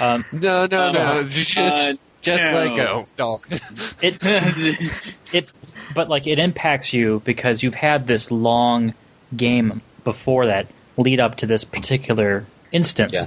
Um, 0.00 0.24
No, 0.32 0.66
no, 0.66 0.90
no. 0.92 1.00
Uh, 1.00 1.22
Just, 1.24 1.56
uh, 1.56 1.92
Just 2.22 2.44
No. 2.44 2.52
let 2.52 2.76
go, 2.76 3.04
Dalton. 3.16 3.58
it 4.02 4.18
it 5.32 5.52
but 5.94 6.08
like 6.08 6.26
it 6.26 6.38
impacts 6.38 6.92
you 6.92 7.20
because 7.24 7.62
you've 7.62 7.74
had 7.74 8.06
this 8.06 8.30
long 8.30 8.94
game 9.36 9.80
before 10.04 10.46
that 10.46 10.66
lead 10.96 11.20
up 11.20 11.36
to 11.36 11.46
this 11.46 11.64
particular 11.64 12.44
instance 12.72 13.14
Yeah. 13.14 13.24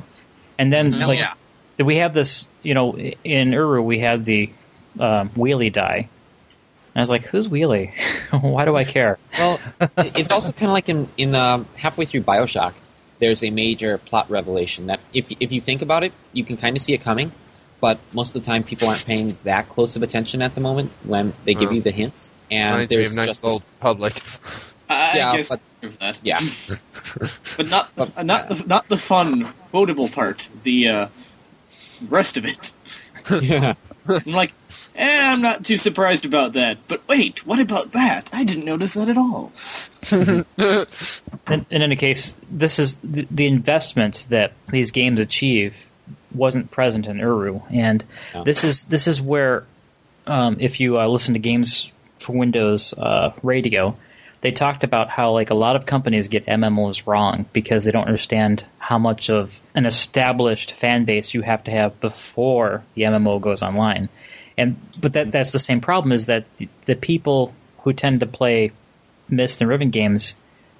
and 0.59 0.71
then 0.71 0.89
Oh, 1.01 1.07
like 1.07 1.19
yeah. 1.19 1.33
we 1.83 1.97
have 1.97 2.13
this 2.13 2.47
you 2.61 2.73
know 2.73 2.95
in 3.23 3.51
uru 3.53 3.81
we 3.81 3.99
had 3.99 4.25
the 4.25 4.49
um, 4.99 5.29
wheelie 5.29 5.71
die 5.73 6.07
and 6.47 6.95
i 6.95 6.99
was 6.99 7.09
like 7.09 7.23
who's 7.25 7.47
wheelie 7.47 7.91
why 8.41 8.65
do 8.65 8.75
i 8.75 8.83
care 8.83 9.17
Well, 9.37 9.59
it's 9.97 10.31
also 10.31 10.51
kind 10.51 10.65
of 10.69 10.73
like 10.73 10.87
in 10.89 11.07
in 11.17 11.33
um, 11.35 11.65
halfway 11.75 12.05
through 12.05 12.21
Bioshock. 12.21 12.73
There's 13.19 13.43
a 13.43 13.49
major 13.49 13.97
plot 13.97 14.29
revelation 14.29 14.87
that, 14.87 14.99
if 15.13 15.25
if 15.39 15.51
you 15.51 15.61
think 15.61 15.81
about 15.81 16.03
it, 16.03 16.11
you 16.33 16.43
can 16.43 16.57
kind 16.57 16.75
of 16.75 16.81
see 16.83 16.93
it 16.93 17.01
coming. 17.01 17.31
But 17.83 17.99
most 18.13 18.33
of 18.33 18.41
the 18.41 18.45
time, 18.45 18.63
people 18.63 18.87
aren't 18.87 19.05
paying 19.05 19.35
that 19.43 19.67
close 19.67 19.97
of 19.97 20.03
attention 20.03 20.41
at 20.41 20.55
the 20.55 20.61
moment 20.61 20.89
when 21.03 21.33
they 21.43 21.53
give 21.53 21.69
Oh. 21.69 21.73
you 21.73 21.81
the 21.81 21.91
hints. 21.91 22.31
And 22.49 22.71
Reminds 22.71 22.89
me 22.91 22.95
there's 22.95 23.09
of 23.09 23.15
Knights 23.17 23.27
just 23.27 23.43
of 23.43 23.49
this, 23.49 23.53
Old 23.55 23.63
Republic. 23.79 24.23
I 24.89 25.17
Yeah, 25.17 25.35
guess 25.35 25.49
but- 25.49 25.59
of 25.81 25.99
that. 25.99 26.17
yeah, 26.23 26.39
but 27.57 27.69
not 27.69 27.91
But- 27.97 28.25
not 28.25 28.47
the 28.47 28.63
not 28.65 28.87
the 28.87 28.95
fun 28.97 29.51
quotable 29.71 30.07
part. 30.07 30.47
The 30.63 30.87
uh, 30.87 31.07
rest 32.07 32.37
of 32.37 32.45
it. 32.45 32.71
yeah. 33.41 33.73
I'm 34.07 34.31
like, 34.31 34.53
eh, 34.95 35.31
I'm 35.33 35.41
not 35.41 35.65
too 35.65 35.77
surprised 35.77 36.23
about 36.25 36.53
that. 36.53 36.77
But 36.87 37.05
wait, 37.09 37.45
what 37.45 37.59
about 37.59 37.91
that? 37.91 38.29
I 38.31 38.45
didn't 38.45 38.63
notice 38.63 38.93
that 38.93 39.09
at 39.09 39.17
all. 39.17 39.51
in, 40.11 41.65
in 41.69 41.81
any 41.81 41.95
case 41.97 42.33
this 42.49 42.79
is 42.79 42.95
the, 43.03 43.27
the 43.29 43.45
investment 43.45 44.25
that 44.29 44.53
these 44.71 44.91
games 44.91 45.19
achieve 45.19 45.89
wasn't 46.35 46.71
present 46.71 47.07
in 47.07 47.17
uru. 47.17 47.61
And 47.69 48.03
this 48.43 48.63
is 48.63 48.85
this 48.85 49.07
is 49.07 49.21
where 49.21 49.65
um, 50.27 50.57
if 50.59 50.79
you 50.79 50.99
uh, 50.99 51.07
listen 51.07 51.33
to 51.33 51.39
games 51.39 51.91
for 52.19 52.33
windows 52.33 52.93
uh, 52.93 53.33
radio 53.41 53.95
they 54.43 54.51
talked 54.51 54.83
about 54.83 55.09
how 55.09 55.31
like 55.31 55.51
a 55.51 55.55
lot 55.55 55.77
of 55.77 55.85
companies 55.85 56.27
get 56.27 56.45
mmos 56.45 57.07
wrong 57.07 57.45
because 57.53 57.85
they 57.85 57.91
don't 57.91 58.07
understand 58.07 58.65
how 58.77 58.97
much 58.97 59.29
of 59.29 59.61
an 59.73 59.85
established 59.85 60.73
fan 60.73 61.05
base 61.05 61.33
you 61.33 61.41
have 61.41 61.63
to 61.63 61.71
have 61.71 61.97
before 62.01 62.83
the 62.93 63.03
mmo 63.03 63.39
goes 63.39 63.63
online. 63.63 64.09
And 64.57 64.75
but 64.99 65.13
that 65.13 65.31
that's 65.31 65.53
the 65.53 65.59
same 65.59 65.79
problem 65.79 66.11
is 66.11 66.25
that 66.25 66.53
the, 66.57 66.67
the 66.85 66.95
people 66.95 67.53
who 67.83 67.93
tend 67.93 68.19
to 68.19 68.25
play 68.25 68.73
Myst 69.29 69.61
and 69.61 69.69
riven 69.69 69.91
games 69.91 70.35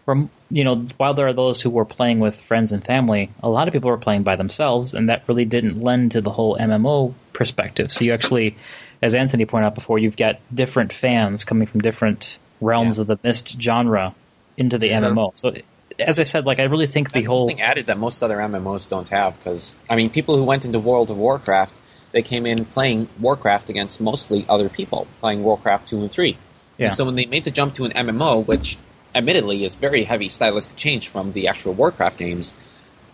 were 0.06 0.28
you 0.49 0.64
know 0.64 0.86
while 0.97 1.14
there 1.14 1.28
are 1.28 1.34
those 1.34 1.62
who 1.62 1.70
were 1.70 1.86
playing 1.86 2.20
with 2.20 2.39
friends 2.39 2.72
and 2.72 2.86
family 2.86 3.32
a 3.41 3.49
lot 3.49 3.68
of 3.68 3.74
people 3.74 3.89
were 3.89 3.97
playing 3.97 4.24
by 4.24 4.36
themselves 4.36 4.93
and 4.93 5.10
that 5.10 5.24
really 5.28 5.45
didn't 5.45 5.82
lend 5.82 6.12
to 6.12 6.22
the 6.22 6.30
whole 6.30 6.58
mmo 6.58 7.14
perspective 7.32 7.91
so 7.91 8.04
you 8.04 8.14
actually 8.14 8.56
as 9.01 9.16
anthony 9.16 9.45
pointed 9.45 9.68
out 9.68 9.76
before 9.76 9.97
you've 9.99 10.18
got 10.18 10.39
different 10.54 10.91
fans 10.93 11.43
coming 11.45 11.68
from 11.68 11.82
different 11.82 12.39
realms 12.62 12.97
Yeah. 12.97 13.01
of 13.01 13.08
the 13.08 13.20
Myst 13.24 13.60
genre 13.62 14.14
into 14.58 14.78
the 14.78 14.89
mm-hmm. 14.89 15.04
Yeah. 15.04 15.10
mmo 15.12 15.38
so 15.38 15.54
as 15.99 16.20
i 16.20 16.24
said 16.24 16.45
like 16.45 16.60
i 16.60 16.64
really 16.64 16.88
think 16.88 17.12
the 17.12 17.24
whole 17.24 17.49
added 17.60 17.86
that 17.88 17.97
most 17.97 18.22
other 18.22 18.38
MMOs 18.38 18.88
don't 18.88 19.10
have. 19.10 19.38
Because 19.38 19.74
I 19.89 19.95
mean, 19.95 20.10
people 20.10 20.36
who 20.36 20.43
went 20.43 20.66
into 20.66 20.80
World 20.80 21.10
of 21.10 21.18
Warcraft, 21.18 21.74
they 22.12 22.22
came 22.22 22.45
in 22.45 22.66
playing 22.66 23.10
Warcraft 23.20 23.70
against 23.70 23.99
mostly 24.01 24.45
other 24.47 24.70
people 24.70 25.08
playing 25.20 25.43
Warcraft 25.43 25.89
two 25.89 26.01
and 26.01 26.12
three. 26.12 26.38
Yeah. 26.78 26.88
And 26.88 26.95
so 26.95 27.06
when 27.06 27.16
they 27.16 27.26
made 27.26 27.45
the 27.45 27.51
jump 27.51 27.76
to 27.76 27.86
an 27.86 27.91
MMO, 27.91 28.45
which 28.45 28.78
admittedly 29.16 29.64
is 29.64 29.76
very 29.76 30.03
heavy 30.03 30.30
stylistic 30.30 30.78
change 30.78 31.07
from 31.09 31.32
the 31.34 31.47
actual 31.47 31.74
Warcraft 31.74 32.18
games, 32.18 32.55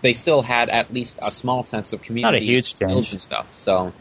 they 0.02 0.14
still 0.14 0.41
had 0.41 0.70
at 0.70 0.93
least 0.93 1.18
a 1.20 1.30
small 1.30 1.64
sense 1.64 1.93
of 1.93 2.02
community, 2.02 2.22
not 2.22 2.36
a 2.36 2.43
huge 2.43 2.74
skills 2.74 2.93
change. 2.93 3.12
and 3.14 3.22
stuff. 3.22 3.56
So. 3.56 3.93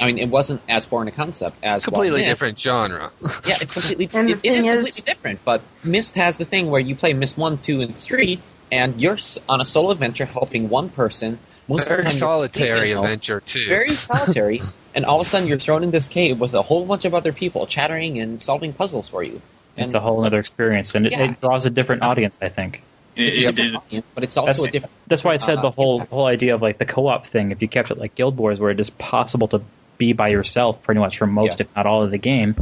I 0.00 0.06
mean, 0.06 0.18
it 0.18 0.30
wasn't 0.30 0.62
as 0.68 0.84
foreign 0.84 1.06
a 1.06 1.12
concept 1.12 1.58
as 1.62 1.86
well, 1.86 1.92
Completely 1.92 2.22
Myst- 2.22 2.30
different 2.30 2.58
genre. 2.58 3.12
yeah, 3.46 3.54
it's 3.60 3.74
completely. 3.74 4.08
And 4.12 4.30
it, 4.30 4.40
it 4.42 4.52
is 4.52 4.66
is- 4.66 4.66
completely 4.66 5.02
different. 5.12 5.44
But 5.44 5.62
Myst 5.84 6.16
has 6.16 6.38
the 6.38 6.44
thing 6.44 6.70
where 6.70 6.80
you 6.80 6.96
play 6.96 7.12
Myst 7.12 7.38
one, 7.38 7.58
two, 7.58 7.82
and 7.82 7.94
three, 7.94 8.40
and 8.72 9.00
you're 9.00 9.18
on 9.48 9.60
a 9.60 9.64
solo 9.64 9.90
adventure 9.90 10.24
helping 10.24 10.68
one 10.70 10.88
person. 10.88 11.38
Most 11.68 11.82
of 11.82 11.84
the 11.84 11.90
Very 11.90 12.02
time 12.02 12.12
you're 12.12 12.18
solitary 12.18 12.68
completely 12.68 12.92
alone, 12.92 13.04
adventure 13.04 13.40
too. 13.42 13.68
Very 13.68 13.94
solitary, 13.94 14.62
and 14.94 15.04
all 15.04 15.20
of 15.20 15.26
a 15.26 15.28
sudden 15.28 15.46
you're 15.46 15.58
thrown 15.58 15.84
in 15.84 15.92
this 15.92 16.08
cave 16.08 16.40
with 16.40 16.54
a 16.54 16.62
whole 16.62 16.84
bunch 16.84 17.04
of 17.04 17.14
other 17.14 17.32
people 17.32 17.66
chattering 17.66 18.18
and 18.18 18.42
solving 18.42 18.72
puzzles 18.72 19.08
for 19.08 19.22
you. 19.22 19.40
And 19.76 19.86
it's 19.86 19.94
a 19.94 20.00
whole 20.00 20.24
other 20.24 20.38
experience 20.38 20.94
and 20.94 21.06
it, 21.06 21.12
Yeah. 21.12 21.22
it 21.30 21.40
draws 21.40 21.64
a 21.66 21.70
different 21.70 22.02
audience 22.02 22.38
i 22.42 22.48
think 22.48 22.82
It, 23.16 23.28
It's 23.28 23.36
a 23.36 23.40
it 23.48 23.54
different 23.54 23.56
did. 23.72 23.74
audience, 23.76 24.06
but 24.14 24.24
it's 24.24 24.36
also 24.36 24.46
that's, 24.48 24.64
a 24.64 24.70
different. 24.70 24.94
that's 25.06 25.24
why 25.24 25.32
I 25.34 25.36
said 25.38 25.58
uh, 25.58 25.62
the 25.62 25.70
whole 25.70 26.00
whole 26.00 26.26
idea 26.26 26.54
of 26.54 26.62
like 26.62 26.78
the 26.78 26.86
co-op 26.86 27.26
thing. 27.26 27.50
If 27.52 27.60
you 27.62 27.68
kept 27.68 27.90
it 27.90 27.98
like 27.98 28.14
Guild 28.14 28.36
Wars, 28.38 28.58
where 28.60 28.70
it 28.70 28.80
is 28.80 28.90
possible 28.90 29.48
to 29.48 29.60
be 29.98 30.12
by 30.14 30.28
yourself 30.28 30.82
pretty 30.82 30.98
much 31.00 31.18
for 31.18 31.26
most, 31.26 31.58
Yeah. 31.58 31.66
if 31.66 31.76
not 31.76 31.84
all, 31.86 32.02
of 32.02 32.10
the 32.10 32.16
game, 32.18 32.54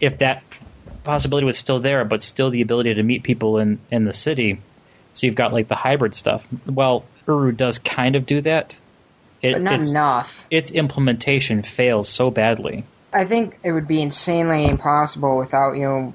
if 0.00 0.18
that 0.18 0.42
possibility 1.04 1.46
was 1.46 1.56
still 1.58 1.80
there, 1.80 2.04
but 2.04 2.20
still 2.22 2.50
the 2.50 2.60
ability 2.60 2.92
to 2.94 3.02
meet 3.02 3.22
people 3.22 3.58
in 3.58 3.78
in 3.90 4.04
the 4.04 4.12
city, 4.12 4.60
so 5.14 5.26
you've 5.26 5.34
got 5.34 5.52
like 5.54 5.68
the 5.68 5.76
hybrid 5.76 6.14
stuff. 6.14 6.46
Well, 6.66 7.04
Uru 7.26 7.52
does 7.52 7.78
kind 7.78 8.16
of 8.16 8.26
do 8.26 8.40
that. 8.42 8.78
It, 9.40 9.52
but 9.54 9.62
not 9.62 9.80
its, 9.80 9.90
enough. 9.92 10.44
its 10.50 10.70
implementation 10.72 11.62
fails 11.62 12.06
so 12.08 12.30
badly. 12.30 12.84
I 13.14 13.24
think 13.24 13.58
it 13.64 13.72
would 13.72 13.88
be 13.88 14.02
insanely 14.02 14.66
impossible 14.66 15.38
without 15.38 15.72
you 15.72 15.84
know 15.88 16.14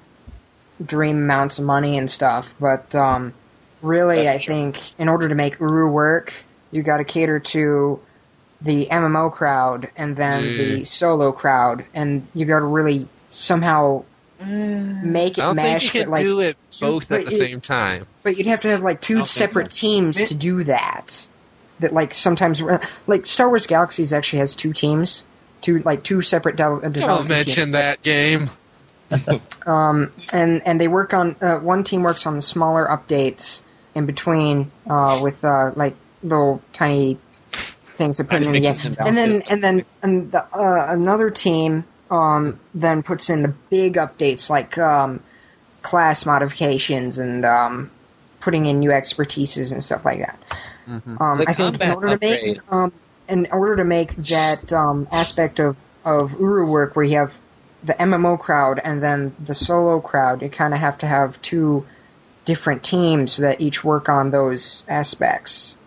dream 0.83 1.17
amounts 1.17 1.59
of 1.59 1.65
money 1.65 1.97
and 1.97 2.09
stuff. 2.09 2.53
But 2.59 2.93
um, 2.95 3.33
really, 3.81 4.23
That's 4.23 4.29
I 4.29 4.37
sure. 4.37 4.53
think 4.53 4.99
in 4.99 5.09
order 5.09 5.29
to 5.29 5.35
make 5.35 5.59
Uru 5.59 5.89
work, 5.89 6.33
you 6.71 6.83
got 6.83 6.97
to 6.97 7.03
cater 7.03 7.39
to 7.39 7.99
the 8.61 8.87
MMO 8.87 9.31
crowd 9.31 9.89
and 9.95 10.15
then 10.15 10.43
the 10.43 10.81
mm. 10.81 10.87
solo 10.87 11.31
crowd, 11.31 11.85
and 11.93 12.27
you 12.33 12.45
got 12.45 12.59
to 12.59 12.65
really 12.65 13.07
somehow 13.29 14.03
mm. 14.41 15.03
make 15.03 15.37
it 15.37 15.41
I 15.41 15.45
don't 15.45 15.55
think 15.55 15.83
you 15.83 16.01
can 16.01 16.09
like, 16.09 16.23
do 16.23 16.39
it 16.39 16.57
both 16.79 17.11
at 17.11 17.25
the 17.25 17.31
you- 17.31 17.37
same 17.37 17.61
time. 17.61 18.07
But 18.23 18.37
you'd 18.37 18.47
have 18.47 18.61
to 18.61 18.69
have 18.69 18.81
like 18.81 19.01
two 19.01 19.25
separate 19.25 19.71
so. 19.71 19.79
teams 19.79 20.19
It- 20.19 20.29
to 20.29 20.33
do 20.33 20.63
that. 20.65 21.27
That 21.79 21.91
like 21.91 22.13
sometimes 22.13 22.61
uh, 22.61 22.79
like 23.05 23.25
Star 23.25 23.49
Wars 23.49 23.67
Galaxies 23.67 24.13
actually 24.13 24.39
has 24.39 24.55
two 24.55 24.71
teams, 24.71 25.25
two 25.61 25.79
like 25.79 26.03
two 26.03 26.21
separate 26.21 26.55
de- 26.55 26.89
Don't 26.89 27.27
mention 27.27 27.65
teams. 27.65 27.71
that 27.73 28.01
game. 28.01 28.49
and 30.33 30.61
and 30.65 30.81
they 30.81 30.87
work 30.87 31.13
on 31.13 31.35
uh, 31.41 31.57
one 31.57 31.83
team 31.83 32.03
works 32.03 32.25
on 32.25 32.35
the 32.35 32.41
smaller 32.41 32.87
updates 32.87 33.61
in 33.93 34.05
between 34.05 34.71
uh, 34.89 35.19
with 35.21 35.43
uh, 35.43 35.71
like 35.75 35.95
little 36.23 36.61
tiny 36.73 37.17
things 37.97 38.17
to 38.17 38.23
put 38.23 38.41
in 38.41 38.51
the 38.51 38.59
game, 38.59 38.75
and 38.99 38.99
and 38.99 39.17
then 39.17 39.41
and 39.47 39.63
then 39.63 39.85
and 40.01 40.31
the, 40.31 40.43
uh, 40.53 40.87
another 40.89 41.29
team 41.29 41.85
um, 42.11 42.59
then 42.73 43.03
puts 43.03 43.29
in 43.29 43.41
the 43.41 43.53
big 43.69 43.93
updates 43.93 44.49
like 44.49 44.77
um, 44.77 45.21
class 45.81 46.25
modifications 46.25 47.17
and 47.17 47.45
um, 47.45 47.91
putting 48.39 48.65
in 48.65 48.79
new 48.79 48.89
expertises 48.89 49.71
and 49.71 49.83
stuff 49.83 50.03
like 50.05 50.19
that. 50.19 50.39
Um, 50.87 51.37
The 51.39 51.45
I 51.47 51.53
think 51.53 51.75
in 51.75 51.79
combat 51.79 51.95
order 51.95 52.17
to 52.17 52.25
make 52.25 52.59
um, 52.71 52.91
in 53.27 53.47
order 53.51 53.75
to 53.77 53.83
make 53.83 54.15
that 54.15 54.71
um, 54.73 55.07
aspect 55.11 55.59
of 55.59 55.77
of 56.03 56.33
Uru 56.39 56.69
work, 56.69 56.95
where 56.95 57.05
you 57.05 57.17
have 57.17 57.33
the 57.85 57.93
MMO 57.93 58.39
crowd 58.39 58.81
and 58.83 59.01
then 59.01 59.35
the 59.39 59.55
solo 59.55 60.01
crowd, 60.01 60.41
you 60.41 60.49
kind 60.49 60.73
of 60.73 60.79
have 60.79 60.97
to 60.99 61.07
have 61.07 61.41
two 61.41 61.85
different 62.43 62.83
teams 62.83 63.37
that 63.37 63.61
each 63.61 63.83
work 63.83 64.09
on 64.09 64.31
those 64.31 64.83
aspects. 64.87 65.77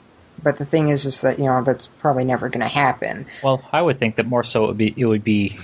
But 0.41 0.57
the 0.57 0.65
thing 0.65 0.89
is, 0.89 1.05
is 1.05 1.21
that 1.23 1.39
you 1.39 1.47
know 1.47 1.63
that's 1.63 1.89
probably 1.99 2.25
never 2.25 2.49
going 2.49 2.61
to 2.61 2.69
happen. 2.69 3.27
Well, 3.43 3.67
I 3.73 3.83
would 3.83 3.99
think 3.99 4.17
that 4.17 4.27
more 4.27 4.45
so 4.45 4.65
it 4.65 4.69
would 4.69 4.79
be 4.79 4.95
it 4.97 5.05
would 5.05 5.25
be 5.25 5.59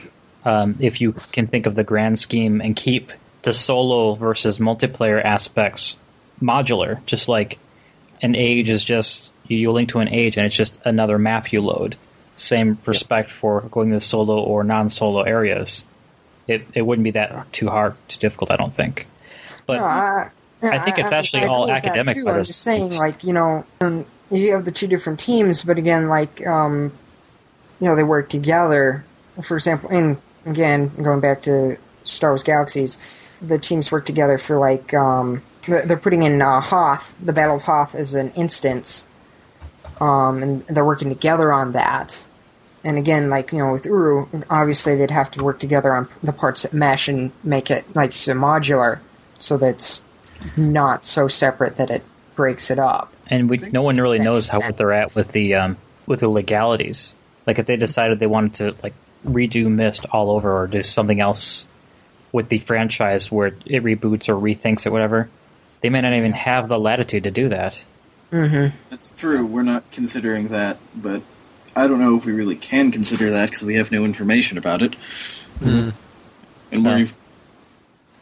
um, 0.45 0.76
if 0.80 1.01
you 1.01 1.12
can 1.12 1.47
think 1.47 1.66
of 1.66 1.76
the 1.76 1.85
grand 1.85 2.18
scheme 2.18 2.61
and 2.61 2.74
keep 2.74 3.12
the 3.43 3.53
solo 3.53 4.14
versus 4.14 4.59
multiplayer 4.59 5.22
aspects 5.24 5.99
modular, 6.43 7.05
just 7.07 7.28
like 7.28 7.59
an 8.20 8.35
age 8.35 8.68
is 8.68 8.82
just 8.82 9.30
you 9.47 9.70
link 9.70 9.91
to 9.91 10.01
an 10.01 10.09
age 10.09 10.37
and 10.37 10.47
it's 10.47 10.57
just 10.57 10.80
another 10.85 11.18
map 11.18 11.53
you 11.53 11.61
load. 11.61 11.97
Same 12.35 12.78
respect 12.85 13.30
for 13.30 13.61
going 13.61 13.91
to 13.91 14.01
solo 14.01 14.43
or 14.43 14.64
non-solo 14.64 15.22
areas. 15.22 15.87
It 16.47 16.66
it 16.74 16.82
wouldn't 16.82 17.05
be 17.05 17.12
that 17.12 17.53
too 17.53 17.68
hard, 17.68 17.95
too 18.09 18.18
difficult, 18.18 18.51
I 18.51 18.57
don't 18.57 18.74
think. 18.74 19.07
But 19.66 19.78
No, 19.78 19.84
I, 19.84 20.30
I 20.62 20.78
think 20.80 20.99
it's 20.99 21.12
actually 21.12 21.45
all 21.45 21.64
agree 21.64 21.74
with 21.74 21.82
that, 21.84 21.90
academic 21.90 22.16
Too. 22.16 22.28
I'm 22.28 22.45
just 22.45 22.62
saying, 22.62 22.95
like 22.95 23.24
you 23.24 23.32
know, 23.32 23.64
um, 23.80 24.07
you 24.30 24.53
have 24.53 24.64
the 24.64 24.72
two 24.72 24.86
different 24.86 25.20
teams, 25.20 25.62
but 25.62 25.78
again, 25.78 26.09
like 26.09 26.47
um, 26.47 26.92
you 27.80 27.88
know, 27.88 27.97
they 27.97 28.03
work 28.03 28.28
together. 28.28 29.05
For 29.42 29.57
example, 29.57 29.90
and 29.90 30.18
again 30.47 30.88
going 31.03 31.20
back 31.20 31.42
to 31.42 31.76
Star 32.05 32.30
Wars 32.30 32.42
Galaxies, 32.42 32.99
the 33.40 33.59
teams 33.59 33.90
work 33.90 34.07
together 34.07 34.38
for 34.38 34.59
like 34.59 34.95
um, 34.95 35.42
they're 35.66 35.84
they're 35.86 35.97
putting 35.97 36.22
in 36.22 36.40
uh, 36.40 36.61
Hoth, 36.61 37.14
the 37.22 37.32
Battle 37.32 37.57
of 37.57 37.62
Hoth, 37.62 37.95
as 37.95 38.14
an 38.14 38.32
instance, 38.32 39.07
um, 40.01 40.42
and 40.42 40.66
they're 40.66 40.84
working 40.84 41.09
together 41.09 41.53
on 41.53 41.72
that. 41.72 42.24
And 42.85 42.99
again, 42.99 43.30
like 43.30 43.53
you 43.53 43.59
know, 43.59 43.72
with 43.72 43.87
Uru, 43.87 44.26
obviously 44.51 44.97
they'd 44.97 45.11
have 45.11 45.30
to 45.32 45.45
work 45.45 45.59
together 45.59 45.95
on 45.95 46.09
the 46.22 46.32
parts 46.32 46.62
that 46.62 46.72
mesh 46.72 47.09
and 47.09 47.32
make 47.43 47.70
it 47.70 47.85
like 47.95 48.12
you 48.12 48.18
said, 48.18 48.37
modular, 48.37 49.01
so 49.39 49.57
that's 49.57 50.03
not 50.57 51.05
so 51.05 51.28
separate 51.28 51.76
that 51.76 51.91
it 51.91 52.03
breaks 52.35 52.70
it 52.70 52.78
up. 52.78 53.12
and 53.28 53.49
we, 53.49 53.59
no 53.59 53.82
one 53.82 53.97
really 53.97 54.18
knows 54.18 54.49
how 54.49 54.59
sense. 54.59 54.72
what 54.72 54.78
they're 54.78 54.93
at 54.93 55.14
with 55.14 55.28
the 55.28 55.55
um, 55.55 55.76
with 56.07 56.20
the 56.20 56.28
legalities. 56.28 57.14
Like 57.47 57.59
if 57.59 57.66
they 57.66 57.76
decided 57.76 58.18
they 58.18 58.26
wanted 58.26 58.55
to 58.55 58.82
like 58.82 58.95
redo 59.26 59.70
Myst 59.70 60.07
all 60.12 60.30
over 60.30 60.62
or 60.62 60.66
do 60.66 60.82
something 60.82 61.20
else 61.20 61.66
with 62.32 62.49
the 62.49 62.59
franchise 62.59 63.30
where 63.30 63.49
it 63.64 63.82
reboots 63.82 64.28
or 64.28 64.35
rethinks 64.35 64.87
it, 64.87 64.93
whatever, 64.93 65.30
they 65.80 65.89
may 65.89 66.01
not 66.01 66.12
even 66.14 66.32
have 66.32 66.68
the 66.68 66.78
latitude 66.78 67.24
to 67.24 67.30
do 67.30 67.49
that. 67.51 67.85
Mm-hmm. 68.32 68.76
That's 68.91 69.11
true. 69.11 69.47
We're 69.47 69.62
not 69.62 69.89
considering 69.93 70.49
that, 70.49 70.78
but 70.95 71.22
I 71.76 71.86
don't 71.86 72.00
know 72.00 72.16
if 72.16 72.26
we 72.26 72.32
really 72.32 72.56
can 72.56 72.90
consider 72.92 73.30
that 73.30 73.50
because 73.50 73.64
we 73.64 73.76
have 73.76 73.90
no 73.90 74.04
information 74.04 74.58
about 74.58 74.82
it. 74.82 74.94
And 75.60 75.92
Uh, 76.72 76.94
we've. 76.94 77.14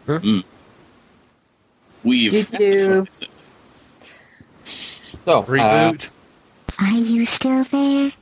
Huh? 0.07 0.19
Mm. 0.21 0.45
We've. 2.03 2.33
You 2.33 2.45
do. 2.45 3.07
So 5.25 5.41
uh, 5.41 5.43
Reboot. 5.45 6.09
Are 6.81 6.91
you 6.91 7.27
still 7.27 7.63
there? 7.65 8.13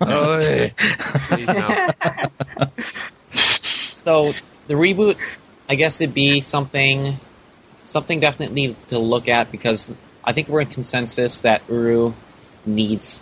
oh, 0.00 0.38
hey. 0.38 0.72
Please, 0.78 1.46
no. 1.46 1.90
So 3.34 4.32
the 4.68 4.74
reboot, 4.74 5.16
I 5.68 5.74
guess 5.74 6.00
it'd 6.00 6.14
be 6.14 6.40
something, 6.40 7.18
something 7.84 8.20
definitely 8.20 8.74
to 8.88 8.98
look 8.98 9.28
at 9.28 9.52
because 9.52 9.92
I 10.24 10.32
think 10.32 10.48
we're 10.48 10.62
in 10.62 10.68
consensus 10.68 11.42
that 11.42 11.62
Uru 11.68 12.14
needs 12.64 13.20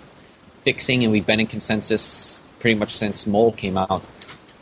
fixing, 0.66 1.04
and 1.04 1.12
we've 1.12 1.24
been 1.24 1.38
in 1.38 1.46
consensus 1.46 2.42
pretty 2.58 2.74
much 2.76 2.96
since 2.96 3.24
MOUL 3.24 3.52
came 3.52 3.78
out. 3.78 4.04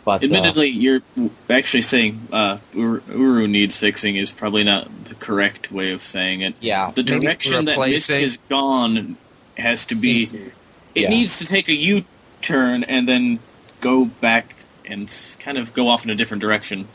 But 0.05 0.21
uh, 0.23 0.27
Admittedly, 0.27 0.69
you're 0.69 1.01
actually 1.49 1.81
saying 1.81 2.29
uh, 2.31 2.59
Uru, 2.75 3.01
Uru 3.09 3.49
needs 3.49 3.79
fixing 3.79 4.17
is 4.17 4.31
probably 4.31 4.63
not 4.63 4.87
the 5.07 5.15
correct 5.15 5.73
way 5.73 5.93
of 5.93 6.03
saying 6.03 6.43
it. 6.43 6.55
yeah, 6.61 6.91
The 6.95 7.03
direction 7.03 7.65
that 7.65 7.79
Myst 7.79 8.11
replacing- 8.11 8.21
has 8.23 8.37
gone 8.51 9.17
has 9.57 9.87
to 9.87 9.95
be. 9.95 10.27
Seems- 10.27 10.53
It 10.95 11.03
yeah. 11.05 11.09
needs 11.09 11.39
to 11.39 11.47
take 11.47 11.69
a 11.69 11.75
U 11.75 12.05
turn 12.43 12.85
and 12.85 13.09
then 13.09 13.39
go 13.81 14.05
back 14.05 14.55
and 14.85 15.11
kind 15.41 15.57
of 15.57 15.73
go 15.73 15.89
off 15.89 16.05
in 16.05 16.11
a 16.11 16.15
different 16.15 16.43
direction. 16.43 16.87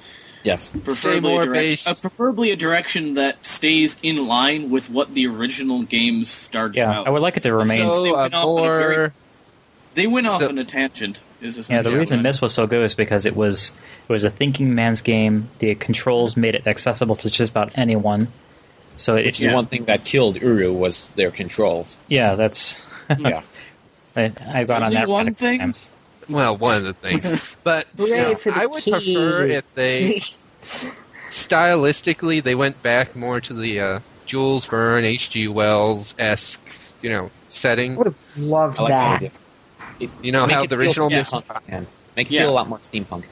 Yes, 0.43 0.71
Preferably, 0.83 1.19
more 1.31 1.43
a 1.43 1.47
direc- 1.47 1.87
uh, 1.87 1.93
preferably 1.99 2.51
a 2.51 2.55
direction 2.55 3.15
that 3.15 3.45
stays 3.45 3.97
in 4.01 4.25
line 4.25 4.69
with 4.69 4.89
what 4.89 5.13
the 5.13 5.27
original 5.27 5.83
games 5.83 6.29
started 6.29 6.77
Yeah, 6.77 6.99
out. 6.99 7.07
I 7.07 7.09
would 7.09 7.21
like 7.21 7.35
it 7.35 7.43
to 7.43 7.53
remain. 7.53 7.79
they 7.79 7.93
So, 7.93 8.15
uh, 8.15 8.21
went 8.21 8.33
off 8.33 8.45
on 8.45 8.57
a 8.59 8.61
very- 8.61 8.95
more. 8.97 9.13
They 9.95 10.07
went 10.07 10.27
off 10.27 10.39
So- 10.41 10.47
on 10.47 10.57
a 10.57 10.63
tangent. 10.63 11.19
Is 11.41 11.69
Yeah, 11.69 11.81
the 11.81 11.91
reason 11.97 12.19
what- 12.19 12.23
Myst 12.23 12.41
was 12.41 12.53
so 12.53 12.65
good 12.67 12.83
is 12.85 12.95
because 12.95 13.25
it 13.25 13.35
was 13.35 13.73
it 14.07 14.11
was 14.11 14.23
a 14.23 14.29
thinking 14.29 14.73
man's 14.75 15.01
game. 15.01 15.49
The 15.59 15.75
controls 15.75 16.35
made 16.37 16.55
it 16.55 16.65
accessible 16.67 17.15
to 17.17 17.29
just 17.29 17.51
about 17.51 17.71
anyone. 17.75 18.27
So 18.97 19.15
it, 19.15 19.25
which 19.25 19.39
Yeah. 19.39 19.49
is 19.49 19.55
one 19.55 19.65
thing 19.67 19.85
that 19.85 20.03
killed 20.05 20.41
Uru 20.41 20.73
was 20.73 21.09
their 21.15 21.31
controls. 21.31 21.97
yeah, 22.07 22.35
that's 22.35 22.85
yeah, 23.19 23.41
I, 24.15 24.31
I've 24.53 24.67
gone 24.67 24.83
on 24.83 24.93
that 24.93 25.07
one 25.07 25.25
rant 25.25 25.35
a 25.35 25.39
few 25.39 25.47
thing? 25.47 25.59
times. 25.59 25.89
Well, 26.29 26.57
one 26.57 26.77
of 26.77 26.83
the 26.83 26.93
things. 26.93 27.23
But 27.63 27.87
you 27.97 28.15
know, 28.15 28.33
the 28.35 28.53
I 28.55 28.65
would 28.65 28.83
key. 28.83 28.91
prefer 28.91 29.45
if 29.47 29.65
they 29.75 30.15
stylistically 31.29 32.41
they 32.43 32.55
went 32.55 32.81
back 32.83 33.15
more 33.15 33.39
to 33.41 33.53
the 33.53 33.79
uh, 33.79 33.99
Jules 34.25 34.65
Verne, 34.65 35.05
H.G. 35.05 35.47
Wells 35.47 36.13
esque, 36.19 36.61
you 37.01 37.09
know, 37.09 37.29
setting. 37.49 37.95
would 37.95 38.07
have 38.07 38.17
loved 38.37 38.79
like 38.79 38.89
that. 38.89 39.21
that. 39.21 39.31
It- 39.99 40.09
You 40.21 40.31
know 40.31 40.45
make 40.47 40.55
how 40.55 40.61
the 40.63 40.69
feel 40.69 40.79
original 40.79 41.11
yeah. 41.11 41.17
Myst, 41.19 41.33
steampunk. 41.33 41.85
Make 42.15 42.27
it 42.27 42.33
Yeah. 42.33 42.41
feel 42.41 42.49
a 42.49 42.51
lot 42.51 42.69
more 42.69 42.77
steampunk. 42.79 43.25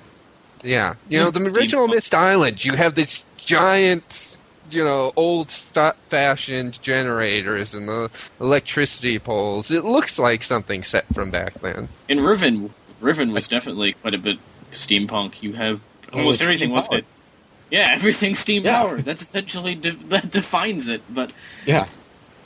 yeah, 0.64 0.95
you 1.10 1.20
know 1.20 1.32
the 1.32 1.39
Steampunk. 1.39 1.58
original 1.58 1.88
Myst 1.88 2.14
Island. 2.14 2.64
You 2.66 2.74
have 2.74 2.95
this 2.95 3.24
giant, 3.38 4.38
you 4.70 4.84
know, 4.84 5.14
old 5.16 5.50
fashioned 5.52 6.82
generators 6.82 7.74
and 7.74 7.88
the 7.88 8.10
electricity 8.41 9.18
poles. 9.20 9.72
It 9.72 9.86
looks 9.86 10.20
like 10.20 10.43
something 10.43 10.84
set 10.84 11.06
from 11.14 11.32
back 11.32 11.54
then. 11.62 11.88
In 12.10 12.20
Riven, 12.20 12.74
Riven 13.00 13.32
was 13.32 13.48
definitely 13.48 13.93
quite 13.93 14.14
a 14.14 14.18
bit 14.18 14.38
steampunk. 14.72 15.41
You 15.43 15.54
have 15.54 15.82
almost 16.14 16.39
was 16.39 16.41
everything, 16.41 16.72
wasn't 16.72 17.00
it? 17.00 17.06
Yeah, 17.70 17.89
everything 17.95 18.36
steam 18.36 18.64
Yeah. 18.66 18.82
powered. 18.82 19.06
That's 19.06 19.22
essentially 19.22 19.76
de- 19.76 19.91
that 20.10 20.32
defines 20.32 20.88
it. 20.88 21.02
But 21.10 21.32
Yeah, 21.66 21.88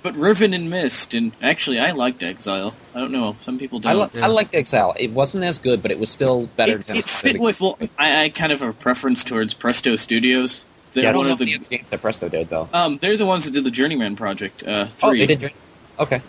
but 0.04 0.16
Riven 0.16 0.54
and 0.54 0.70
Myst, 0.70 1.14
and 1.14 1.32
actually, 1.42 1.80
I 1.80 1.92
liked 1.92 2.24
Exile. 2.24 2.74
I 2.96 3.00
don't 3.00 3.12
know. 3.12 3.36
Some 3.42 3.60
people 3.60 3.80
don't. 3.80 4.14
li- 4.16 4.22
I 4.22 4.28
liked 4.28 4.56
Exile. 4.56 4.96
It 4.98 5.12
wasn't 5.12 5.44
as 5.44 5.60
good, 5.60 5.82
but 5.82 5.92
it 5.92 6.00
was 6.00 6.10
still 6.10 6.48
better 6.56 6.80
it, 6.80 6.88
than 6.88 6.98
it 6.98 7.08
fit 7.10 7.40
with 7.40 7.62
well, 7.62 7.78
I, 8.00 8.24
I 8.26 8.30
kind 8.30 8.52
of 8.52 8.62
have 8.62 8.70
a 8.70 8.74
preference 8.74 9.24
towards 9.24 9.54
Presto 9.54 9.96
Studios. 9.96 10.66
They're 10.94 11.04
Yes. 11.04 11.18
One 11.18 11.32
of 11.32 11.38
the 11.38 11.46
the 11.46 11.58
games 11.78 11.90
that 11.90 12.02
Presto 12.02 12.28
did 12.28 12.50
though. 12.50 12.68
um, 12.74 12.98
they're 12.98 13.16
the 13.16 13.26
ones 13.26 13.46
that 13.46 13.52
did 13.52 13.64
the 13.64 13.72
Journeyman 13.72 14.16
project. 14.18 14.64
Uh, 14.68 14.88
Oh, 15.04 15.10
three. 15.10 15.20
they 15.20 15.28
did. 15.28 15.40
drink- 15.40 15.56
Okay. 16.00 16.22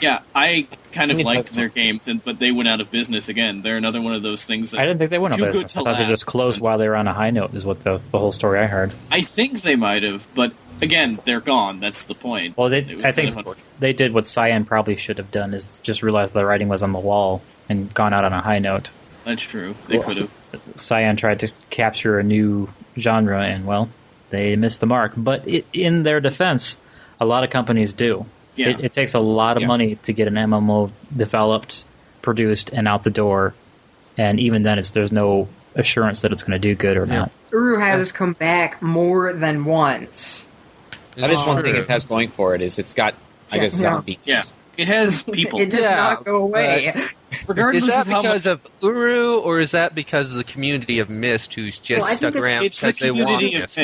Yeah, 0.00 0.20
I 0.34 0.66
kind 0.92 1.10
of 1.10 1.20
liked 1.20 1.54
their 1.54 1.68
games, 1.68 2.08
and, 2.08 2.22
but 2.24 2.38
they 2.38 2.52
went 2.52 2.68
out 2.68 2.80
of 2.80 2.90
business 2.90 3.28
again. 3.28 3.62
They're 3.62 3.76
another 3.76 4.00
one 4.00 4.12
of 4.14 4.22
those 4.22 4.44
things 4.44 4.70
that 4.72 4.80
I 4.80 4.84
didn't 4.84 4.98
think 4.98 5.10
they 5.10 5.18
went 5.18 5.34
out 5.34 5.40
of 5.40 5.46
business. 5.46 5.76
I 5.76 5.82
thought 5.82 5.96
they 5.96 6.06
just 6.06 6.26
closed 6.26 6.60
while 6.60 6.78
they 6.78 6.88
were 6.88 6.96
on 6.96 7.08
a 7.08 7.14
high 7.14 7.30
note. 7.30 7.54
Is 7.54 7.64
what 7.64 7.82
the 7.82 8.00
the 8.10 8.18
whole 8.18 8.32
story 8.32 8.58
I 8.60 8.66
heard. 8.66 8.92
I 9.10 9.20
think 9.22 9.62
they 9.62 9.76
might 9.76 10.02
have, 10.02 10.26
but 10.34 10.52
again, 10.80 11.18
they're 11.24 11.40
gone. 11.40 11.80
That's 11.80 12.04
the 12.04 12.14
point. 12.14 12.56
Well, 12.56 12.68
they 12.68 12.96
I 13.04 13.12
think 13.12 13.36
they 13.78 13.92
did 13.92 14.12
what 14.12 14.26
Cyan 14.26 14.64
probably 14.64 14.96
should 14.96 15.18
have 15.18 15.30
done 15.30 15.54
is 15.54 15.80
just 15.80 16.02
realized 16.02 16.34
the 16.34 16.44
writing 16.44 16.68
was 16.68 16.82
on 16.82 16.92
the 16.92 16.98
wall 16.98 17.42
and 17.68 17.92
gone 17.94 18.12
out 18.12 18.24
on 18.24 18.32
a 18.32 18.40
high 18.40 18.58
note. 18.58 18.90
that's 19.24 19.42
true. 19.42 19.74
They 19.88 19.98
could 19.98 20.16
have. 20.18 20.30
Cyan 20.76 21.16
tried 21.16 21.40
to 21.40 21.50
capture 21.70 22.18
a 22.18 22.22
new 22.22 22.68
genre, 22.98 23.42
and 23.42 23.66
well, 23.66 23.88
they 24.30 24.56
missed 24.56 24.80
the 24.80 24.86
mark. 24.86 25.12
But 25.16 25.46
it, 25.48 25.66
in 25.72 26.02
their 26.02 26.20
defense, 26.20 26.76
a 27.20 27.24
lot 27.26 27.44
of 27.44 27.50
companies 27.50 27.92
do. 27.92 28.26
Yeah. 28.56 28.68
It, 28.70 28.84
it 28.86 28.92
takes 28.92 29.14
a 29.14 29.20
lot 29.20 29.56
of 29.56 29.62
Yeah. 29.62 29.66
money 29.68 29.94
to 30.04 30.12
get 30.12 30.28
an 30.28 30.34
MMO 30.34 30.90
developed, 31.14 31.84
produced, 32.22 32.70
and 32.70 32.88
out 32.88 33.02
the 33.04 33.10
door, 33.10 33.54
and 34.18 34.40
even 34.40 34.62
then, 34.62 34.78
it's 34.78 34.90
there's 34.90 35.12
no 35.12 35.48
assurance 35.74 36.22
that 36.22 36.32
it's 36.32 36.42
going 36.42 36.58
to 36.60 36.68
do 36.68 36.74
good 36.74 36.96
or 36.96 37.04
not. 37.06 37.30
Uru 37.52 37.78
has 37.78 38.10
come 38.12 38.32
back 38.32 38.80
more 38.80 39.32
than 39.32 39.64
once. 39.66 40.48
That 41.16 41.30
is 41.30 41.38
one 41.40 41.56
True. 41.56 41.62
thing 41.62 41.76
it 41.76 41.88
has 41.88 42.04
going 42.06 42.28
for 42.30 42.54
it. 42.54 42.60
Is 42.62 42.78
it's 42.78 42.94
got 42.94 43.14
I 43.52 43.58
guess 43.58 43.74
zombies. 43.74 44.16
Yeah, 44.24 44.40
it 44.76 44.88
has 44.88 45.22
people. 45.22 45.60
it 45.62 45.70
does 45.70 45.80
Yeah, 45.80 45.96
not 45.96 46.24
go 46.24 46.36
away. 46.36 46.92
Regardless 47.46 47.84
Is 47.84 47.90
that 47.90 48.06
of 48.06 48.12
how 48.12 48.22
because 48.22 48.46
much, 48.46 48.52
of 48.52 48.60
Uru, 48.82 49.38
or 49.38 49.60
is 49.60 49.72
that 49.72 49.94
because 49.94 50.30
of 50.30 50.36
the 50.38 50.44
community 50.44 50.98
of 50.98 51.10
Myst 51.10 51.54
who's 51.54 51.78
just 51.78 52.02
Well, 52.06 52.16
stuck 52.16 52.36
around 52.36 52.64
it's 52.64 52.80
the 52.80 52.92
they 52.92 53.10
want 53.10 53.24
community 53.24 53.54
of 53.56 53.60
Myst? 53.62 53.78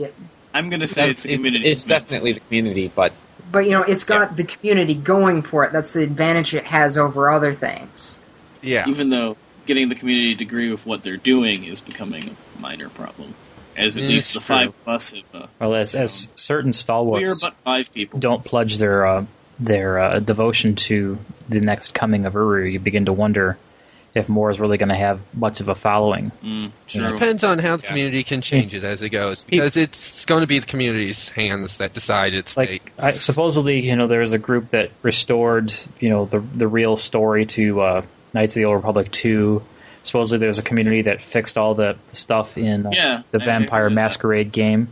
Myst. 0.00 0.12
I'm 0.54 0.68
going 0.70 0.80
to 0.80 0.86
say 0.88 1.10
it's 1.10 1.24
It's, 1.24 1.28
the 1.28 1.36
community. 1.36 1.68
it's 1.70 1.86
definitely 1.86 2.32
the 2.32 2.40
community, 2.40 2.90
but 2.94 3.12
but 3.50 3.64
you 3.66 3.72
know, 3.72 3.82
it's 3.82 4.04
got 4.04 4.36
the 4.36 4.44
community 4.44 4.94
going 4.94 5.42
for 5.42 5.64
it. 5.64 5.72
That's 5.72 5.92
the 5.92 6.02
advantage 6.02 6.54
it 6.54 6.64
has 6.66 6.96
over 6.98 7.30
other 7.30 7.52
things. 7.54 8.20
Yeah, 8.62 8.88
even 8.88 9.10
though 9.10 9.36
getting 9.66 9.88
the 9.88 9.94
community 9.94 10.34
to 10.36 10.44
agree 10.44 10.70
with 10.70 10.86
what 10.86 11.02
they're 11.02 11.16
doing 11.16 11.64
is 11.64 11.80
becoming 11.80 12.36
a 12.56 12.60
minor 12.60 12.88
problem. 12.88 13.34
As 13.76 13.96
at 13.98 14.04
Mm, 14.04 14.08
least 14.08 14.26
it's 14.28 14.34
the 14.34 14.40
true. 14.40 14.56
five 14.56 14.68
of 14.68 14.88
us 14.94 15.10
have. 15.10 15.24
Uh, 15.34 15.46
Well, 15.60 15.74
as 15.74 15.94
as 15.94 16.28
certain 16.36 16.68
we 16.68 16.70
are 16.70 16.72
stalwarts 16.72 17.42
but 17.42 17.54
five 17.64 17.92
people. 17.92 18.18
don't 18.18 18.44
pledge 18.44 18.78
their 18.78 19.06
uh, 19.06 19.24
their 19.58 19.98
uh, 19.98 20.18
devotion 20.20 20.74
to 20.74 21.18
the 21.48 21.60
next 21.60 21.94
coming 21.94 22.26
of 22.26 22.34
Uru, 22.34 22.64
you 22.64 22.78
begin 22.80 23.06
to 23.06 23.12
wonder 23.12 23.56
if 24.16 24.28
MORE 24.28 24.50
is 24.50 24.58
really 24.58 24.78
going 24.78 24.88
to 24.88 24.96
have 24.96 25.20
much 25.34 25.60
of 25.60 25.68
a 25.68 25.74
following. 25.74 26.32
Mm, 26.42 26.70
It 26.92 27.06
depends 27.06 27.44
on 27.44 27.58
how 27.58 27.76
the 27.76 27.82
Yeah. 27.82 27.88
community 27.88 28.22
can 28.24 28.40
change 28.40 28.72
it 28.74 28.82
as 28.82 29.02
it 29.02 29.10
goes, 29.10 29.44
because 29.44 29.76
it's 29.76 30.24
going 30.24 30.40
to 30.40 30.46
be 30.46 30.58
the 30.58 30.66
community's 30.66 31.28
hands 31.28 31.76
that 31.76 31.92
decide 31.92 32.32
it's 32.34 32.56
like 32.56 32.68
fake. 32.68 32.92
I, 32.98 33.12
supposedly 33.12 33.80
you 33.86 33.94
know 33.94 34.06
there 34.06 34.20
was 34.22 34.32
a 34.32 34.38
group 34.38 34.70
that 34.70 34.90
restored 35.02 35.72
you 36.00 36.08
know 36.08 36.24
the 36.24 36.40
the 36.40 36.66
real 36.66 36.96
story 36.96 37.46
to 37.46 37.80
uh, 37.82 38.02
Knights 38.34 38.56
of 38.56 38.60
the 38.60 38.64
Old 38.64 38.76
Republic 38.76 39.12
two. 39.12 39.62
Supposedly 40.04 40.38
there's 40.38 40.58
a 40.58 40.62
community 40.62 41.02
that 41.02 41.20
fixed 41.20 41.58
all 41.58 41.74
the, 41.74 41.96
the 42.10 42.16
stuff 42.16 42.56
in 42.56 42.86
uh, 42.86 42.90
Yeah, 42.92 43.22
the 43.32 43.38
I- 43.40 43.42
I 43.42 43.44
Vampire 43.44 43.82
heard 43.84 43.92
that. 43.92 43.94
Masquerade 43.96 44.52
game, 44.52 44.88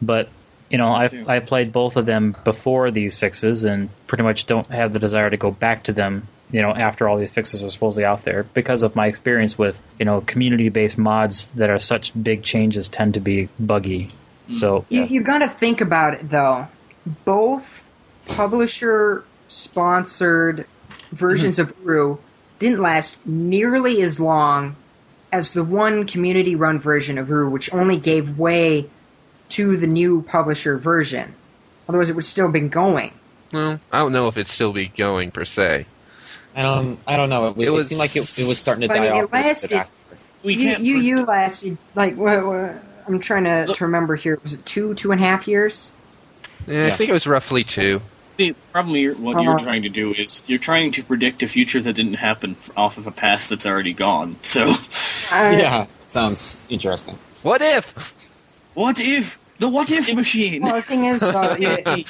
but 0.00 0.28
you 0.70 0.78
know 0.78 0.94
I 0.94 1.08
too. 1.08 1.24
I 1.28 1.40
played 1.40 1.72
both 1.72 1.96
of 1.96 2.06
them 2.06 2.34
before 2.44 2.90
these 2.90 3.18
fixes 3.18 3.64
and 3.64 3.90
pretty 4.06 4.24
much 4.24 4.46
don't 4.46 4.66
have 4.68 4.92
the 4.92 4.98
desire 4.98 5.28
to 5.28 5.36
go 5.36 5.50
back 5.50 5.82
to 5.84 5.92
them. 5.92 6.28
You 6.52 6.62
know, 6.62 6.70
after 6.70 7.08
all 7.08 7.18
these 7.18 7.30
fixes 7.30 7.62
are 7.62 7.70
supposedly 7.70 8.04
out 8.04 8.24
there, 8.24 8.44
because 8.44 8.82
of 8.82 8.94
my 8.94 9.06
experience 9.06 9.58
with 9.58 9.80
you 9.98 10.04
know 10.04 10.20
community-based 10.20 10.98
mods 10.98 11.50
that 11.52 11.70
are 11.70 11.78
such 11.78 12.12
big 12.20 12.42
changes 12.42 12.88
tend 12.88 13.14
to 13.14 13.20
be 13.20 13.48
buggy. 13.58 14.08
Mm. 14.48 14.54
So 14.54 14.84
You, 14.88 15.04
you 15.04 15.22
got 15.22 15.38
to 15.38 15.48
think 15.48 15.80
about 15.80 16.14
it 16.14 16.28
though. 16.28 16.68
Both 17.24 17.90
publisher 18.26 19.24
sponsored 19.48 20.66
versions 21.10 21.58
of 21.58 21.74
Uru 21.84 22.18
didn't 22.58 22.80
last 22.80 23.26
nearly 23.26 24.02
as 24.02 24.20
long 24.20 24.76
as 25.32 25.52
the 25.52 25.64
one 25.64 26.06
community 26.06 26.54
run 26.54 26.78
version 26.78 27.18
of 27.18 27.28
Uru, 27.28 27.48
which 27.48 27.72
only 27.72 27.96
gave 27.96 28.38
way 28.38 28.88
to 29.50 29.76
the 29.76 29.86
new 29.86 30.22
publisher 30.22 30.76
version. 30.76 31.34
Otherwise, 31.88 32.08
it 32.08 32.14
would 32.14 32.24
still 32.24 32.46
have 32.46 32.52
been 32.52 32.68
going. 32.68 33.12
Well, 33.52 33.80
I 33.90 33.98
don't 33.98 34.12
know 34.12 34.28
if 34.28 34.36
it'd 34.36 34.46
still 34.46 34.72
be 34.72 34.88
going 34.88 35.30
per 35.30 35.44
se. 35.44 35.86
I 36.54 36.62
don't 36.62 36.98
I 37.06 37.16
don't 37.16 37.30
know. 37.30 37.48
It, 37.48 37.58
It 37.58 37.66
it, 37.68 37.70
was- 37.70 37.88
seemed 37.88 37.98
like 37.98 38.14
it, 38.16 38.38
it 38.38 38.46
was 38.46 38.58
starting 38.58 38.82
to 38.82 38.88
die 38.88 38.96
it 38.96 39.08
off. 39.08 39.12
a 39.12 39.14
little 39.14 39.28
bit 39.28 39.32
lasted- 39.46 39.84
We 40.42 40.54
you, 40.54 40.76
you, 40.76 40.96
you 40.98 41.24
lasted 41.24 41.78
like 41.94 42.16
what, 42.16 42.44
what, 42.44 42.82
I'm 43.06 43.20
trying 43.20 43.44
to, 43.44 43.64
Look- 43.68 43.78
to 43.78 43.84
remember 43.84 44.14
here. 44.16 44.38
Was 44.42 44.54
it 44.54 44.64
two, 44.66 44.94
two 44.94 45.12
and 45.12 45.20
a 45.20 45.24
half 45.24 45.46
years? 45.48 45.92
Yeah, 46.66 46.86
I 46.86 46.90
think 46.90 47.10
it 47.10 47.12
was 47.12 47.26
roughly 47.26 47.64
two. 47.64 48.00
See, 48.36 48.50
the 48.50 48.56
problem 48.72 48.96
you're, 48.96 49.14
what 49.14 49.42
you're 49.42 49.56
Uh, 49.56 49.58
trying 49.62 49.82
to 49.82 49.88
do 49.88 50.12
is 50.14 50.42
you're 50.46 50.58
trying 50.58 50.90
to 50.92 51.02
predict 51.04 51.42
a 51.42 51.48
future 51.48 51.80
that 51.82 51.92
didn't 51.94 52.14
happen 52.14 52.56
off 52.76 52.96
of 52.98 53.06
a 53.06 53.10
past 53.10 53.50
that's 53.50 53.66
already 53.66 53.92
gone. 53.92 54.36
So, 54.42 54.74
I- 55.32 55.56
Yeah, 55.60 55.86
sounds 56.06 56.66
interesting. 56.70 57.18
What 57.42 57.60
if? 57.62 58.14
what 58.74 59.00
if 59.00 59.38
the 59.58 59.68
what 59.68 59.90
if 59.90 60.12
machine? 60.14 60.62
Well, 60.62 60.76
the 60.76 60.82
thing 60.82 61.04
is, 61.04 61.22
uh, 61.22 61.56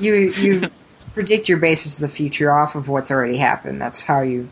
you, 0.00 0.12
you 0.14 0.30
you 0.30 0.70
predict 1.16 1.48
your 1.48 1.56
basis 1.56 1.94
of 1.94 2.02
the 2.02 2.14
future 2.14 2.52
off 2.52 2.74
of 2.74 2.88
what's 2.88 3.10
already 3.10 3.38
happened. 3.38 3.80
That's 3.80 4.02
how 4.02 4.20
you 4.20 4.50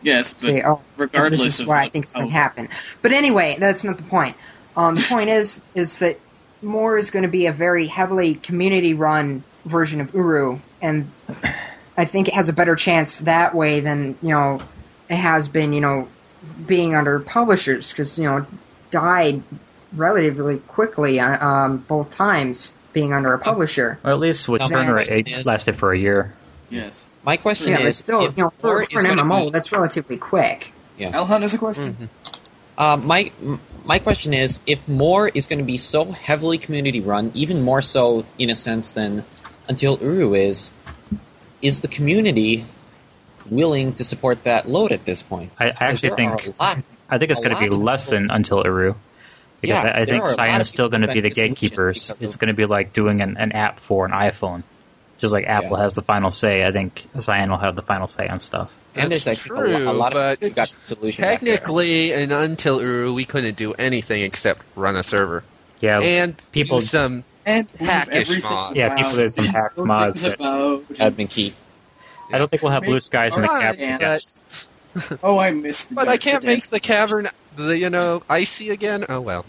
yes, 0.00 0.32
but 0.32 0.42
say, 0.42 0.62
"Oh, 0.64 0.80
regardless 0.96 1.42
this 1.42 1.54
is 1.54 1.60
of 1.60 1.68
what 1.68 1.76
I 1.76 1.90
think 1.90 2.06
is 2.06 2.14
going 2.14 2.26
to 2.26 2.32
happen." 2.32 2.70
But 3.02 3.12
anyway, 3.12 3.58
that's 3.60 3.84
not 3.84 3.98
the 3.98 4.04
point. 4.04 4.34
Um, 4.78 4.94
the 4.94 5.02
point 5.02 5.28
is, 5.28 5.62
is 5.74 5.98
that 5.98 6.18
MORE 6.62 6.96
is 6.96 7.10
going 7.10 7.24
to 7.24 7.28
be 7.28 7.44
a 7.44 7.52
very 7.52 7.86
heavily 7.86 8.36
community-run 8.36 9.44
version 9.66 10.00
of 10.00 10.14
Uru, 10.14 10.60
and 10.80 11.10
I 11.98 12.06
think 12.06 12.28
it 12.28 12.34
has 12.34 12.48
a 12.48 12.54
better 12.54 12.76
chance 12.76 13.18
that 13.20 13.54
way 13.54 13.80
than 13.80 14.16
you 14.22 14.30
know 14.30 14.58
it 15.10 15.16
has 15.16 15.48
been. 15.48 15.74
You 15.74 15.82
know, 15.82 16.08
being 16.66 16.94
under 16.94 17.20
publishers 17.20 17.90
because 17.90 18.18
you 18.18 18.24
know 18.24 18.46
died 18.90 19.42
relatively 19.92 20.60
quickly 20.60 21.20
uh, 21.20 21.46
um, 21.46 21.78
both 21.88 22.10
times 22.10 22.72
being 22.92 23.12
under 23.12 23.32
a 23.34 23.38
publisher. 23.38 23.98
Or 24.04 24.10
at 24.10 24.18
least 24.18 24.48
with 24.48 24.60
Now, 24.60 24.66
Turner, 24.66 24.98
it 24.98 25.46
lasted 25.46 25.76
for 25.76 25.92
a 25.92 25.98
year. 25.98 26.34
yes. 26.70 27.06
My 27.22 27.36
question 27.36 27.68
Yeah, 27.68 27.78
but 27.78 27.86
is, 27.86 27.98
still, 27.98 28.22
you 28.22 28.32
know, 28.36 28.48
for, 28.50 28.66
more 28.66 28.84
for 28.84 28.96
is 28.98 29.04
an 29.04 29.10
gonna 29.16 29.22
MMO, 29.24 29.44
be- 29.46 29.50
that's 29.50 29.70
relatively 29.72 30.16
quick. 30.16 30.72
Alhan 30.98 31.42
has 31.42 31.52
a 31.54 31.58
question. 31.58 32.08
Uh, 32.78 32.96
my 32.96 33.30
my 33.84 33.98
question 33.98 34.32
is, 34.32 34.60
if 34.66 34.78
MORE 34.88 35.28
is 35.34 35.46
going 35.46 35.58
to 35.58 35.64
be 35.64 35.76
so 35.76 36.12
heavily 36.12 36.56
community 36.58 37.00
run, 37.00 37.30
even 37.34 37.62
more 37.62 37.82
so 37.82 38.24
in 38.38 38.48
a 38.50 38.54
sense 38.54 38.92
than 38.92 39.24
until 39.68 39.98
Uru 40.00 40.32
is, 40.34 40.70
is 41.60 41.80
the 41.82 41.88
community 41.88 42.64
willing 43.50 43.92
to 43.94 44.04
support 44.04 44.44
that 44.44 44.68
load 44.68 44.92
at 44.92 45.04
this 45.04 45.22
point? 45.22 45.52
I, 45.58 45.66
I 45.66 45.70
'Cause 45.72 45.76
actually 45.80 46.10
think 46.16 46.46
a 46.46 46.62
lot. 46.62 46.82
I 47.10 47.18
think 47.18 47.30
it's 47.30 47.40
going 47.40 47.54
to 47.54 47.60
be 47.60 47.68
less 47.68 48.06
people- 48.06 48.18
than 48.20 48.30
until 48.30 48.62
Uru. 48.64 48.94
Because 49.60 49.84
Yeah, 49.84 49.92
I, 49.94 50.00
I 50.02 50.04
think 50.06 50.22
are 50.24 50.28
Cyan 50.30 50.60
is 50.60 50.68
still 50.68 50.88
going 50.88 51.02
to 51.02 51.12
be 51.12 51.20
the 51.20 51.30
gatekeepers. 51.30 52.12
It's 52.20 52.36
going 52.36 52.48
to 52.48 52.54
be 52.54 52.66
like 52.66 52.92
doing 52.92 53.20
an, 53.20 53.36
an 53.36 53.52
app 53.52 53.80
for 53.80 54.06
an 54.06 54.12
iPhone. 54.12 54.62
Just 55.18 55.34
like 55.34 55.44
Apple 55.44 55.76
Yeah. 55.76 55.82
has 55.82 55.92
the 55.92 56.00
final 56.02 56.30
say, 56.30 56.64
I 56.64 56.72
think 56.72 57.06
Cyan 57.18 57.50
will 57.50 57.58
have 57.58 57.76
the 57.76 57.82
final 57.82 58.08
say 58.08 58.26
on 58.26 58.40
stuff. 58.40 58.74
And 58.94 59.12
there's 59.12 59.24
That's 59.24 59.48
like 59.50 59.58
a, 59.58 59.62
a 59.64 59.76
true, 59.76 59.92
lot 59.92 60.12
of 60.14 60.14
but 60.14 60.40
people 60.40 60.54
got 60.56 60.68
disillusioned. 60.80 61.18
Technically, 61.24 62.12
and 62.14 62.32
until 62.32 62.80
Uru, 62.80 63.12
we 63.12 63.26
couldn't 63.26 63.56
do 63.56 63.74
anything 63.74 64.22
except 64.22 64.62
run 64.76 64.96
a 64.96 65.02
server 65.02 65.44
Yeah, 65.80 66.00
and 66.00 66.34
people- 66.52 66.80
do 66.80 66.86
some 66.86 67.24
And 67.44 67.70
move 67.78 67.88
Hackish 67.90 68.14
everything 68.14 68.50
mod. 68.50 68.76
Yeah, 68.76 68.86
around. 68.88 68.96
people 68.96 69.12
did 69.16 69.32
some 69.34 69.44
hack 69.44 69.74
Those 69.76 69.86
mods 69.86 70.22
things 70.22 70.38
that- 70.38 70.40
about- 70.40 70.88
That'd 70.96 71.16
been 71.18 71.28
key. 71.28 71.54
I 72.32 72.38
don't 72.38 72.50
think 72.50 72.62
we'll 72.62 72.72
have 72.72 72.84
blue 72.84 73.00
skies 73.00 73.36
in 73.36 73.42
the 73.42 73.48
Alright, 73.48 73.76
capital. 73.78 73.98
but- 73.98 75.10
yet. 75.10 75.18
Oh, 75.22 75.38
I 75.38 75.50
missed. 75.52 75.90
The 75.90 75.94
But 75.96 76.08
I 76.08 76.12
dan- 76.16 76.18
can't 76.18 76.40
the 76.40 76.46
make 76.48 76.64
the 76.66 76.80
cavern, 76.80 77.28
the 77.56 77.78
you 77.78 77.90
know 77.90 78.22
icy 78.28 78.70
again. 78.70 79.04
Oh 79.08 79.20
well. 79.20 79.44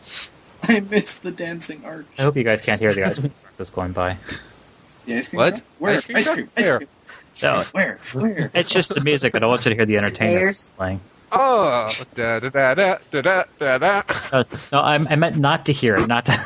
I 0.64 0.80
miss 0.80 1.20
the 1.20 1.32
dancing 1.32 1.84
arch. 1.86 2.06
I 2.20 2.22
hope 2.24 2.36
you 2.38 2.44
guys 2.44 2.64
can't 2.64 2.80
hear 2.80 2.94
the 2.94 3.04
ice 3.04 3.18
cream 3.18 3.32
truck 3.42 3.58
that's 3.58 3.70
going 3.72 3.92
by. 3.94 4.18
The 5.06 5.16
ice 5.18 5.28
cream 5.28 5.38
What? 5.40 5.50
truck? 5.56 5.64
Where? 5.80 5.94
Ice 5.96 6.06
cream 6.06 6.18
ice 6.18 6.26
truck? 6.26 6.40
Ice 6.58 6.64
Where? 6.66 6.78
cream. 6.78 6.90
No, 7.44 7.64
Where? 7.72 7.98
Where? 8.14 8.52
it's 8.54 8.70
just 8.70 8.94
the 8.94 9.02
music. 9.02 9.34
I 9.36 9.40
don't 9.40 9.50
want 9.50 9.66
you 9.66 9.70
to 9.72 9.76
hear 9.76 9.86
the 9.86 9.98
entertainment 9.98 10.72
playing. 10.78 11.02
Oh, 11.34 11.90
da 12.14 12.40
da 12.42 12.50
da 12.50 12.74
da 12.76 12.98
da 13.10 13.22
da 13.22 13.44
da. 13.58 13.78
da. 13.78 14.02
Uh, 14.34 14.44
no, 14.72 14.80
I, 14.82 14.96
I 14.96 15.16
meant 15.16 15.38
not 15.38 15.66
to 15.68 15.74
hear 15.74 15.96
it. 15.96 16.06
Not 16.08 16.26
to. 16.26 16.38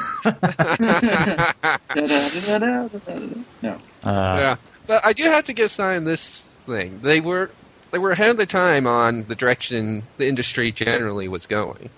Da-da-da-da-da-da-da. 1.95 3.27
No. 3.61 3.71
Uh, 4.03 4.37
yeah, 4.39 4.55
but 4.87 5.05
I 5.05 5.13
do 5.13 5.23
have 5.23 5.45
to 5.45 5.53
give 5.53 5.71
sign 5.71 6.03
this 6.03 6.39
thing. 6.65 6.99
They 7.01 7.19
were 7.19 7.49
they 7.95 7.99
were 7.99 8.11
ahead 8.11 8.29
of 8.29 8.35
their 8.35 8.45
time 8.45 8.85
on 8.87 9.23
the 9.29 9.35
direction 9.35 10.03
the 10.17 10.27
industry 10.27 10.69
generally 10.69 11.29
was 11.29 11.45
going. 11.45 11.89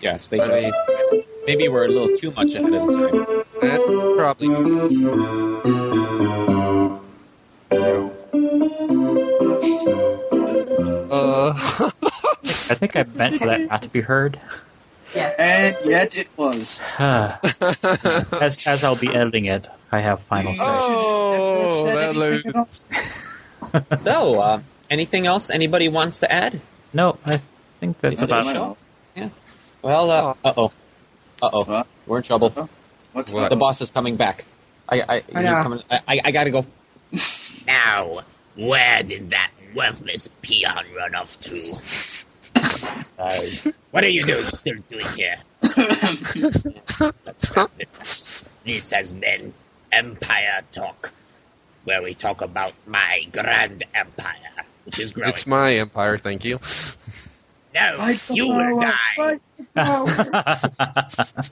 Yes, 0.00 0.28
they 0.28 0.38
just 0.38 0.72
maybe 1.44 1.66
we're 1.66 1.86
a 1.86 1.88
little 1.88 2.16
too 2.16 2.30
much 2.30 2.54
ahead 2.54 2.72
of 2.72 2.86
the 2.86 3.08
time. 3.26 3.44
That's 3.60 3.90
probably 4.16 4.54
true. 4.54 4.90
No. 7.72 8.12
Uh, 11.10 11.52
I 11.56 12.74
think 12.76 12.94
I 12.94 13.02
meant 13.16 13.38
for 13.38 13.46
that 13.48 13.62
not 13.62 13.82
to 13.82 13.88
be 13.88 14.00
heard. 14.00 14.38
Yes. 15.16 15.34
And 15.36 15.90
yet 15.90 16.16
it 16.16 16.28
was. 16.36 16.80
as 17.00 18.64
as 18.68 18.84
I'll 18.84 18.94
be 18.94 19.08
editing 19.12 19.46
it, 19.46 19.66
I 19.90 19.98
have 19.98 20.20
final 20.22 20.54
say. 20.54 20.62
Oh, 20.64 21.84
that 21.86 22.14
anything 22.14 22.52
load- 22.52 22.68
So, 24.02 24.38
uh, 24.40 24.60
anything 24.90 25.26
else 25.26 25.50
anybody 25.50 25.88
wants 25.88 26.18
to 26.20 26.30
add? 26.32 26.60
No, 26.92 27.18
I 27.24 27.38
think 27.80 27.98
that's 28.00 28.20
Yeah, 28.20 28.24
about 28.24 28.46
it. 28.46 28.52
show. 28.54 28.76
Well, 29.82 30.10
uh 30.10 30.34
oh, 30.44 30.72
uh 31.42 31.50
oh, 31.52 31.64
What? 31.64 31.86
we're 32.06 32.16
in 32.18 32.22
trouble. 32.24 32.50
What's 33.12 33.32
What? 33.32 33.48
The 33.50 33.56
boss 33.56 33.80
is 33.80 33.90
coming 33.90 34.16
back. 34.16 34.44
I, 34.88 35.00
I, 35.00 35.22
I 35.34 35.42
he's 35.46 35.56
coming. 35.58 35.82
I, 35.90 36.00
I, 36.08 36.20
I 36.26 36.30
gotta 36.32 36.50
go. 36.50 36.66
Now, 37.66 38.22
where 38.56 39.02
did 39.02 39.28
that 39.30 39.50
worthless 39.74 40.26
peon 40.40 40.86
run 40.96 41.14
off 41.14 41.38
to? 41.40 41.54
What 43.90 44.04
are 44.04 44.08
you 44.08 44.22
doing, 44.24 44.44
still 44.46 44.76
doing 44.88 45.06
here? 45.12 45.36
Let's 47.24 47.56
wrap 47.56 47.70
it. 47.78 47.88
This 48.64 48.90
has 48.92 49.12
been 49.12 49.52
Empire 49.92 50.62
Talk, 50.72 51.12
where 51.84 52.02
we 52.02 52.14
talk 52.14 52.40
about 52.42 52.74
my 52.86 53.26
grand 53.32 53.84
empire, 53.94 54.64
which 54.88 54.98
is 55.00 55.12
growing. 55.12 55.28
it's 55.30 55.46
my 55.46 55.74
empire, 55.74 56.16
thank 56.18 56.44
you. 56.44 56.58
no, 57.74 57.94
Fight 57.96 58.18
the 58.28 58.34
you 58.34 58.46
will 58.48 58.80
power, 58.80 58.80
die. 58.80 59.16
fight 59.16 59.40
the 59.56 59.64
power. 59.74 60.06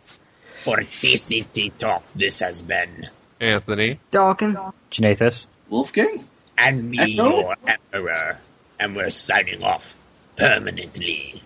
For 0.65 0.79
TCT 0.79 1.79
Talk, 1.79 2.03
this 2.17 2.41
has 2.41 2.61
been, 2.63 3.09
Anthony. 3.41 4.01
Dalkin. 4.11 4.73
Janathus. 4.91 5.47
Wolfgang? 5.69 6.27
and 6.59 6.91
me, 6.91 6.97
Hello? 7.15 7.41
your 7.41 7.55
emperor, 7.67 8.39
and 8.81 8.97
we're 8.97 9.11
signing 9.11 9.63
off 9.63 9.95
permanently. 10.37 11.43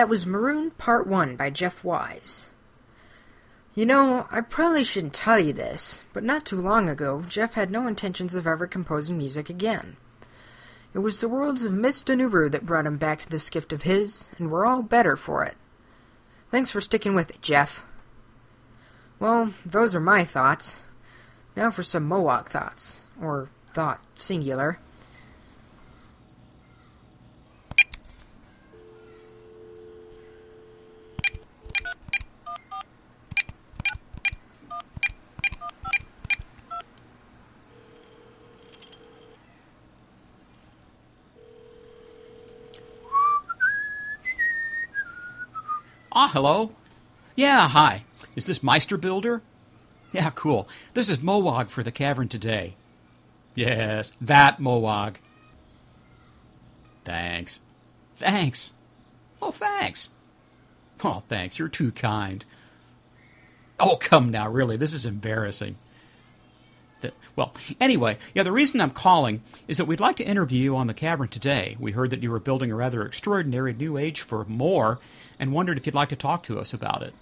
That 0.00 0.08
was 0.08 0.24
Maroon 0.24 0.70
Part 0.70 1.06
1 1.06 1.36
by 1.36 1.50
Jeff 1.50 1.84
Wise. 1.84 2.46
You 3.74 3.84
know, 3.84 4.26
I 4.30 4.40
probably 4.40 4.82
shouldn't 4.82 5.12
tell 5.12 5.38
you 5.38 5.52
this, 5.52 6.04
but 6.14 6.24
not 6.24 6.46
too 6.46 6.58
long 6.58 6.88
ago, 6.88 7.22
Jeff 7.28 7.52
had 7.52 7.70
no 7.70 7.86
intentions 7.86 8.34
of 8.34 8.46
ever 8.46 8.66
composing 8.66 9.18
music 9.18 9.50
again. 9.50 9.98
It 10.94 11.00
was 11.00 11.20
the 11.20 11.28
worlds 11.28 11.66
of 11.66 11.74
Miss 11.74 12.02
Danubu 12.02 12.50
that 12.50 12.64
brought 12.64 12.86
him 12.86 12.96
back 12.96 13.18
to 13.18 13.28
this 13.28 13.50
gift 13.50 13.74
of 13.74 13.82
his, 13.82 14.30
and 14.38 14.50
we're 14.50 14.64
all 14.64 14.82
better 14.82 15.18
for 15.18 15.44
it. 15.44 15.58
Thanks 16.50 16.70
for 16.70 16.80
sticking 16.80 17.14
with 17.14 17.28
it, 17.28 17.42
Jeff. 17.42 17.84
Well, 19.18 19.52
those 19.66 19.94
are 19.94 20.00
my 20.00 20.24
thoughts. 20.24 20.76
Now 21.54 21.70
for 21.70 21.82
some 21.82 22.08
Mowog 22.08 22.48
thoughts, 22.48 23.02
or 23.20 23.50
thought 23.74 24.02
singular. 24.14 24.78
Hello. 46.30 46.72
Yeah, 47.34 47.68
hi. 47.68 48.04
Is 48.36 48.46
this 48.46 48.62
Meister 48.62 48.96
Builder? 48.96 49.42
Yeah, 50.12 50.30
cool. 50.30 50.68
This 50.94 51.08
is 51.08 51.18
Mowog 51.18 51.68
for 51.68 51.82
the 51.82 51.92
cavern 51.92 52.28
today. 52.28 52.74
Yes, 53.54 54.12
that 54.20 54.58
Mowog. 54.58 55.16
Thanks. 57.04 57.60
Thanks. 58.16 58.74
Oh, 59.42 59.50
thanks. 59.50 60.10
Oh, 61.02 61.22
thanks. 61.28 61.58
You're 61.58 61.68
too 61.68 61.92
kind. 61.92 62.44
Oh, 63.78 63.96
come 63.96 64.30
now, 64.30 64.48
really. 64.48 64.76
This 64.76 64.92
is 64.92 65.06
embarrassing. 65.06 65.76
The- 67.00 67.12
well, 67.36 67.54
anyway, 67.80 68.18
yeah, 68.34 68.42
the 68.42 68.52
reason 68.52 68.80
I'm 68.80 68.90
calling 68.90 69.42
is 69.68 69.78
that 69.78 69.86
we'd 69.86 70.00
like 70.00 70.16
to 70.16 70.24
interview 70.26 70.62
you 70.62 70.76
on 70.76 70.86
the 70.86 70.94
cavern 70.94 71.28
today. 71.28 71.76
We 71.80 71.92
heard 71.92 72.10
that 72.10 72.22
you 72.22 72.30
were 72.30 72.40
building 72.40 72.70
a 72.70 72.76
rather 72.76 73.02
extraordinary 73.02 73.72
new 73.72 73.96
age 73.96 74.20
for 74.20 74.44
MORE 74.44 74.98
and 75.38 75.52
wondered 75.52 75.78
if 75.78 75.86
you'd 75.86 75.94
like 75.94 76.10
to 76.10 76.16
talk 76.16 76.42
to 76.44 76.58
us 76.58 76.74
about 76.74 77.02
it. 77.02 77.14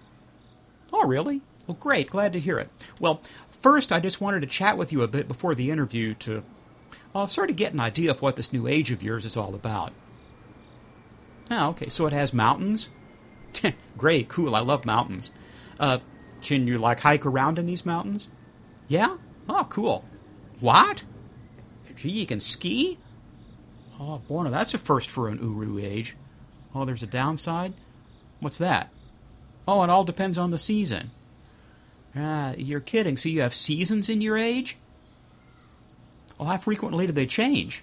Oh, 0.92 1.06
really? 1.06 1.42
Well, 1.66 1.76
great. 1.78 2.10
Glad 2.10 2.32
to 2.32 2.40
hear 2.40 2.58
it. 2.58 2.70
Well, 2.98 3.20
first, 3.60 3.92
I 3.92 4.00
just 4.00 4.20
wanted 4.20 4.40
to 4.40 4.46
chat 4.46 4.76
with 4.78 4.92
you 4.92 5.02
a 5.02 5.08
bit 5.08 5.28
before 5.28 5.54
the 5.54 5.70
interview 5.70 6.14
to 6.14 6.42
uh, 7.14 7.26
sort 7.26 7.50
of 7.50 7.56
get 7.56 7.72
an 7.72 7.80
idea 7.80 8.10
of 8.10 8.22
what 8.22 8.36
this 8.36 8.52
new 8.52 8.66
age 8.66 8.90
of 8.90 9.02
yours 9.02 9.24
is 9.24 9.36
all 9.36 9.54
about. 9.54 9.92
Oh, 11.50 11.68
okay. 11.70 11.88
So 11.88 12.06
it 12.06 12.12
has 12.12 12.32
mountains? 12.32 12.88
great. 13.96 14.28
Cool. 14.28 14.54
I 14.54 14.60
love 14.60 14.84
mountains. 14.84 15.32
Uh, 15.78 15.98
can 16.40 16.66
you, 16.66 16.78
like, 16.78 17.00
hike 17.00 17.26
around 17.26 17.58
in 17.58 17.66
these 17.66 17.86
mountains? 17.86 18.28
Yeah? 18.86 19.16
Oh, 19.48 19.66
cool. 19.68 20.04
What? 20.60 21.04
Gee, 21.96 22.10
you 22.10 22.26
can 22.26 22.40
ski? 22.40 22.98
Oh, 23.98 24.18
boy, 24.28 24.44
now 24.44 24.50
that's 24.50 24.74
a 24.74 24.78
first 24.78 25.10
for 25.10 25.28
an 25.28 25.38
Uru 25.38 25.78
age. 25.78 26.16
Oh, 26.74 26.84
there's 26.84 27.02
a 27.02 27.06
downside? 27.06 27.72
What's 28.40 28.58
that? 28.58 28.90
Oh, 29.66 29.82
it 29.82 29.90
all 29.90 30.04
depends 30.04 30.38
on 30.38 30.50
the 30.50 30.58
season. 30.58 31.10
Ah, 32.14 32.54
you're 32.56 32.80
kidding. 32.80 33.16
So 33.16 33.28
you 33.28 33.40
have 33.40 33.54
seasons 33.54 34.08
in 34.08 34.20
your 34.20 34.38
age? 34.38 34.76
Oh, 36.38 36.44
how 36.44 36.56
frequently 36.56 37.06
do 37.06 37.12
they 37.12 37.26
change? 37.26 37.82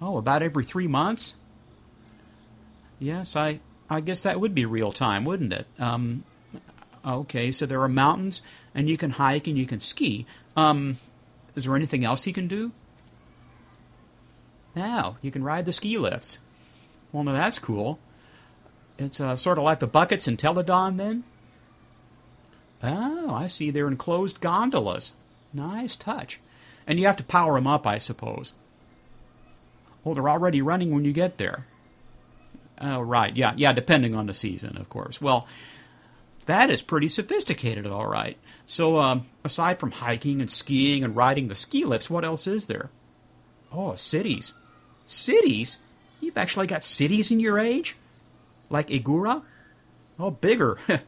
Oh, 0.00 0.16
about 0.16 0.42
every 0.42 0.64
three 0.64 0.86
months? 0.86 1.36
Yes, 2.98 3.36
I, 3.36 3.60
I 3.90 4.00
guess 4.00 4.22
that 4.22 4.40
would 4.40 4.54
be 4.54 4.64
real 4.64 4.92
time, 4.92 5.24
wouldn't 5.24 5.52
it? 5.52 5.66
Um, 5.78 6.24
okay, 7.06 7.52
so 7.52 7.66
there 7.66 7.82
are 7.82 7.88
mountains, 7.88 8.42
and 8.74 8.88
you 8.88 8.96
can 8.96 9.10
hike 9.10 9.46
and 9.46 9.56
you 9.56 9.66
can 9.66 9.80
ski. 9.80 10.26
Um, 10.56 10.96
is 11.54 11.64
there 11.64 11.76
anything 11.76 12.04
else 12.04 12.26
you 12.26 12.32
can 12.32 12.48
do? 12.48 12.72
Now, 14.74 15.16
you 15.22 15.30
can 15.30 15.44
ride 15.44 15.64
the 15.64 15.72
ski 15.72 15.96
lifts. 15.96 16.38
Well, 17.12 17.24
now 17.24 17.32
that's 17.32 17.58
cool. 17.58 17.98
It's 18.98 19.20
uh, 19.20 19.36
sort 19.36 19.58
of 19.58 19.64
like 19.64 19.80
the 19.80 19.86
buckets 19.86 20.28
in 20.28 20.36
Teledahn, 20.36 20.96
then? 20.96 21.24
Oh, 22.82 23.34
I 23.34 23.46
see. 23.46 23.70
They're 23.70 23.88
enclosed 23.88 24.40
gondolas. 24.40 25.12
Nice 25.52 25.96
touch. 25.96 26.40
And 26.86 26.98
you 27.00 27.06
have 27.06 27.16
to 27.16 27.24
power 27.24 27.54
them 27.54 27.66
up, 27.66 27.86
I 27.86 27.98
suppose. 27.98 28.52
Oh, 30.04 30.14
they're 30.14 30.28
already 30.28 30.62
running 30.62 30.92
when 30.92 31.04
you 31.04 31.12
get 31.12 31.38
there. 31.38 31.66
Oh, 32.80 33.00
right. 33.00 33.34
Yeah, 33.34 33.54
yeah, 33.56 33.72
depending 33.72 34.14
on 34.14 34.26
the 34.26 34.34
season, 34.34 34.76
of 34.76 34.88
course. 34.88 35.20
Well, 35.20 35.48
that 36.46 36.70
is 36.70 36.82
pretty 36.82 37.08
sophisticated, 37.08 37.86
all 37.86 38.06
right. 38.06 38.38
So, 38.64 38.98
um, 38.98 39.26
aside 39.44 39.78
from 39.78 39.92
hiking 39.92 40.40
and 40.40 40.50
skiing 40.50 41.04
and 41.04 41.14
riding 41.14 41.48
the 41.48 41.54
ski 41.54 41.84
lifts, 41.84 42.08
what 42.08 42.24
else 42.24 42.46
is 42.46 42.66
there? 42.66 42.90
Oh, 43.72 43.94
cities. 43.94 44.54
Cities? 45.04 45.78
You've 46.20 46.38
actually 46.38 46.66
got 46.66 46.82
cities 46.82 47.30
in 47.30 47.40
your 47.40 47.58
age? 47.58 47.96
Like 48.70 48.88
Ae'gura? 48.88 49.42
Oh, 50.18 50.30
bigger. 50.30 50.78
well, 50.88 51.00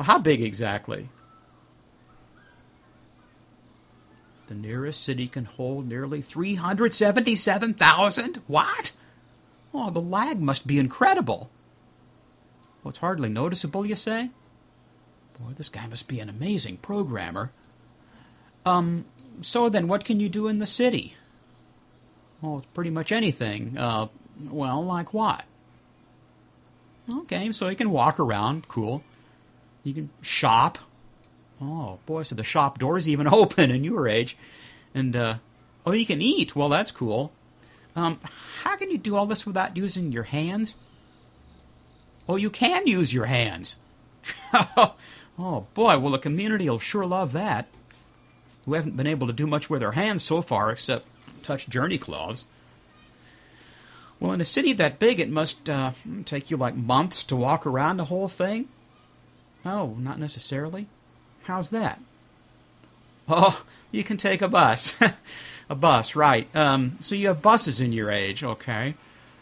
how 0.00 0.18
big 0.18 0.42
exactly? 0.42 1.08
The 4.48 4.54
nearest 4.54 5.02
city 5.02 5.28
can 5.28 5.44
hold 5.44 5.86
nearly 5.86 6.22
377,000? 6.22 8.42
What? 8.46 8.92
Oh, 9.74 9.90
the 9.90 10.00
lag 10.00 10.40
must 10.40 10.66
be 10.66 10.78
incredible. 10.78 11.50
Well, 12.82 12.90
it's 12.90 12.98
hardly 12.98 13.28
noticeable, 13.28 13.84
you 13.84 13.96
say? 13.96 14.30
Boy, 15.38 15.52
this 15.56 15.68
guy 15.68 15.86
must 15.86 16.08
be 16.08 16.20
an 16.20 16.28
amazing 16.28 16.78
programmer. 16.78 17.50
Um, 18.66 19.04
so 19.40 19.68
then 19.68 19.88
what 19.88 20.04
can 20.04 20.20
you 20.20 20.28
do 20.28 20.48
in 20.48 20.58
the 20.58 20.66
city? 20.66 21.14
Well, 22.40 22.58
it's 22.58 22.66
pretty 22.68 22.90
much 22.90 23.12
anything. 23.12 23.76
Uh, 23.76 24.08
well, 24.50 24.84
like 24.84 25.12
what? 25.14 25.44
Okay, 27.10 27.50
so 27.52 27.68
you 27.68 27.76
can 27.76 27.90
walk 27.90 28.20
around. 28.20 28.68
Cool. 28.68 29.02
You 29.82 29.94
can 29.94 30.10
shop. 30.20 30.78
Oh, 31.60 31.98
boy, 32.06 32.22
so 32.22 32.34
the 32.34 32.44
shop 32.44 32.78
door's 32.78 33.08
even 33.08 33.26
open 33.32 33.70
in 33.70 33.84
your 33.84 34.06
age. 34.06 34.36
And, 34.94 35.16
uh, 35.16 35.36
oh, 35.86 35.92
you 35.92 36.06
can 36.06 36.20
eat. 36.20 36.54
Well, 36.54 36.68
that's 36.68 36.90
cool. 36.90 37.32
Um, 37.96 38.20
how 38.62 38.76
can 38.76 38.90
you 38.90 38.98
do 38.98 39.16
all 39.16 39.26
this 39.26 39.46
without 39.46 39.76
using 39.76 40.12
your 40.12 40.24
hands? 40.24 40.74
Oh, 42.28 42.36
you 42.36 42.50
can 42.50 42.86
use 42.86 43.12
your 43.12 43.26
hands. 43.26 43.76
oh, 45.38 45.66
boy, 45.74 45.98
well, 45.98 46.12
the 46.12 46.18
community 46.18 46.68
will 46.68 46.78
sure 46.78 47.06
love 47.06 47.32
that. 47.32 47.66
We 48.66 48.76
haven't 48.76 48.96
been 48.96 49.06
able 49.06 49.26
to 49.26 49.32
do 49.32 49.46
much 49.46 49.70
with 49.70 49.82
our 49.82 49.92
hands 49.92 50.22
so 50.22 50.42
far 50.42 50.70
except 50.70 51.06
touch 51.42 51.68
journey 51.68 51.98
cloths. 51.98 52.46
Well, 54.20 54.32
in 54.32 54.40
a 54.40 54.44
city 54.44 54.72
that 54.74 54.98
big, 54.98 55.20
it 55.20 55.30
must 55.30 55.70
uh, 55.70 55.92
take 56.24 56.50
you 56.50 56.56
like 56.56 56.74
months 56.74 57.22
to 57.24 57.36
walk 57.36 57.66
around 57.66 57.96
the 57.98 58.06
whole 58.06 58.28
thing? 58.28 58.68
Oh, 59.64 59.96
not 59.98 60.18
necessarily. 60.18 60.86
How's 61.44 61.70
that? 61.70 62.00
Oh, 63.28 63.64
you 63.92 64.02
can 64.04 64.16
take 64.16 64.42
a 64.42 64.48
bus. 64.48 64.96
a 65.70 65.74
bus, 65.74 66.16
right. 66.16 66.54
Um, 66.54 66.98
so 67.00 67.14
you 67.14 67.28
have 67.28 67.42
buses 67.42 67.80
in 67.80 67.92
your 67.92 68.10
age, 68.10 68.42
okay. 68.42 68.94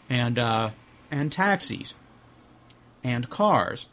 And, 0.09 0.37
uh, 0.37 0.71
and 1.09 1.31
taxis. 1.31 1.95
And 3.03 3.29
cars. 3.29 3.87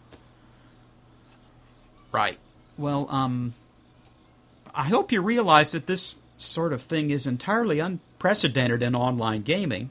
Right. 2.14 2.38
Well, 2.78 3.08
um, 3.10 3.54
I 4.72 4.84
hope 4.84 5.10
you 5.10 5.20
realize 5.20 5.72
that 5.72 5.88
this 5.88 6.14
sort 6.38 6.72
of 6.72 6.80
thing 6.80 7.10
is 7.10 7.26
entirely 7.26 7.80
unprecedented 7.80 8.84
in 8.84 8.94
online 8.94 9.42
gaming. 9.42 9.90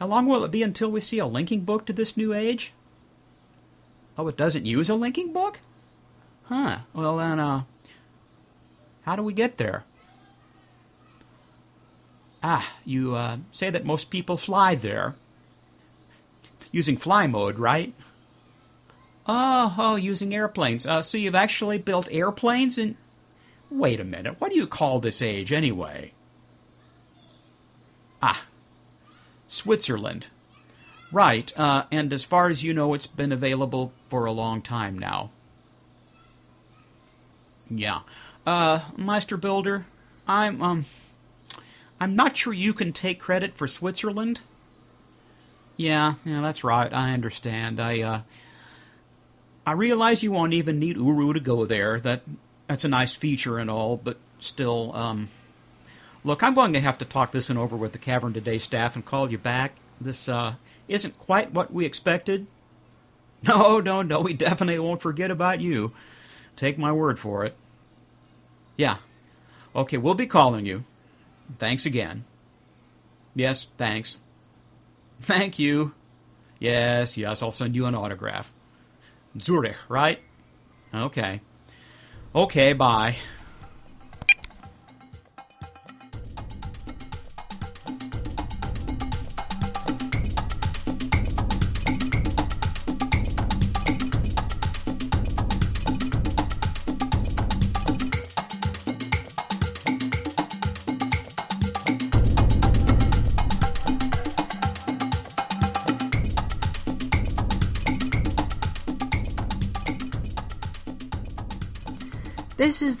How 0.00 0.08
long 0.08 0.26
will 0.26 0.44
it 0.44 0.50
be 0.50 0.64
until 0.64 0.90
we 0.90 1.00
see 1.00 1.20
a 1.20 1.26
linking 1.26 1.60
book 1.60 1.86
to 1.86 1.92
this 1.92 2.16
new 2.16 2.34
age? 2.34 2.72
Oh, 4.18 4.26
it 4.26 4.36
doesn't 4.36 4.66
use 4.66 4.90
a 4.90 4.96
linking 4.96 5.32
book? 5.32 5.60
Huh. 6.46 6.78
Well, 6.92 7.18
then, 7.18 7.38
uh, 7.38 7.62
how 9.02 9.14
do 9.14 9.22
we 9.22 9.32
get 9.32 9.56
there? 9.56 9.84
Ah, 12.42 12.72
you 12.84 13.14
uh, 13.14 13.36
say 13.52 13.70
that 13.70 13.84
most 13.84 14.10
people 14.10 14.36
fly 14.36 14.74
there. 14.74 15.14
Using 16.72 16.96
fly 16.96 17.28
mode, 17.28 17.56
right? 17.56 17.94
Oh, 19.28 19.74
oh, 19.76 19.96
using 19.96 20.34
airplanes. 20.34 20.86
Uh, 20.86 21.02
so 21.02 21.18
you've 21.18 21.34
actually 21.34 21.78
built 21.78 22.08
airplanes 22.10 22.78
and. 22.78 22.96
Wait 23.70 23.98
a 23.98 24.04
minute. 24.04 24.40
What 24.40 24.52
do 24.52 24.56
you 24.56 24.66
call 24.66 25.00
this 25.00 25.20
age 25.20 25.52
anyway? 25.52 26.12
Ah, 28.22 28.44
Switzerland. 29.48 30.28
Right, 31.12 31.52
uh, 31.58 31.84
and 31.90 32.12
as 32.12 32.24
far 32.24 32.48
as 32.48 32.62
you 32.62 32.72
know, 32.74 32.94
it's 32.94 33.06
been 33.06 33.32
available 33.32 33.92
for 34.08 34.24
a 34.24 34.32
long 34.32 34.62
time 34.62 34.98
now. 34.98 35.30
Yeah. 37.70 38.00
Uh, 38.46 38.80
Meister 38.96 39.36
Builder, 39.36 39.86
I'm, 40.28 40.62
um, 40.62 40.84
I'm 42.00 42.14
not 42.14 42.36
sure 42.36 42.52
you 42.52 42.72
can 42.72 42.92
take 42.92 43.18
credit 43.18 43.54
for 43.54 43.66
Switzerland. 43.66 44.40
Yeah, 45.76 46.14
yeah, 46.24 46.40
that's 46.40 46.64
right. 46.64 46.92
I 46.92 47.12
understand. 47.12 47.80
I 47.80 48.00
uh 48.00 48.20
I 49.66 49.72
realize 49.72 50.22
you 50.22 50.30
won't 50.30 50.52
even 50.52 50.78
need 50.78 50.96
Uru 50.96 51.32
to 51.32 51.40
go 51.40 51.66
there. 51.66 51.98
That 51.98 52.22
that's 52.68 52.84
a 52.84 52.88
nice 52.88 53.14
feature 53.14 53.58
and 53.58 53.68
all, 53.68 53.96
but 53.96 54.16
still 54.38 54.94
um 54.94 55.28
Look, 56.24 56.42
I'm 56.42 56.54
going 56.54 56.72
to 56.72 56.80
have 56.80 56.98
to 56.98 57.04
talk 57.04 57.30
this 57.30 57.48
one 57.48 57.58
over 57.58 57.76
with 57.76 57.92
the 57.92 57.98
Cavern 57.98 58.32
Today 58.32 58.58
staff 58.58 58.96
and 58.96 59.04
call 59.04 59.30
you 59.30 59.38
back. 59.38 59.72
This 60.00 60.28
uh 60.28 60.54
isn't 60.88 61.18
quite 61.18 61.52
what 61.52 61.72
we 61.72 61.84
expected. 61.84 62.46
No, 63.42 63.78
no, 63.78 64.00
no, 64.02 64.22
we 64.22 64.32
definitely 64.32 64.78
won't 64.78 65.02
forget 65.02 65.30
about 65.30 65.60
you. 65.60 65.92
Take 66.56 66.78
my 66.78 66.90
word 66.90 67.18
for 67.18 67.44
it. 67.44 67.54
Yeah. 68.76 68.96
Okay, 69.74 69.98
we'll 69.98 70.14
be 70.14 70.26
calling 70.26 70.64
you. 70.64 70.84
Thanks 71.58 71.84
again. 71.86 72.24
Yes, 73.36 73.64
thanks. 73.76 74.16
Thank 75.20 75.58
you. 75.58 75.94
Yes, 76.58 77.16
yes, 77.16 77.42
I'll 77.42 77.52
send 77.52 77.76
you 77.76 77.84
an 77.86 77.94
autograph. 77.94 78.50
Zurich, 79.40 79.76
right? 79.88 80.18
Okay. 80.94 81.40
Okay, 82.34 82.72
bye. 82.72 83.16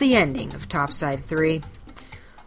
The 0.06 0.14
ending 0.14 0.54
of 0.54 0.68
Topside 0.68 1.24
3. 1.24 1.62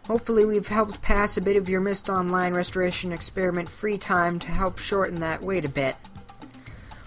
Hopefully, 0.06 0.46
we've 0.46 0.68
helped 0.68 1.02
pass 1.02 1.36
a 1.36 1.42
bit 1.42 1.58
of 1.58 1.68
your 1.68 1.82
Myst 1.82 2.08
online 2.08 2.54
restoration 2.54 3.12
experiment 3.12 3.68
free 3.68 3.98
time 3.98 4.38
to 4.38 4.46
help 4.46 4.78
shorten 4.78 5.16
that 5.16 5.42
wait 5.42 5.66
a 5.66 5.68
bit. 5.68 5.94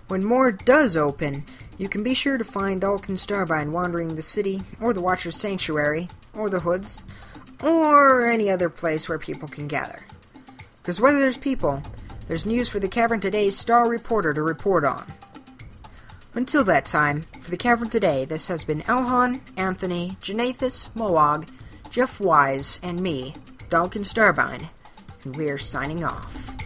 When 0.09 0.23
MORE 0.23 0.51
does 0.51 0.95
open, 0.95 1.43
you 1.79 1.89
can 1.89 2.03
be 2.03 2.13
sure 2.13 2.37
to 2.37 2.43
find 2.43 2.83
Alkin 2.83 3.17
Starbine 3.17 3.71
wandering 3.71 4.13
the 4.13 4.21
city, 4.21 4.61
or 4.79 4.93
the 4.93 5.01
Watcher's 5.01 5.37
Sanctuary, 5.37 6.07
or 6.35 6.51
the 6.51 6.59
Hoods, 6.59 7.07
or 7.63 8.29
any 8.29 8.51
other 8.51 8.69
place 8.69 9.09
where 9.09 9.17
people 9.17 9.47
can 9.47 9.67
gather. 9.67 10.05
Because 10.83 11.01
whether 11.01 11.17
there's 11.19 11.35
people, 11.35 11.81
there's 12.27 12.45
news 12.45 12.69
for 12.69 12.79
the 12.79 12.87
Cavern 12.87 13.19
Today's 13.21 13.57
Star 13.57 13.89
Reporter 13.89 14.35
to 14.35 14.43
report 14.43 14.85
on. 14.85 15.03
Until 16.35 16.63
that 16.63 16.85
time, 16.85 17.21
for 17.41 17.51
the 17.51 17.57
Cavern 17.57 17.89
Today, 17.89 18.25
this 18.25 18.47
has 18.47 18.63
been 18.63 18.81
Elhan, 18.83 19.39
Anthony, 19.55 20.17
Janathus, 20.19 20.89
Mowog, 20.95 21.47
Jeff 21.91 22.19
Wise, 22.19 22.79
and 22.81 22.99
me, 22.99 23.35
Dalkin 23.69 24.03
Starbine, 24.03 24.67
and 25.25 25.35
we're 25.35 25.59
signing 25.59 26.03
off. 26.03 26.62